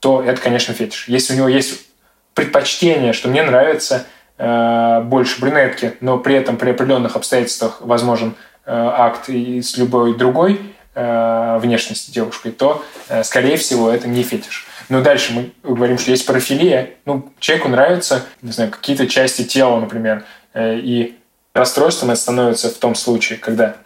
то 0.00 0.22
это, 0.22 0.40
конечно, 0.40 0.74
фетиш. 0.74 1.08
Если 1.08 1.34
у 1.34 1.36
него 1.36 1.48
есть 1.48 1.86
предпочтение, 2.34 3.12
что 3.12 3.28
мне 3.28 3.42
нравится 3.42 4.06
э, 4.38 5.00
больше 5.02 5.40
брюнетки, 5.40 5.96
но 6.00 6.18
при 6.18 6.34
этом 6.34 6.56
при 6.56 6.70
определенных 6.70 7.16
обстоятельствах 7.16 7.80
возможен 7.80 8.34
Э, 8.34 8.51
акт 8.64 9.28
и 9.28 9.60
с 9.60 9.76
любой 9.76 10.16
другой 10.16 10.74
э, 10.94 11.58
внешности 11.60 12.10
девушкой, 12.10 12.52
то, 12.52 12.84
э, 13.08 13.24
скорее 13.24 13.56
всего, 13.56 13.90
это 13.90 14.08
не 14.08 14.22
фетиш. 14.22 14.66
Но 14.88 15.00
дальше 15.00 15.32
мы 15.32 15.52
говорим, 15.62 15.98
что 15.98 16.10
есть 16.10 16.26
парафилия. 16.26 16.90
Ну, 17.04 17.32
человеку 17.38 17.68
нравятся, 17.68 18.24
не 18.42 18.52
знаю, 18.52 18.70
какие-то 18.70 19.06
части 19.06 19.44
тела, 19.44 19.80
например, 19.80 20.24
и 20.54 21.18
расстройством 21.54 22.10
это 22.10 22.20
становится 22.20 22.68
в 22.68 22.74
том 22.74 22.94
случае, 22.94 23.38
когда 23.38 23.76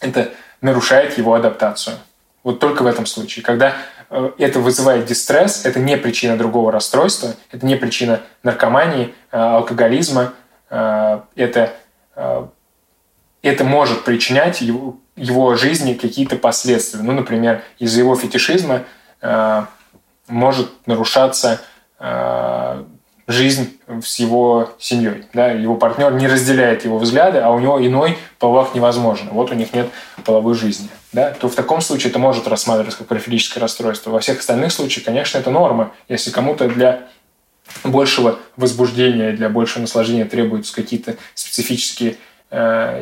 это 0.00 0.30
нарушает 0.60 1.16
его 1.18 1.34
адаптацию. 1.34 1.96
Вот 2.42 2.58
только 2.58 2.82
в 2.82 2.86
этом 2.86 3.06
случае. 3.06 3.44
Когда 3.44 3.76
это 4.38 4.58
вызывает 4.58 5.06
дистресс, 5.06 5.64
это 5.64 5.78
не 5.78 5.96
причина 5.96 6.36
другого 6.36 6.72
расстройства, 6.72 7.34
это 7.52 7.64
не 7.64 7.76
причина 7.76 8.22
наркомании, 8.42 9.14
алкоголизма, 9.30 10.32
это 10.68 11.72
это 13.44 13.62
может 13.64 14.04
причинять 14.04 14.60
его, 14.62 14.96
его 15.16 15.54
жизни 15.54 15.94
какие-то 15.94 16.36
последствия. 16.36 17.02
Ну, 17.02 17.12
например, 17.12 17.62
из-за 17.78 18.00
его 18.00 18.16
фетишизма 18.16 18.84
э, 19.20 19.64
может 20.28 20.70
нарушаться 20.86 21.60
э, 22.00 22.84
жизнь 23.26 23.78
с 24.02 24.18
его 24.18 24.70
семьей. 24.78 25.26
Да? 25.34 25.50
Его 25.50 25.76
партнер 25.76 26.12
не 26.14 26.26
разделяет 26.26 26.86
его 26.86 26.98
взгляды, 26.98 27.38
а 27.38 27.50
у 27.50 27.58
него 27.58 27.84
иной 27.86 28.16
половак 28.38 28.74
невозможен. 28.74 29.28
Вот 29.30 29.50
у 29.50 29.54
них 29.54 29.74
нет 29.74 29.88
половой 30.24 30.54
жизни. 30.54 30.88
Да? 31.12 31.30
То 31.32 31.50
в 31.50 31.54
таком 31.54 31.82
случае 31.82 32.10
это 32.10 32.18
может 32.18 32.48
рассматриваться 32.48 32.98
как 32.98 33.08
парафилическое 33.08 33.60
расстройство. 33.60 34.10
Во 34.10 34.20
всех 34.20 34.40
остальных 34.40 34.72
случаях, 34.72 35.04
конечно, 35.04 35.36
это 35.36 35.50
норма. 35.50 35.92
Если 36.08 36.30
кому-то 36.30 36.66
для 36.68 37.08
большего 37.82 38.38
возбуждения, 38.56 39.32
для 39.32 39.50
большего 39.50 39.82
наслаждения 39.82 40.24
требуются 40.24 40.74
какие-то 40.74 41.16
специфические 41.34 42.16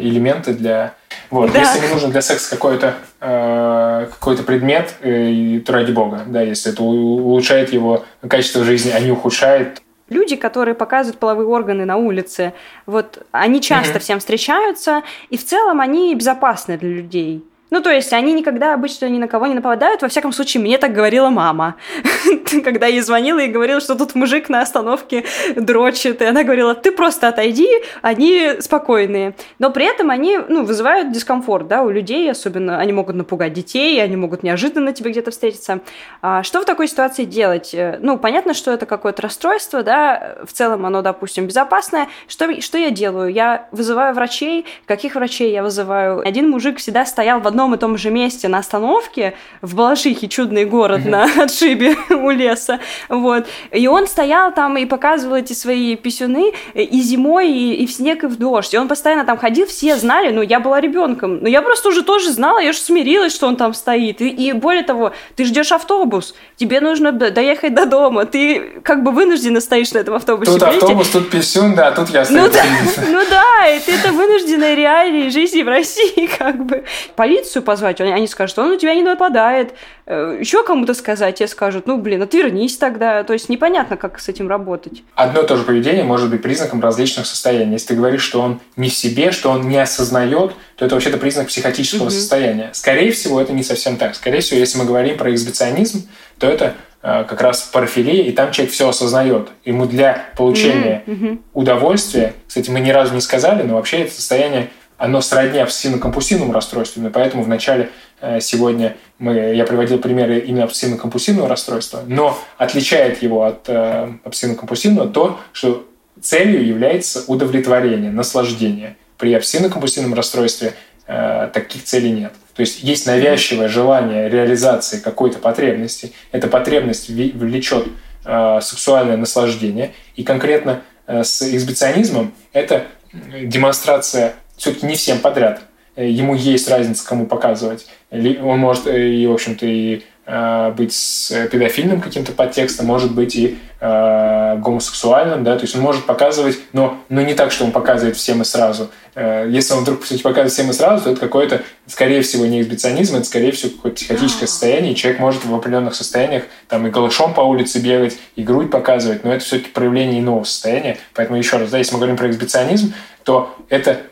элементы 0.00 0.54
для... 0.54 0.94
Вот. 1.30 1.52
Да. 1.52 1.60
Если 1.60 1.84
ему 1.84 1.94
нужен 1.94 2.10
для 2.10 2.22
секса 2.22 2.50
какой-то 2.50 2.94
э, 3.20 4.06
какой-то 4.10 4.42
предмет, 4.42 4.94
э, 5.00 5.60
то 5.64 5.72
ради 5.72 5.92
бога, 5.92 6.22
да, 6.26 6.42
если 6.42 6.72
это 6.72 6.82
улучшает 6.82 7.72
его 7.72 8.04
качество 8.26 8.64
жизни, 8.64 8.90
а 8.94 9.00
не 9.00 9.10
ухудшает, 9.10 9.82
люди, 10.12 10.36
которые 10.36 10.74
показывают 10.74 11.18
половые 11.18 11.46
органы 11.48 11.84
на 11.84 11.96
улице, 11.96 12.52
вот 12.86 13.26
они 13.32 13.60
часто 13.60 13.94
mm-hmm. 13.94 14.00
всем 14.00 14.18
встречаются, 14.20 15.02
и 15.30 15.36
в 15.36 15.44
целом 15.44 15.80
они 15.80 16.14
безопасны 16.14 16.78
для 16.78 16.90
людей. 16.90 17.44
Ну, 17.72 17.80
то 17.80 17.88
есть 17.90 18.12
они 18.12 18.34
никогда 18.34 18.74
обычно 18.74 19.08
ни 19.08 19.18
на 19.18 19.28
кого 19.28 19.46
не 19.46 19.54
нападают. 19.54 20.02
Во 20.02 20.08
всяком 20.08 20.32
случае, 20.32 20.62
мне 20.62 20.76
так 20.76 20.92
говорила 20.92 21.30
мама. 21.30 21.76
Когда 22.64 22.86
я 22.86 23.02
звонила 23.02 23.38
и 23.38 23.48
говорила, 23.48 23.80
что 23.80 23.94
тут 23.94 24.14
мужик 24.14 24.50
на 24.50 24.60
остановке 24.60 25.24
дрочит. 25.56 26.20
И 26.20 26.24
она 26.26 26.44
говорила, 26.44 26.74
ты 26.74 26.92
просто 26.92 27.28
отойди, 27.28 27.66
они 28.02 28.56
спокойные. 28.60 29.34
Но 29.58 29.70
при 29.70 29.86
этом 29.86 30.10
они 30.10 30.38
ну, 30.48 30.66
вызывают 30.66 31.12
дискомфорт 31.12 31.66
да, 31.66 31.82
у 31.82 31.88
людей, 31.88 32.30
особенно 32.30 32.78
они 32.78 32.92
могут 32.92 33.16
напугать 33.16 33.54
детей, 33.54 34.02
они 34.02 34.16
могут 34.16 34.42
неожиданно 34.42 34.92
тебе 34.92 35.10
где-то 35.10 35.30
встретиться. 35.30 35.80
А 36.20 36.42
что 36.42 36.60
в 36.60 36.66
такой 36.66 36.88
ситуации 36.88 37.24
делать? 37.24 37.72
Э, 37.72 37.98
ну, 38.02 38.18
понятно, 38.18 38.52
что 38.52 38.70
это 38.70 38.84
какое-то 38.84 39.22
расстройство, 39.22 39.82
да, 39.82 40.36
в 40.44 40.52
целом 40.52 40.84
оно, 40.84 41.00
допустим, 41.00 41.46
безопасное. 41.46 42.08
Что, 42.28 42.60
что 42.60 42.76
я 42.76 42.90
делаю? 42.90 43.32
Я 43.32 43.66
вызываю 43.72 44.14
врачей. 44.14 44.66
Каких 44.84 45.14
врачей 45.14 45.52
я 45.52 45.62
вызываю? 45.62 46.20
Один 46.20 46.50
мужик 46.50 46.76
всегда 46.76 47.06
стоял 47.06 47.40
в 47.40 47.46
одном 47.46 47.61
одном 47.62 47.74
и 47.74 47.78
том 47.78 47.96
же 47.96 48.10
месте 48.10 48.48
на 48.48 48.58
остановке 48.58 49.34
в 49.60 49.74
Балашихе, 49.74 50.28
чудный 50.28 50.64
город 50.64 51.04
на 51.04 51.24
отшибе 51.42 51.96
у 52.10 52.30
леса, 52.30 52.80
вот. 53.08 53.46
И 53.70 53.86
он 53.86 54.06
стоял 54.06 54.52
там 54.52 54.76
и 54.76 54.84
показывал 54.84 55.36
эти 55.36 55.52
свои 55.52 55.96
писюны 55.96 56.52
и 56.74 57.00
зимой, 57.00 57.50
и, 57.50 57.74
и 57.82 57.86
в 57.86 57.92
снег, 57.92 58.24
и 58.24 58.26
в 58.26 58.36
дождь. 58.36 58.74
И 58.74 58.78
он 58.78 58.88
постоянно 58.88 59.24
там 59.24 59.38
ходил, 59.38 59.66
все 59.66 59.96
знали, 59.96 60.32
ну, 60.32 60.42
я 60.42 60.58
была 60.60 60.80
ребенком, 60.80 61.38
но 61.40 61.48
я 61.48 61.62
просто 61.62 61.88
уже 61.88 62.02
тоже 62.02 62.32
знала, 62.32 62.58
я 62.58 62.72
же 62.72 62.78
смирилась, 62.78 63.34
что 63.34 63.46
он 63.46 63.56
там 63.56 63.74
стоит. 63.74 64.20
И, 64.20 64.28
и 64.28 64.52
более 64.52 64.82
того, 64.82 65.12
ты 65.36 65.44
ждешь 65.44 65.72
автобус, 65.72 66.34
тебе 66.56 66.80
нужно 66.80 67.12
доехать 67.12 67.74
до 67.74 67.86
дома, 67.86 68.24
ты 68.24 68.80
как 68.82 69.02
бы 69.02 69.12
вынужденно 69.12 69.60
стоишь 69.60 69.92
на 69.92 69.98
этом 69.98 70.14
автобусе. 70.14 70.52
Тут 70.52 70.62
автобус, 70.62 71.08
тут 71.10 71.30
писюн, 71.30 71.74
да, 71.74 71.92
тут 71.92 72.10
я 72.10 72.24
стою. 72.24 72.42
Ну 72.42 72.50
да, 72.50 72.64
ну 73.08 73.20
да, 73.30 73.66
это 73.66 74.12
вынужденная 74.12 74.74
реалии 74.74 75.28
жизни 75.28 75.62
в 75.62 75.68
России, 75.68 76.26
как 76.38 76.64
бы. 76.64 76.84
Полицию 77.14 77.51
полицию 77.52 77.62
позвать, 77.62 78.00
они 78.00 78.26
скажут, 78.26 78.58
он 78.58 78.70
на 78.70 78.76
тебя 78.78 78.94
не 78.94 79.02
нападает. 79.02 79.74
Э, 80.06 80.36
Еще 80.40 80.64
кому-то 80.64 80.94
сказать, 80.94 81.36
тебе 81.36 81.48
скажут, 81.48 81.86
ну, 81.86 81.98
блин, 81.98 82.22
отвернись 82.22 82.76
тогда. 82.76 83.22
То 83.24 83.32
есть 83.32 83.48
непонятно, 83.48 83.96
как 83.96 84.18
с 84.20 84.28
этим 84.28 84.48
работать. 84.48 85.02
Одно 85.14 85.42
и 85.42 85.46
то 85.46 85.56
же 85.56 85.64
поведение 85.64 86.04
может 86.04 86.30
быть 86.30 86.42
признаком 86.42 86.80
различных 86.80 87.26
состояний. 87.26 87.72
Если 87.72 87.88
ты 87.88 87.94
говоришь, 87.94 88.22
что 88.22 88.40
он 88.40 88.60
не 88.76 88.88
в 88.88 88.94
себе, 88.94 89.32
что 89.32 89.50
он 89.50 89.68
не 89.68 89.78
осознает, 89.78 90.52
то 90.76 90.86
это 90.86 90.94
вообще-то 90.94 91.18
признак 91.18 91.48
психотического 91.48 92.04
угу. 92.04 92.10
состояния. 92.10 92.70
Скорее 92.72 93.12
всего, 93.12 93.40
это 93.40 93.52
не 93.52 93.62
совсем 93.62 93.96
так. 93.96 94.14
Скорее 94.14 94.40
всего, 94.40 94.58
если 94.58 94.78
мы 94.78 94.84
говорим 94.84 95.16
про 95.16 95.32
эксбиционизм, 95.32 96.08
то 96.38 96.46
это 96.46 96.74
э, 97.02 97.24
как 97.28 97.40
раз 97.40 97.62
парафилия, 97.62 98.24
и 98.24 98.32
там 98.32 98.50
человек 98.52 98.72
все 98.72 98.88
осознает. 98.88 99.48
Ему 99.64 99.86
для 99.86 100.26
получения 100.36 101.02
mm-hmm. 101.06 101.38
удовольствия, 101.52 102.34
кстати, 102.48 102.70
мы 102.70 102.80
ни 102.80 102.90
разу 102.90 103.14
не 103.14 103.20
сказали, 103.20 103.62
но 103.62 103.74
вообще 103.74 104.02
это 104.02 104.14
состояние 104.14 104.70
оно 105.02 105.20
сродни 105.20 105.58
обсессивно-компульсивному 105.58 106.52
расстройству, 106.52 107.04
и 107.04 107.10
поэтому 107.10 107.42
вначале 107.42 107.90
э, 108.20 108.38
сегодня 108.40 108.96
мы, 109.18 109.34
я 109.34 109.64
приводил 109.64 109.98
примеры 109.98 110.38
именно 110.38 110.62
обсессивно-компульсивного 110.66 111.48
расстройства, 111.48 112.04
но 112.06 112.38
отличает 112.56 113.20
его 113.20 113.42
от 113.42 113.68
э, 113.68 114.12
обсессивно-компульсивного 114.24 115.10
то, 115.10 115.40
что 115.52 115.84
целью 116.20 116.64
является 116.64 117.24
удовлетворение, 117.26 118.12
наслаждение. 118.12 118.96
При 119.18 119.34
обсессивно-компульсивном 119.34 120.14
расстройстве 120.14 120.74
э, 121.08 121.50
таких 121.52 121.82
целей 121.82 122.12
нет. 122.12 122.34
То 122.54 122.60
есть 122.60 122.84
есть 122.84 123.04
навязчивое 123.04 123.66
желание 123.66 124.28
реализации 124.28 125.00
какой-то 125.00 125.40
потребности. 125.40 126.12
Эта 126.30 126.46
потребность 126.46 127.08
влечет 127.08 127.88
э, 128.24 128.60
сексуальное 128.62 129.16
наслаждение. 129.16 129.94
И 130.14 130.22
конкретно 130.22 130.82
с 131.08 131.42
эксбиционизмом 131.42 132.32
это 132.52 132.86
демонстрация 133.12 134.36
все-таки 134.62 134.86
не 134.86 134.94
всем 134.94 135.18
подряд. 135.18 135.62
Э, 135.96 136.08
ему 136.08 136.36
есть 136.36 136.70
разница, 136.70 137.04
кому 137.04 137.26
показывать. 137.26 137.86
Он 138.12 138.58
может 138.60 138.86
э, 138.86 139.08
и, 139.08 139.26
в 139.26 139.32
общем-то, 139.32 139.66
и 139.66 140.04
э, 140.24 140.72
быть 140.76 140.92
с 140.94 141.48
педофильным 141.48 142.00
каким-то 142.00 142.30
подтекстом, 142.30 142.86
может 142.86 143.12
быть 143.12 143.34
и 143.34 143.58
э, 143.80 144.56
гомосексуальным, 144.58 145.42
да, 145.42 145.56
то 145.56 145.62
есть 145.62 145.74
он 145.74 145.82
может 145.82 146.06
показывать, 146.06 146.60
но, 146.72 146.96
но 147.08 147.22
не 147.22 147.34
так, 147.34 147.50
что 147.50 147.64
он 147.64 147.72
показывает 147.72 148.16
всем 148.16 148.40
и 148.40 148.44
сразу. 148.44 148.92
Э, 149.16 149.48
если 149.50 149.74
он 149.74 149.80
вдруг, 149.80 150.02
по 150.02 150.06
сути, 150.06 150.22
показывает 150.22 150.52
всем 150.52 150.70
и 150.70 150.72
сразу, 150.72 151.02
то 151.02 151.10
это 151.10 151.20
какое-то, 151.20 151.62
скорее 151.88 152.22
всего, 152.22 152.46
не 152.46 152.60
эксбиционизм, 152.62 153.16
это, 153.16 153.24
скорее 153.24 153.50
всего, 153.50 153.72
какое-то 153.72 153.96
психотическое 153.96 154.46
состояние, 154.46 154.92
и 154.92 154.96
человек 154.96 155.18
может 155.18 155.44
в 155.44 155.52
определенных 155.52 155.96
состояниях 155.96 156.44
там 156.68 156.86
и 156.86 156.90
голышом 156.90 157.34
по 157.34 157.40
улице 157.40 157.80
бегать, 157.80 158.16
и 158.36 158.44
грудь 158.44 158.70
показывать, 158.70 159.24
но 159.24 159.34
это 159.34 159.44
все-таки 159.44 159.70
проявление 159.70 160.20
иного 160.20 160.44
состояния. 160.44 160.98
Поэтому, 161.14 161.36
еще 161.36 161.56
раз, 161.56 161.70
да, 161.70 161.78
если 161.78 161.94
мы 161.94 161.98
говорим 161.98 162.16
про 162.16 162.30
эксбиционизм, 162.30 162.94
то 163.24 163.56
это 163.68 164.02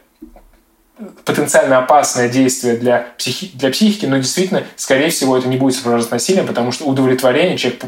потенциально 1.25 1.79
опасное 1.79 2.29
действие 2.29 2.77
для, 2.77 3.07
психи, 3.19 3.51
для 3.55 3.71
психики, 3.71 4.07
но 4.07 4.17
действительно, 4.17 4.65
скорее 4.77 5.11
всего, 5.11 5.37
это 5.37 5.49
не 5.49 5.57
будет 5.57 5.75
сопровождаться 5.75 6.15
насилием, 6.15 6.47
потому 6.47 6.73
что 6.73 6.85
удовлетворение 6.85 7.57
человек 7.57 7.83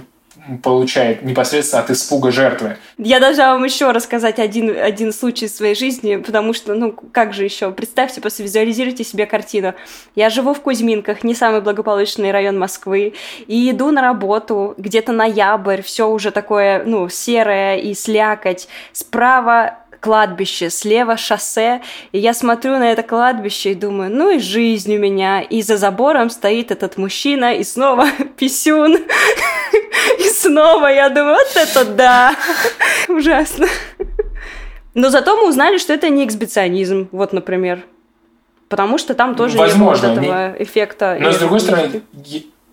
получает 0.63 1.23
непосредственно 1.23 1.83
от 1.83 1.91
испуга 1.91 2.33
жертвы. 2.33 2.77
Я 2.99 3.21
должна 3.21 3.53
вам 3.53 3.63
еще 3.65 3.91
рассказать 3.93 4.39
один, 4.39 4.77
один 4.77 5.13
случай 5.13 5.47
из 5.47 5.57
своей 5.57 5.75
жизни, 5.75 6.17
потому 6.17 6.53
что, 6.53 6.75
ну, 6.75 6.93
как 7.13 7.33
же 7.33 7.45
еще? 7.45 7.71
Представьте, 7.71 8.21
просто 8.21 8.43
визуализируйте 8.43 9.05
себе 9.05 9.27
картину. 9.27 9.75
Я 10.17 10.31
живу 10.31 10.53
в 10.55 10.61
Кузьминках, 10.61 11.23
не 11.23 11.35
самый 11.35 11.61
благополучный 11.61 12.33
район 12.33 12.59
Москвы, 12.59 13.15
и 13.47 13.71
иду 13.71 13.91
на 13.93 14.03
работу, 14.03 14.75
где-то 14.79 15.13
ноябрь, 15.13 15.83
все 15.83 16.09
уже 16.09 16.33
такое, 16.33 16.83
ну, 16.85 17.09
серое 17.09 17.77
и 17.77 17.95
слякоть. 17.95 18.69
Справа 18.93 19.79
кладбище, 20.03 20.69
слева 20.69 21.17
шоссе, 21.17 21.81
и 22.11 22.19
я 22.19 22.35
смотрю 22.35 22.73
на 22.73 22.91
это 22.91 23.05
кладбище 23.05 23.71
и 23.71 23.75
думаю, 23.75 24.11
ну 24.11 24.31
и 24.31 24.41
жизнь 24.41 24.95
у 24.97 24.99
меня, 24.99 25.41
и 25.41 25.63
за 25.63 25.77
забором 25.77 26.29
стоит 26.29 26.73
этот 26.73 26.99
мужчина, 26.99 27.55
и 27.55 27.63
снова 27.63 28.07
писюн, 28.37 28.97
и 30.19 30.29
снова 30.29 30.89
я 30.89 31.09
думаю, 31.09 31.37
вот 31.37 31.57
это 31.57 31.85
да, 31.85 32.35
ужасно. 33.09 33.69
Но 34.95 35.09
зато 35.09 35.37
мы 35.37 35.49
узнали, 35.49 35.79
что 35.79 35.93
это 35.93 36.09
не 36.09 36.27
эксбиционизм, 36.27 37.09
вот, 37.13 37.33
например. 37.33 37.85
Потому 38.69 38.99
что 38.99 39.15
там 39.15 39.37
тоже 39.37 39.57
Возможно, 39.57 40.07
не 40.09 40.15
было 40.15 40.19
вот 40.19 40.25
этого 40.25 40.53
не... 40.59 40.65
эффекта. 40.65 41.17
Но, 41.21 41.31
с 41.31 41.39
другой 41.39 41.61
стороны, 41.61 42.03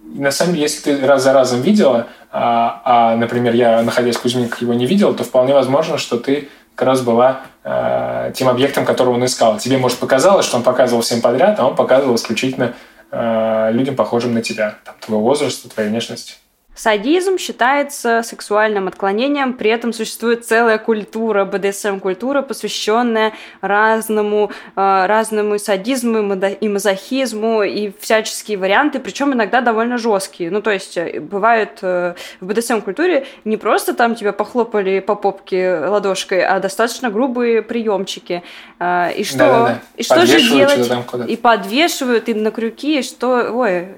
на 0.02 0.32
самом 0.32 0.54
деле, 0.54 0.64
если 0.64 0.96
ты 0.96 1.06
раз 1.06 1.24
за 1.24 1.34
разом 1.34 1.62
видела, 1.62 2.08
а, 2.32 2.82
а 2.84 3.16
например, 3.16 3.54
я, 3.54 3.84
находясь 3.84 4.16
в 4.16 4.22
Кузьминках, 4.22 4.62
его 4.62 4.74
не 4.74 4.88
видел, 4.88 5.14
то 5.14 5.24
вполне 5.24 5.54
возможно, 5.54 5.98
что 5.98 6.18
ты 6.18 6.50
как 6.80 6.88
раз 6.88 7.02
была 7.02 7.42
э, 7.66 8.32
тем 8.34 8.48
объектом, 8.48 8.86
которого 8.86 9.16
он 9.16 9.26
искал. 9.26 9.58
Тебе, 9.58 9.78
может, 9.78 9.98
показалось, 9.98 10.46
что 10.46 10.56
он 10.56 10.64
показывал 10.64 11.02
всем 11.02 11.20
подряд, 11.20 11.60
а 11.60 11.68
он 11.68 11.76
показывал 11.76 12.16
исключительно 12.16 12.74
э, 13.12 13.72
людям, 13.74 13.98
похожим 13.98 14.34
на 14.34 14.42
тебя, 14.42 14.76
там, 14.86 14.96
твоего 15.02 15.22
возраста, 15.22 15.68
твоей 15.68 15.90
внешности. 15.90 16.36
Садизм 16.80 17.38
считается 17.38 18.24
сексуальным 18.24 18.88
отклонением, 18.88 19.52
при 19.56 19.70
этом 19.70 19.92
существует 19.92 20.46
целая 20.46 20.78
культура, 20.78 21.44
БДСМ-культура, 21.44 22.42
посвященная 22.42 23.34
разному, 23.60 24.50
э, 24.78 25.06
разному 25.06 25.60
садизму 25.60 26.20
и 26.40 26.70
мазохизму 26.70 27.64
и 27.64 27.92
всяческие 28.00 28.58
варианты, 28.58 29.00
причем 29.00 29.34
иногда 29.34 29.60
довольно 29.60 29.98
жесткие. 29.98 30.52
Ну, 30.52 30.62
то 30.62 30.72
есть 30.72 30.96
э, 30.96 31.20
бывают 31.20 31.80
э, 31.82 32.14
в 32.40 32.46
БДСМ-культуре 32.46 33.28
не 33.44 33.58
просто 33.58 33.94
там 33.94 34.16
тебя 34.16 34.32
похлопали 34.32 35.02
по 35.02 35.16
попке 35.16 35.80
ладошкой, 35.80 36.46
а 36.46 36.62
достаточно 36.62 37.10
грубые 37.10 37.62
приемчики. 37.62 38.42
И 38.82 39.26
что, 39.26 39.38
да, 39.38 39.52
да, 39.52 39.66
да. 39.66 39.80
И 39.98 40.04
что 40.04 40.26
же 40.26 40.40
делать? 40.40 40.90
И 41.28 41.36
подвешивают, 41.36 42.30
и 42.30 42.34
на 42.34 42.52
крюки, 42.52 43.00
и 43.00 43.04
что... 43.04 43.52
Ой, 43.52 43.90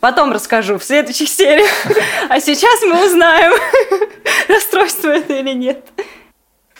Потом 0.00 0.32
расскажу 0.32 0.78
в 0.78 0.84
следующих 0.84 1.28
сериях. 1.28 1.70
А 2.28 2.40
сейчас 2.40 2.82
мы 2.82 3.06
узнаем, 3.06 3.52
расстройство 4.48 5.08
это 5.10 5.34
или 5.34 5.52
нет. 5.52 5.84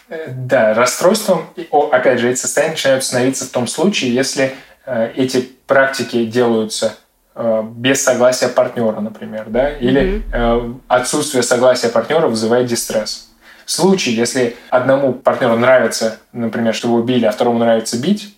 Э, 0.09 0.33
да, 0.35 0.75
расстройством, 0.75 1.47
опять 1.93 2.19
же, 2.19 2.31
эти 2.31 2.39
состояния 2.39 2.73
начинают 2.73 3.05
становиться 3.05 3.45
в 3.45 3.51
том 3.51 3.67
случае, 3.67 4.15
если 4.15 4.55
э, 4.87 5.13
эти 5.17 5.49
практики 5.67 6.25
делаются 6.25 6.97
э, 7.35 7.63
без 7.65 8.03
согласия 8.03 8.49
партнера, 8.49 9.01
например, 9.01 9.45
да, 9.49 9.71
или 9.71 10.23
mm-hmm. 10.33 10.81
отсутствие 10.89 11.43
согласия 11.43 11.91
партнера 11.91 12.27
вызывает 12.27 12.67
дистресс. 12.67 13.31
В 13.67 13.71
случае, 13.71 14.17
если 14.17 14.57
одному 14.71 15.13
партнеру 15.13 15.57
нравится, 15.57 16.19
например, 16.33 16.75
что 16.75 16.89
его 16.89 16.97
убили, 16.97 17.25
а 17.25 17.31
второму 17.31 17.59
нравится 17.59 17.97
бить, 17.99 18.35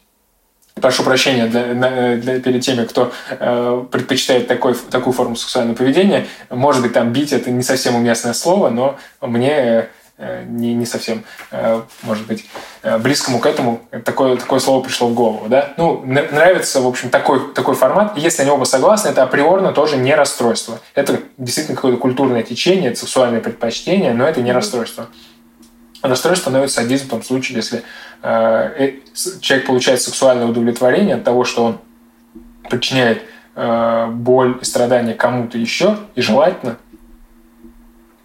прошу 0.83 1.03
прощения 1.03 1.47
для, 1.47 2.17
для, 2.17 2.41
перед 2.41 2.61
теми, 2.61 2.85
кто 2.85 3.13
э, 3.31 3.85
предпочитает 3.91 4.49
такой, 4.49 4.75
такую 4.75 5.15
форму 5.15 5.37
сексуального 5.37 5.77
поведения, 5.77 6.27
может 6.51 6.83
быть, 6.83 6.93
там 6.93 7.13
бить 7.13 7.33
это 7.33 7.51
не 7.51 7.63
совсем 7.63 7.95
уместное 7.95 8.35
слово, 8.35 8.69
но 8.69 8.99
мне 9.21 9.89
Э, 10.19 10.45
не, 10.47 10.73
не 10.75 10.87
совсем, 10.87 11.25
э, 11.51 11.81
может 12.03 12.27
быть, 12.27 12.45
э, 12.83 12.97
близкому 12.99 13.41
к 13.41 13.47
этому 13.47 13.81
такое, 14.05 14.37
такое 14.37 14.61
слово 14.61 14.81
пришло 14.81 15.09
в 15.09 15.15
голову. 15.15 15.49
Да? 15.49 15.75
Ну, 15.79 16.01
нравится, 16.05 16.81
в 16.81 16.87
общем, 16.87 17.11
такой, 17.11 17.53
такой 17.55 17.75
формат. 17.75 18.17
Если 18.17 18.43
они 18.43 18.51
оба 18.53 18.65
согласны, 18.65 19.09
это 19.09 19.25
априорно 19.25 19.73
тоже 19.73 19.97
не 19.97 20.15
расстройство. 20.15 20.79
Это 20.95 21.21
действительно 21.39 21.75
какое-то 21.75 21.99
культурное 21.99 22.45
течение, 22.45 22.95
сексуальное 22.95 23.41
предпочтение, 23.41 24.13
но 24.13 24.29
это 24.29 24.43
не 24.43 24.53
расстройство. 24.53 25.09
Расстройство 26.03 26.51
становится 26.51 26.83
садизм 26.83 27.07
в 27.07 27.11
том 27.11 27.23
случае, 27.23 27.57
если 27.57 27.83
э, 28.23 28.99
человек 29.41 29.67
получает 29.67 30.03
сексуальное 30.03 30.47
удовлетворение 30.47 31.15
от 31.15 31.25
того, 31.25 31.45
что 31.45 31.65
он 31.65 31.79
причиняет 32.69 33.23
э, 33.55 34.07
боль 34.11 34.59
и 34.61 34.65
страдания 34.65 35.15
кому-то 35.15 35.59
еще, 35.59 35.99
и 36.17 36.21
желательно, 36.21 36.77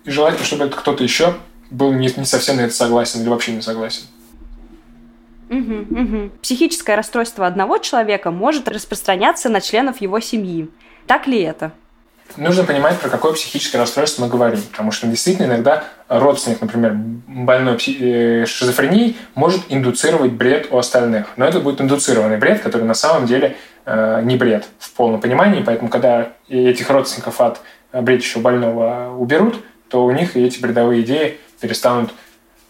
и 0.05 0.09
желательно, 0.09 0.45
чтобы 0.45 0.65
это 0.65 0.75
кто-то 0.75 1.03
еще 1.03 1.35
был 1.69 1.91
не, 1.91 2.11
не 2.15 2.25
совсем 2.25 2.55
на 2.55 2.61
это 2.61 2.73
согласен 2.73 3.21
или 3.21 3.29
вообще 3.29 3.51
не 3.51 3.61
согласен. 3.61 4.03
Угу, 5.49 6.01
угу. 6.01 6.31
Психическое 6.41 6.95
расстройство 6.95 7.45
одного 7.45 7.77
человека 7.77 8.31
может 8.31 8.67
распространяться 8.67 9.49
на 9.49 9.61
членов 9.61 10.01
его 10.01 10.19
семьи. 10.19 10.69
Так 11.05 11.27
ли 11.27 11.41
это? 11.41 11.73
Нужно 12.37 12.63
понимать, 12.63 12.99
про 12.99 13.09
какое 13.09 13.33
психическое 13.33 13.79
расстройство 13.79 14.23
мы 14.23 14.29
говорим. 14.29 14.61
Потому 14.71 14.91
что 14.91 15.07
действительно 15.07 15.47
иногда 15.47 15.83
родственник, 16.07 16.61
например, 16.61 16.93
больной 16.93 17.77
э, 17.77 18.45
шизофренией, 18.45 19.17
может 19.35 19.61
индуцировать 19.69 20.31
бред 20.31 20.67
у 20.71 20.77
остальных. 20.77 21.27
Но 21.35 21.45
это 21.45 21.59
будет 21.59 21.81
индуцированный 21.81 22.37
бред, 22.37 22.61
который 22.61 22.83
на 22.83 22.93
самом 22.93 23.25
деле 23.25 23.57
э, 23.85 24.21
не 24.23 24.35
бред 24.35 24.65
в 24.79 24.91
полном 24.91 25.19
понимании. 25.19 25.63
Поэтому, 25.65 25.89
когда 25.89 26.29
этих 26.47 26.89
родственников 26.89 27.41
от 27.41 27.59
бредящего 27.91 28.41
больного 28.41 29.15
уберут, 29.17 29.63
то 29.89 30.05
у 30.05 30.11
них 30.11 30.35
и 30.35 30.43
эти 30.43 30.59
бредовые 30.59 31.01
идеи 31.01 31.39
перестанут 31.59 32.11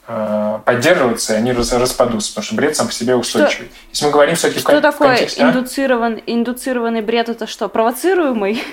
э, 0.07 0.59
поддерживаться, 0.63 1.33
и 1.33 1.37
они 1.37 1.51
распадутся, 1.51 2.29
потому 2.31 2.45
что 2.45 2.55
бред 2.55 2.75
сам 2.75 2.87
по 2.87 2.93
себе 2.93 3.15
устойчивый. 3.15 3.67
Что, 3.67 3.75
Если 3.89 4.05
мы 4.05 4.11
говорим 4.11 4.35
все-таки 4.35 4.59
что 4.59 4.77
в, 4.77 4.81
такое 4.81 5.09
контексте... 5.09 5.41
Индуцирован, 5.41 6.15
а? 6.15 6.21
индуцированный 6.25 7.01
бред– 7.01 7.29
это 7.29 7.47
что, 7.47 7.67
провоцируемый? 7.67 8.63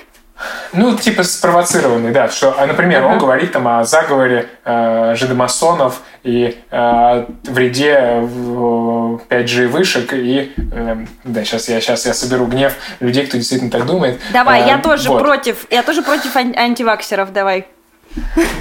Ну, 0.73 0.97
типа 0.97 1.23
спровоцированный, 1.23 2.11
да. 2.11 2.29
Что, 2.29 2.59
а, 2.59 2.65
например, 2.65 3.01
uh-huh. 3.01 3.13
он 3.13 3.17
говорит 3.19 3.53
там 3.53 3.67
о 3.67 3.85
заговоре 3.85 4.49
э, 4.65 5.15
жидомасонов 5.15 6.01
и 6.23 6.57
э, 6.69 7.25
вреде 7.43 8.19
5G 8.21 9.67
вышек. 9.67 10.13
И, 10.13 10.53
э, 10.57 10.97
да, 11.23 11.43
сейчас 11.45 11.69
я, 11.69 11.79
сейчас 11.79 12.05
я 12.05 12.13
соберу 12.13 12.45
гнев 12.47 12.73
людей, 12.99 13.25
кто 13.25 13.37
действительно 13.37 13.71
так 13.71 13.85
думает. 13.85 14.19
Давай, 14.33 14.63
э, 14.63 14.67
я 14.67 14.77
тоже 14.79 15.09
вот. 15.09 15.21
против, 15.21 15.65
я 15.69 15.83
тоже 15.83 16.01
против 16.01 16.35
антиваксеров, 16.35 17.31
давай. 17.31 17.67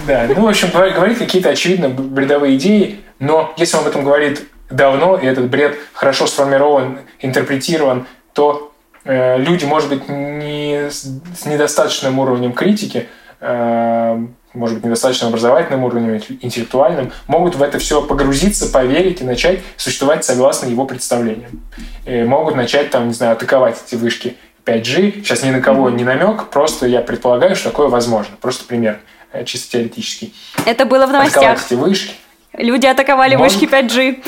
Да, 0.07 0.27
ну, 0.29 0.47
в 0.47 0.49
общем, 0.49 0.71
говорит 0.71 1.19
какие-то 1.19 1.51
очевидно 1.51 1.89
бредовые 1.89 2.57
идеи, 2.57 3.01
но 3.19 3.53
если 3.57 3.77
он 3.77 3.83
об 3.83 3.89
этом 3.89 4.05
говорит 4.05 4.43
давно, 4.71 5.17
и 5.17 5.27
этот 5.27 5.49
бред 5.49 5.77
хорошо 5.93 6.27
сформирован, 6.27 6.99
интерпретирован, 7.21 8.07
то 8.33 8.73
э, 8.73 8.74
люди, 9.05 9.65
может 9.65 9.89
быть, 9.91 10.09
не 10.09 10.91
с 10.91 11.45
недостаточным 11.45 12.19
уровнем 12.19 12.53
критики, 12.53 13.09
э, 13.41 14.27
может 14.55 14.77
быть, 14.77 14.85
недостаточно 14.85 15.29
образовательным 15.29 15.85
уровнем, 15.85 16.21
интеллектуальным, 16.41 17.13
могут 17.27 17.57
в 17.57 17.63
это 17.63 17.79
все 17.79 18.01
погрузиться, 18.01 18.71
поверить 18.73 19.21
и 19.21 19.25
начать 19.25 19.61
существовать 19.77 20.25
согласно 20.25 20.67
его 20.69 20.87
представлениям. 20.87 21.61
И 22.07 22.23
могут 22.23 22.55
начать, 22.55 22.91
там, 22.91 23.09
не 23.09 23.15
знаю, 23.15 23.33
атаковать 23.33 23.83
эти 23.87 23.97
вышки 23.97 24.37
5G. 24.65 25.23
Сейчас 25.23 25.43
ни 25.43 25.51
на 25.51 25.61
кого 25.61 25.91
не 25.91 26.05
намек, 26.05 26.49
просто 26.49 26.87
я 26.87 27.01
предполагаю, 27.01 27.57
что 27.57 27.71
такое 27.71 27.89
возможно. 27.89 28.37
Просто 28.41 28.65
пример. 28.65 29.01
Э, 29.33 29.45
чисто 29.45 29.73
теоретический. 29.73 30.33
Это 30.65 30.87
было 30.87 31.07
в 31.07 31.13
новостях. 31.13 31.67
эти 31.67 31.75
вышки. 31.75 32.15
Люди 32.57 32.87
атаковали 32.87 33.37
Может... 33.37 33.61
вышки 33.61 33.73
5G. 33.73 34.23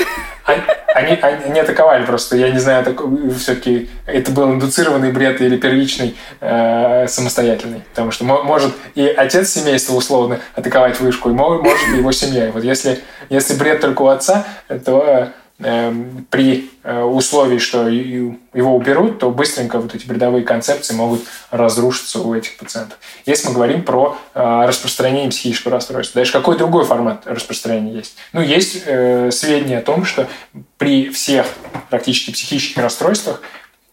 Они, 0.45 0.63
они, 0.95 1.19
они 1.45 1.61
атаковали 1.61 2.05
просто, 2.05 2.37
я 2.37 2.51
не 2.51 2.61
знаю, 2.61 2.85
так, 2.85 3.01
все-таки 3.37 3.91
это 4.07 4.31
был 4.31 4.53
индуцированный 4.53 5.11
бред 5.11 5.41
или 5.41 5.57
первичный 5.57 6.17
э, 6.41 7.07
самостоятельный. 7.09 7.83
Потому 7.91 8.13
что 8.13 8.25
может 8.25 8.73
и 8.95 9.07
отец 9.07 9.51
семейства 9.51 9.95
условно 9.95 10.39
атаковать 10.55 11.01
вышку, 11.01 11.31
и 11.31 11.33
может 11.33 11.89
и 11.93 11.97
его 11.97 12.13
семья. 12.13 12.47
И 12.47 12.51
вот 12.53 12.63
если, 12.63 13.01
если 13.29 13.55
бред 13.55 13.81
только 13.81 14.03
у 14.03 14.07
отца, 14.07 14.47
то 14.85 15.33
при 15.59 16.71
э, 16.83 17.03
условии, 17.03 17.57
что 17.59 17.89
его 17.89 18.77
уберут, 18.77 19.19
то 19.19 19.31
быстренько 19.31 19.79
вот 19.79 19.95
эти 19.95 20.07
бредовые 20.07 20.45
концепции 20.45 20.95
могут 20.95 21.23
разрушиться 21.51 22.21
у 22.21 22.35
этих 22.35 22.59
пациентов. 22.59 22.99
Если 23.25 23.49
мы 23.49 23.55
говорим 23.55 23.83
про 23.83 24.19
э, 24.35 24.65
распространение 24.67 25.31
психического 25.31 25.73
расстройства, 25.73 26.19
дальше 26.19 26.33
какой 26.33 26.59
другой 26.59 26.85
формат 26.85 27.23
распространения 27.27 27.95
есть? 27.95 28.17
Ну, 28.35 28.43
есть 28.43 28.83
э, 28.85 29.31
сведения 29.31 29.79
о 29.79 29.83
том, 29.83 30.05
что 30.05 30.29
при 30.77 31.09
всех 31.09 31.47
практически 31.89 32.33
психических 32.33 32.83
расстройствах 32.83 33.41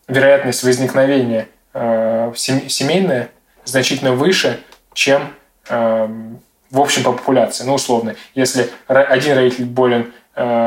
вероятность 0.07 0.63
возникновения 0.63 1.47
семейная 2.35 3.31
значительно 3.65 4.11
выше, 4.13 4.59
чем 4.93 5.33
эм, 5.69 6.39
в 6.69 6.79
общем 6.79 7.03
по 7.03 7.13
популяции. 7.13 7.63
Ну, 7.63 7.75
условно, 7.75 8.15
если 8.35 8.69
один 8.87 9.35
родитель 9.35 9.65
болен 9.65 10.11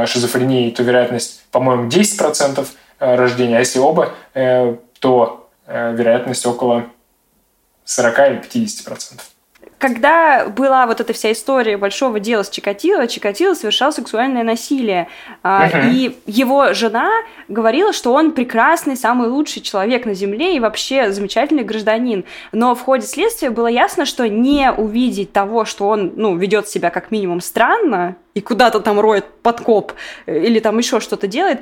шизофрении, 0.07 0.71
то 0.71 0.83
вероятность, 0.83 1.45
по-моему, 1.51 1.89
10% 1.89 2.67
э, 2.99 3.15
рождения, 3.15 3.57
а 3.57 3.61
если 3.61 3.79
оба, 3.79 4.13
э, 4.35 4.77
то 5.01 5.43
вероятность 5.67 6.47
около 6.47 6.85
40 7.85 8.19
или 8.19 8.67
50% 8.67 9.21
когда 9.79 10.47
была 10.49 10.87
вот 10.87 11.01
эта 11.01 11.13
вся 11.13 11.33
история 11.33 11.77
большого 11.77 12.19
дела 12.19 12.43
с 12.43 12.49
Чикатило, 12.49 13.07
Чикатило 13.07 13.55
совершал 13.55 13.93
сексуальное 13.93 14.43
насилие. 14.43 15.09
Uh-huh. 15.43 15.91
И 15.91 16.17
его 16.27 16.73
жена 16.73 17.11
говорила, 17.49 17.93
что 17.93 18.13
он 18.13 18.33
прекрасный, 18.33 18.97
самый 18.97 19.29
лучший 19.29 19.61
человек 19.61 20.07
на 20.07 20.15
Земле 20.15 20.57
и 20.57 20.61
вообще 20.61 21.13
замечательный 21.13 21.63
гражданин. 21.63 22.25
Но 22.53 22.75
в 22.75 22.81
ходе 22.81 23.07
следствия 23.07 23.51
было 23.51 23.67
ясно, 23.67 24.07
что 24.07 24.27
не 24.29 24.73
увидеть 24.73 25.33
того, 25.33 25.67
что 25.67 25.89
он 25.89 26.13
ну, 26.17 26.37
ведет 26.37 26.69
себя 26.69 26.91
как 26.91 27.11
минимум 27.11 27.41
странно 27.41 28.17
и 28.33 28.41
куда-то 28.41 28.81
там 28.81 28.99
роет 28.99 29.27
подкоп 29.43 29.93
или 30.27 30.59
там 30.59 30.79
еще 30.79 31.01
что-то 31.01 31.27
делает, 31.27 31.61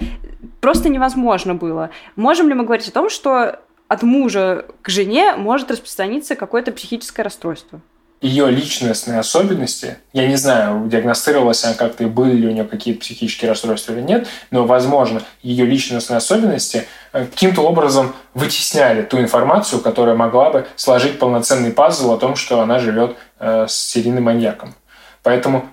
просто 0.60 0.88
невозможно 0.88 1.54
было. 1.54 1.90
Можем 2.14 2.48
ли 2.48 2.54
мы 2.54 2.64
говорить 2.64 2.88
о 2.88 2.92
том, 2.92 3.10
что 3.10 3.60
от 3.88 4.02
мужа 4.02 4.66
к 4.82 4.88
жене 4.88 5.34
может 5.36 5.70
распространиться 5.70 6.36
какое-то 6.36 6.72
психическое 6.72 7.22
расстройство? 7.22 7.80
Ее 8.20 8.50
личностные 8.50 9.18
особенности, 9.18 9.98
я 10.14 10.26
не 10.26 10.36
знаю, 10.36 10.86
диагностировалась 10.88 11.62
она 11.64 11.74
как-то 11.74 12.04
и 12.04 12.06
были 12.06 12.32
ли 12.32 12.48
у 12.48 12.52
нее 12.52 12.64
какие-то 12.64 13.00
психические 13.00 13.50
расстройства 13.50 13.92
или 13.92 14.00
нет, 14.00 14.26
но, 14.50 14.64
возможно, 14.64 15.22
ее 15.42 15.66
личностные 15.66 16.16
особенности 16.16 16.86
э, 17.12 17.26
каким-то 17.26 17.60
образом 17.60 18.14
вытесняли 18.32 19.02
ту 19.02 19.18
информацию, 19.20 19.82
которая 19.82 20.16
могла 20.16 20.50
бы 20.50 20.66
сложить 20.74 21.18
полноценный 21.18 21.70
пазл 21.70 22.12
о 22.12 22.16
том, 22.16 22.34
что 22.34 22.60
она 22.60 22.78
живет 22.78 23.16
э, 23.40 23.66
с 23.68 23.74
серийным 23.74 24.24
маньяком. 24.24 24.74
Поэтому 25.22 25.66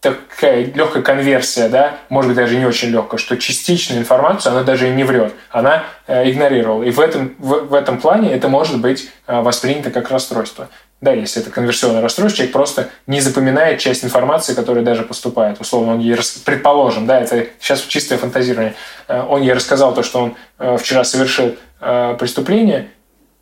такая 0.00 0.66
легкая 0.66 1.02
конверсия, 1.02 1.68
да, 1.68 1.96
может 2.10 2.28
быть, 2.28 2.36
даже 2.36 2.56
не 2.56 2.66
очень 2.66 2.90
легкая, 2.90 3.18
что 3.18 3.38
частичную 3.38 4.00
информацию 4.00 4.52
она 4.52 4.62
даже 4.62 4.88
и 4.88 4.92
не 4.92 5.04
врет, 5.04 5.32
она 5.50 5.84
э, 6.06 6.30
игнорировала. 6.30 6.82
И 6.82 6.90
в 6.90 7.00
этом, 7.00 7.34
в, 7.38 7.68
в 7.68 7.74
этом 7.74 7.98
плане 7.98 8.30
это 8.30 8.48
может 8.48 8.78
быть 8.78 9.10
воспринято 9.26 9.90
как 9.90 10.10
расстройство. 10.10 10.68
Да, 11.02 11.12
если 11.12 11.42
это 11.42 11.50
конверсионное 11.50 12.00
расстройство, 12.00 12.36
человек 12.36 12.52
просто 12.52 12.88
не 13.08 13.20
запоминает 13.20 13.80
часть 13.80 14.04
информации, 14.04 14.54
которая 14.54 14.84
даже 14.84 15.02
поступает. 15.02 15.60
Условно, 15.60 15.94
он 15.94 15.98
ей, 15.98 16.14
рас... 16.14 16.30
предположим, 16.44 17.06
да, 17.06 17.20
это 17.20 17.48
сейчас 17.58 17.80
чистое 17.82 18.18
фантазирование, 18.18 18.74
э, 19.08 19.20
он 19.20 19.42
ей 19.42 19.52
рассказал 19.52 19.92
то, 19.94 20.04
что 20.04 20.20
он 20.20 20.36
э, 20.60 20.76
вчера 20.78 21.02
совершил 21.02 21.56
э, 21.80 22.16
преступление, 22.16 22.88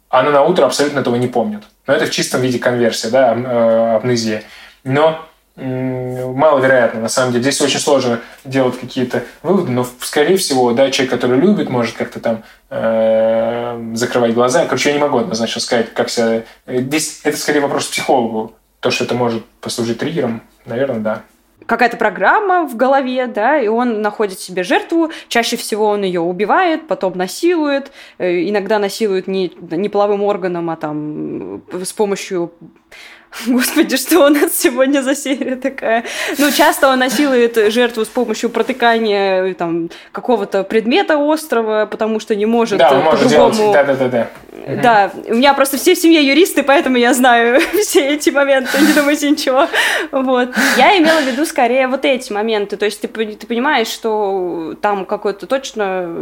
она 0.09 0.31
на 0.31 0.43
утро 0.43 0.65
абсолютно 0.65 1.01
этого 1.01 1.17
не 1.17 1.29
помнит. 1.29 1.65
Но 1.87 1.93
это 1.93 2.07
в 2.07 2.11
чистом 2.11 2.41
виде 2.41 2.59
конверсия, 2.59 3.11
да, 3.11 3.33
амнезия. 4.03 4.43
Но 4.83 5.21
маловероятно, 5.57 7.01
на 7.01 7.09
самом 7.09 7.33
деле. 7.33 7.43
Здесь 7.43 7.61
очень 7.61 7.81
сложно 7.81 8.21
делать 8.45 8.79
какие-то 8.79 9.25
выводы, 9.43 9.73
но, 9.73 9.87
скорее 10.01 10.37
всего, 10.37 10.73
да, 10.73 10.91
человек, 10.91 11.11
который 11.13 11.39
любит, 11.39 11.69
может 11.69 11.97
как-то 11.97 12.21
там 12.21 12.43
э, 12.71 13.93
закрывать 13.95 14.35
глаза. 14.35 14.65
Короче, 14.65 14.91
я 14.91 14.95
не 14.95 15.01
могу 15.01 15.19
однозначно 15.19 15.61
сказать, 15.61 15.93
как 15.93 16.09
себя... 16.09 16.43
Здесь 16.67 17.21
это 17.25 17.37
скорее 17.37 17.61
вопрос 17.61 17.87
психологу. 17.87 18.55
То, 18.81 18.91
что 18.91 19.05
это 19.05 19.15
может 19.15 19.45
послужить 19.61 19.99
триггером, 19.99 20.43
наверное, 20.65 21.01
да. 21.01 21.23
какая-то 21.67 21.99
программа 21.99 22.67
в 22.67 22.77
голове, 22.77 23.27
да, 23.27 23.61
и 23.61 23.69
он 23.69 24.01
находит 24.01 24.41
себе 24.41 24.63
жертву, 24.63 25.11
чаще 25.29 25.57
всего 25.57 25.87
он 25.87 26.03
ее 26.03 26.21
убивает, 26.21 26.89
потом 26.89 27.13
насилует, 27.17 27.93
э, 28.17 28.49
иногда 28.49 28.79
насилует 28.79 29.27
не, 29.27 29.53
не 29.71 29.89
половым 29.91 30.23
органом, 30.23 30.71
а 30.71 30.77
там 30.77 31.63
с 31.73 31.93
помощью 31.93 32.53
Господи, 33.47 33.97
что 33.97 34.27
у 34.27 34.29
нас 34.29 34.57
сегодня 34.57 35.03
за 35.03 35.15
серия 35.15 35.57
такая? 35.57 36.05
Ну, 36.39 36.51
часто 36.51 36.89
он 36.89 36.99
насилует 36.99 37.73
жертву 37.73 38.05
с 38.05 38.09
помощью 38.09 38.51
протыкания 38.51 39.55
там, 39.55 39.91
какого-то 40.13 40.65
предмета 40.65 41.17
острова, 41.17 41.87
потому 41.87 42.21
что 42.21 42.35
не 42.35 42.47
может 42.47 42.79
да, 42.79 42.91
по-другому... 42.91 43.73
Да, 43.73 43.85
да, 43.85 43.95
да, 43.95 44.09
да. 44.09 44.29
Да, 44.83 45.11
у 45.29 45.35
меня 45.35 45.55
просто 45.55 45.79
все 45.79 45.95
в 45.95 45.99
семье 45.99 46.27
юристы, 46.27 46.63
поэтому 46.63 46.97
я 46.97 47.15
знаю 47.15 47.61
все 47.83 48.15
эти 48.15 48.31
моменты, 48.31 48.79
не 48.81 48.93
думайте 48.93 49.31
ничего. 49.31 49.69
Вот. 50.11 50.51
Я 50.77 50.99
имела 50.99 51.21
в 51.21 51.27
виду 51.27 51.47
скорее 51.47 51.87
вот 51.89 52.05
эти 52.05 52.33
моменты, 52.33 52.77
то 52.77 52.85
есть 52.85 53.01
ты, 53.01 53.09
ты 53.09 53.47
понимаешь, 53.47 53.89
что 53.89 54.75
там 54.83 55.07
какое-то 55.07 55.47
точно 55.47 56.15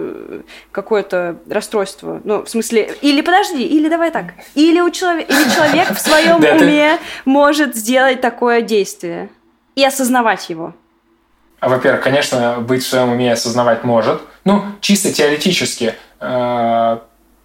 какое-то 0.73 1.37
расстройство, 1.49 2.21
ну, 2.25 2.45
в 2.45 2.49
смысле, 2.49 2.95
или 3.01 3.23
подожди, 3.23 3.65
или 3.65 3.89
давай 3.89 4.11
так, 4.11 4.27
или, 4.55 4.81
у 4.81 4.91
человека, 4.91 5.33
или 5.33 5.55
человек 5.55 5.91
в 5.91 5.99
своем 5.99 6.37
уме 6.37 6.97
может 7.24 7.76
сделать 7.76 8.20
такое 8.20 8.62
действие 8.62 9.28
и 9.74 9.84
осознавать 9.84 10.51
его. 10.51 10.74
А, 11.61 11.68
во-первых, 11.68 12.03
конечно, 12.03 12.59
быть 12.61 12.82
в 12.82 12.86
своем 12.86 13.11
уме 13.11 13.32
осознавать 13.32 13.84
может. 13.84 14.20
Ну, 14.44 14.64
чисто 14.80 15.12
теоретически 15.12 15.94
э, 16.20 16.99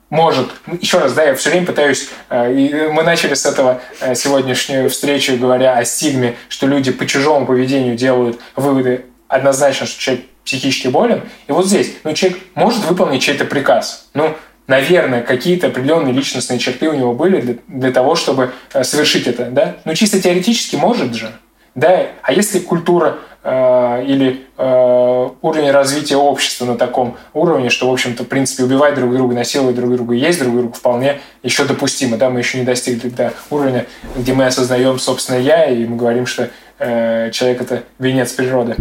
может. 0.09 0.49
Еще 0.81 0.99
раз, 0.99 1.13
да, 1.13 1.23
я 1.23 1.35
все 1.35 1.49
время 1.49 1.65
пытаюсь, 1.65 2.09
э, 2.29 2.53
и 2.53 2.87
мы 2.89 3.01
начали 3.03 3.33
с 3.33 3.45
этого 3.45 3.81
э, 3.99 4.13
сегодняшнюю 4.13 4.89
встречу, 4.89 5.35
говоря 5.37 5.75
о 5.75 5.83
стигме, 5.85 6.35
что 6.49 6.67
люди 6.67 6.91
по 6.91 7.07
чужому 7.07 7.47
поведению 7.47 7.95
делают 7.95 8.39
выводы 8.55 9.05
однозначно, 9.27 9.87
что 9.87 9.99
человек 9.99 10.25
психически 10.45 10.89
болен. 10.89 11.23
И 11.47 11.51
вот 11.51 11.65
здесь, 11.65 11.93
ну, 12.03 12.13
человек 12.13 12.39
может 12.53 12.85
выполнить 12.85 13.23
чей-то 13.23 13.45
приказ. 13.45 14.09
Ну, 14.13 14.35
наверное, 14.67 15.21
какие-то 15.21 15.67
определенные 15.67 16.13
личностные 16.13 16.59
черты 16.59 16.89
у 16.89 16.93
него 16.93 17.13
были 17.13 17.41
для, 17.41 17.55
для 17.67 17.91
того, 17.91 18.15
чтобы 18.15 18.51
э, 18.73 18.83
совершить 18.83 19.27
это, 19.27 19.45
да? 19.45 19.75
Ну, 19.85 19.93
чисто 19.93 20.21
теоретически 20.21 20.75
может 20.75 21.13
же, 21.13 21.31
да? 21.75 22.07
А 22.21 22.33
если 22.33 22.59
культура 22.59 23.17
э, 23.43 24.05
или 24.07 24.45
э, 24.57 25.29
уровень 25.41 25.71
развития 25.71 26.15
общества 26.15 26.65
на 26.65 26.77
таком 26.77 27.17
уровне, 27.33 27.69
что, 27.69 27.89
в 27.89 27.93
общем-то, 27.93 28.23
в 28.23 28.27
принципе, 28.27 28.63
убивать 28.63 28.95
друг 28.95 29.13
друга, 29.13 29.35
насиловать 29.35 29.75
друг 29.75 29.91
друга, 29.91 30.13
есть 30.13 30.39
друг 30.39 30.55
друга 30.55 30.73
вполне 30.73 31.19
еще 31.41 31.65
допустимо, 31.65 32.17
да? 32.17 32.29
Мы 32.29 32.39
еще 32.39 32.57
не 32.57 32.63
достигли 32.63 33.09
до 33.09 33.33
уровня, 33.49 33.85
где 34.15 34.33
мы 34.33 34.45
осознаем 34.45 34.97
собственное 34.99 35.41
«я», 35.41 35.65
и 35.65 35.85
мы 35.85 35.97
говорим, 35.97 36.25
что 36.25 36.49
э, 36.79 37.31
человек– 37.31 37.61
это 37.63 37.83
венец 37.99 38.31
природы. 38.31 38.75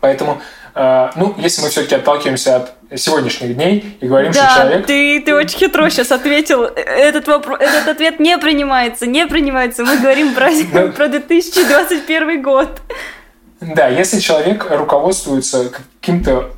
Поэтому 0.00 0.40
ну, 1.16 1.34
если 1.38 1.62
мы 1.62 1.70
все-таки 1.70 1.94
отталкиваемся 1.94 2.56
от 2.56 3.00
сегодняшних 3.00 3.56
дней 3.56 3.96
и 4.00 4.06
говорим, 4.06 4.32
да, 4.32 4.50
что 4.50 4.60
человек... 4.60 4.86
ты, 4.86 5.22
ты 5.22 5.34
очень 5.34 5.58
хитро 5.58 5.88
сейчас 5.88 6.12
ответил. 6.12 6.64
Этот, 6.64 7.26
вопрос, 7.28 7.60
этот 7.60 7.88
ответ 7.88 8.20
не 8.20 8.36
принимается, 8.36 9.06
не 9.06 9.26
принимается. 9.26 9.84
Мы 9.84 9.96
говорим 9.98 10.34
про, 10.34 10.50
про 10.92 11.08
2021 11.08 12.42
год. 12.42 12.82
Да, 13.60 13.88
если 13.88 14.20
человек 14.20 14.66
руководствуется 14.70 15.70
каким-то 16.00 16.50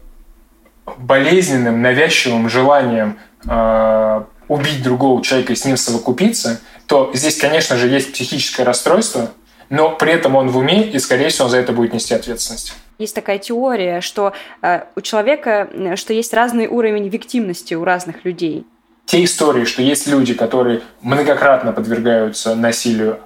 болезненным, 0.96 1.80
навязчивым 1.80 2.48
желанием 2.48 3.18
э, 3.46 4.22
убить 4.48 4.82
другого 4.82 5.22
человека 5.22 5.52
и 5.52 5.56
с 5.56 5.64
ним 5.64 5.76
совокупиться, 5.76 6.60
то 6.86 7.10
здесь, 7.14 7.36
конечно 7.36 7.76
же, 7.76 7.86
есть 7.86 8.12
психическое 8.12 8.64
расстройство, 8.64 9.30
но 9.70 9.90
при 9.90 10.12
этом 10.12 10.36
он 10.36 10.48
в 10.48 10.58
уме, 10.58 10.88
и, 10.88 10.98
скорее 10.98 11.28
всего, 11.28 11.46
он 11.46 11.50
за 11.50 11.58
это 11.58 11.72
будет 11.72 11.92
нести 11.92 12.14
ответственность. 12.14 12.74
Есть 12.98 13.14
такая 13.14 13.38
теория, 13.38 14.00
что 14.00 14.32
э, 14.62 14.82
у 14.96 15.00
человека, 15.00 15.68
что 15.96 16.12
есть 16.12 16.34
разный 16.34 16.66
уровень 16.66 17.08
виктимности 17.08 17.74
у 17.74 17.84
разных 17.84 18.24
людей. 18.24 18.66
Те 19.06 19.24
истории, 19.24 19.64
что 19.64 19.82
есть 19.82 20.06
люди, 20.06 20.34
которые 20.34 20.80
многократно 21.00 21.72
подвергаются 21.72 22.54
насилию, 22.54 23.20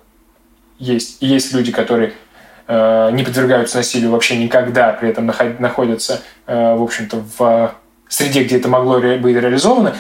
есть. 0.79 1.23
И 1.23 1.27
есть 1.27 1.55
люди, 1.55 1.73
которые 1.73 2.13
э, 2.67 3.11
не 3.13 3.25
подвергаются 3.25 3.79
насилию 3.79 4.11
вообще 4.11 4.37
никогда, 4.37 4.93
при 4.93 5.09
этом 5.09 5.27
находятся, 5.27 6.23
э, 6.47 6.75
в 6.75 6.83
общем-то, 6.83 7.25
в 7.39 7.75
среде, 8.15 8.45
где 8.45 8.59
это 8.59 8.69
могло 8.69 8.99
быть 8.99 9.37
реализовано, 9.37 9.97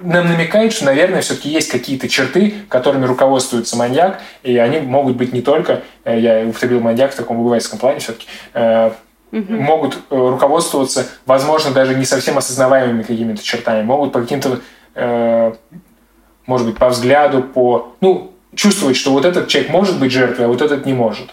нам 0.00 0.28
намекает, 0.28 0.72
что, 0.72 0.84
наверное, 0.84 1.20
все-таки 1.20 1.48
есть 1.48 1.68
какие-то 1.68 2.08
черты, 2.08 2.54
которыми 2.68 3.06
руководствуется 3.06 3.76
маньяк, 3.76 4.20
и 4.44 4.56
они 4.56 4.78
могут 4.78 5.16
быть 5.16 5.32
не 5.32 5.42
только, 5.42 5.82
э, 6.04 6.20
я 6.20 6.46
употребил 6.46 6.80
маньяк 6.80 7.12
в 7.12 7.16
таком 7.16 7.40
убывательском 7.40 7.80
плане 7.80 7.98
все-таки, 7.98 8.28
э, 8.54 8.92
угу. 9.32 9.52
могут 9.52 9.98
э, 10.10 10.16
руководствоваться, 10.16 11.08
возможно, 11.26 11.72
даже 11.72 11.96
не 11.96 12.04
совсем 12.04 12.38
осознаваемыми 12.38 13.02
какими-то 13.02 13.42
чертами, 13.42 13.82
могут 13.82 14.12
по 14.12 14.20
каким-то, 14.20 14.60
может 16.46 16.66
быть, 16.66 16.76
по 16.76 16.88
взгляду, 16.88 17.42
по, 17.42 17.94
ну, 18.00 18.32
чувствовать, 18.54 18.96
что 18.96 19.12
вот 19.12 19.24
этот 19.24 19.48
человек 19.48 19.70
может 19.70 19.98
быть 19.98 20.12
жертвой, 20.12 20.46
а 20.46 20.48
вот 20.48 20.62
этот 20.62 20.84
не 20.84 20.92
может. 20.92 21.30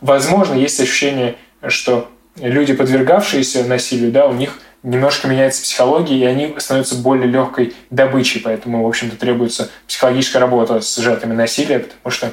Возможно, 0.00 0.54
есть 0.54 0.80
ощущение, 0.80 1.34
что 1.66 2.08
люди, 2.36 2.72
подвергавшиеся 2.74 3.64
насилию, 3.64 4.12
да, 4.12 4.26
у 4.26 4.32
них 4.32 4.60
немножко 4.84 5.26
меняется 5.26 5.62
психология, 5.62 6.16
и 6.18 6.24
они 6.24 6.54
становятся 6.58 6.94
более 6.94 7.26
легкой 7.26 7.74
добычей, 7.90 8.40
поэтому, 8.40 8.84
в 8.84 8.86
общем-то, 8.86 9.16
требуется 9.16 9.70
психологическая 9.88 10.40
работа 10.40 10.80
с 10.80 10.96
жертвами 10.96 11.34
насилия, 11.34 11.80
потому 11.80 12.12
что 12.12 12.32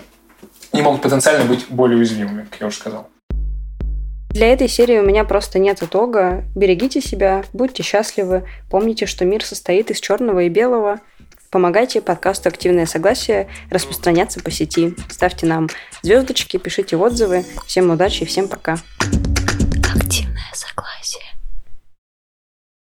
они 0.72 0.84
могут 0.84 1.02
потенциально 1.02 1.45
быть 1.45 1.66
более 1.70 1.97
уязвимыми, 1.97 2.45
как 2.49 2.60
я 2.60 2.68
уже 2.68 2.76
сказал. 2.76 3.08
Для 4.30 4.54
этой 4.54 4.70
серии 4.70 4.99
у 4.99 5.06
меня 5.06 5.26
просто 5.26 5.60
нет 5.60 5.84
итога. 5.84 6.45
Берегите 6.56 7.02
себя, 7.02 7.43
будьте 7.52 7.84
счастливы, 7.84 8.45
помните, 8.70 9.06
что 9.06 9.26
мир 9.26 9.43
состоит 9.43 9.91
из 9.91 9.99
черного 9.99 10.41
и 10.41 10.49
белого. 10.49 10.99
Помогайте 11.49 11.99
подкасту 11.99 12.47
«Активное 12.47 12.86
согласие» 12.86 13.49
распространяться 13.70 14.39
по 14.39 14.52
сети. 14.52 14.95
Ставьте 15.10 15.45
нам 15.47 15.68
звездочки, 16.02 16.56
пишите 16.56 16.95
отзывы. 16.95 17.43
Всем 17.66 17.89
удачи 17.89 18.24
и 18.24 18.26
всем 18.26 18.47
пока. 18.47 18.78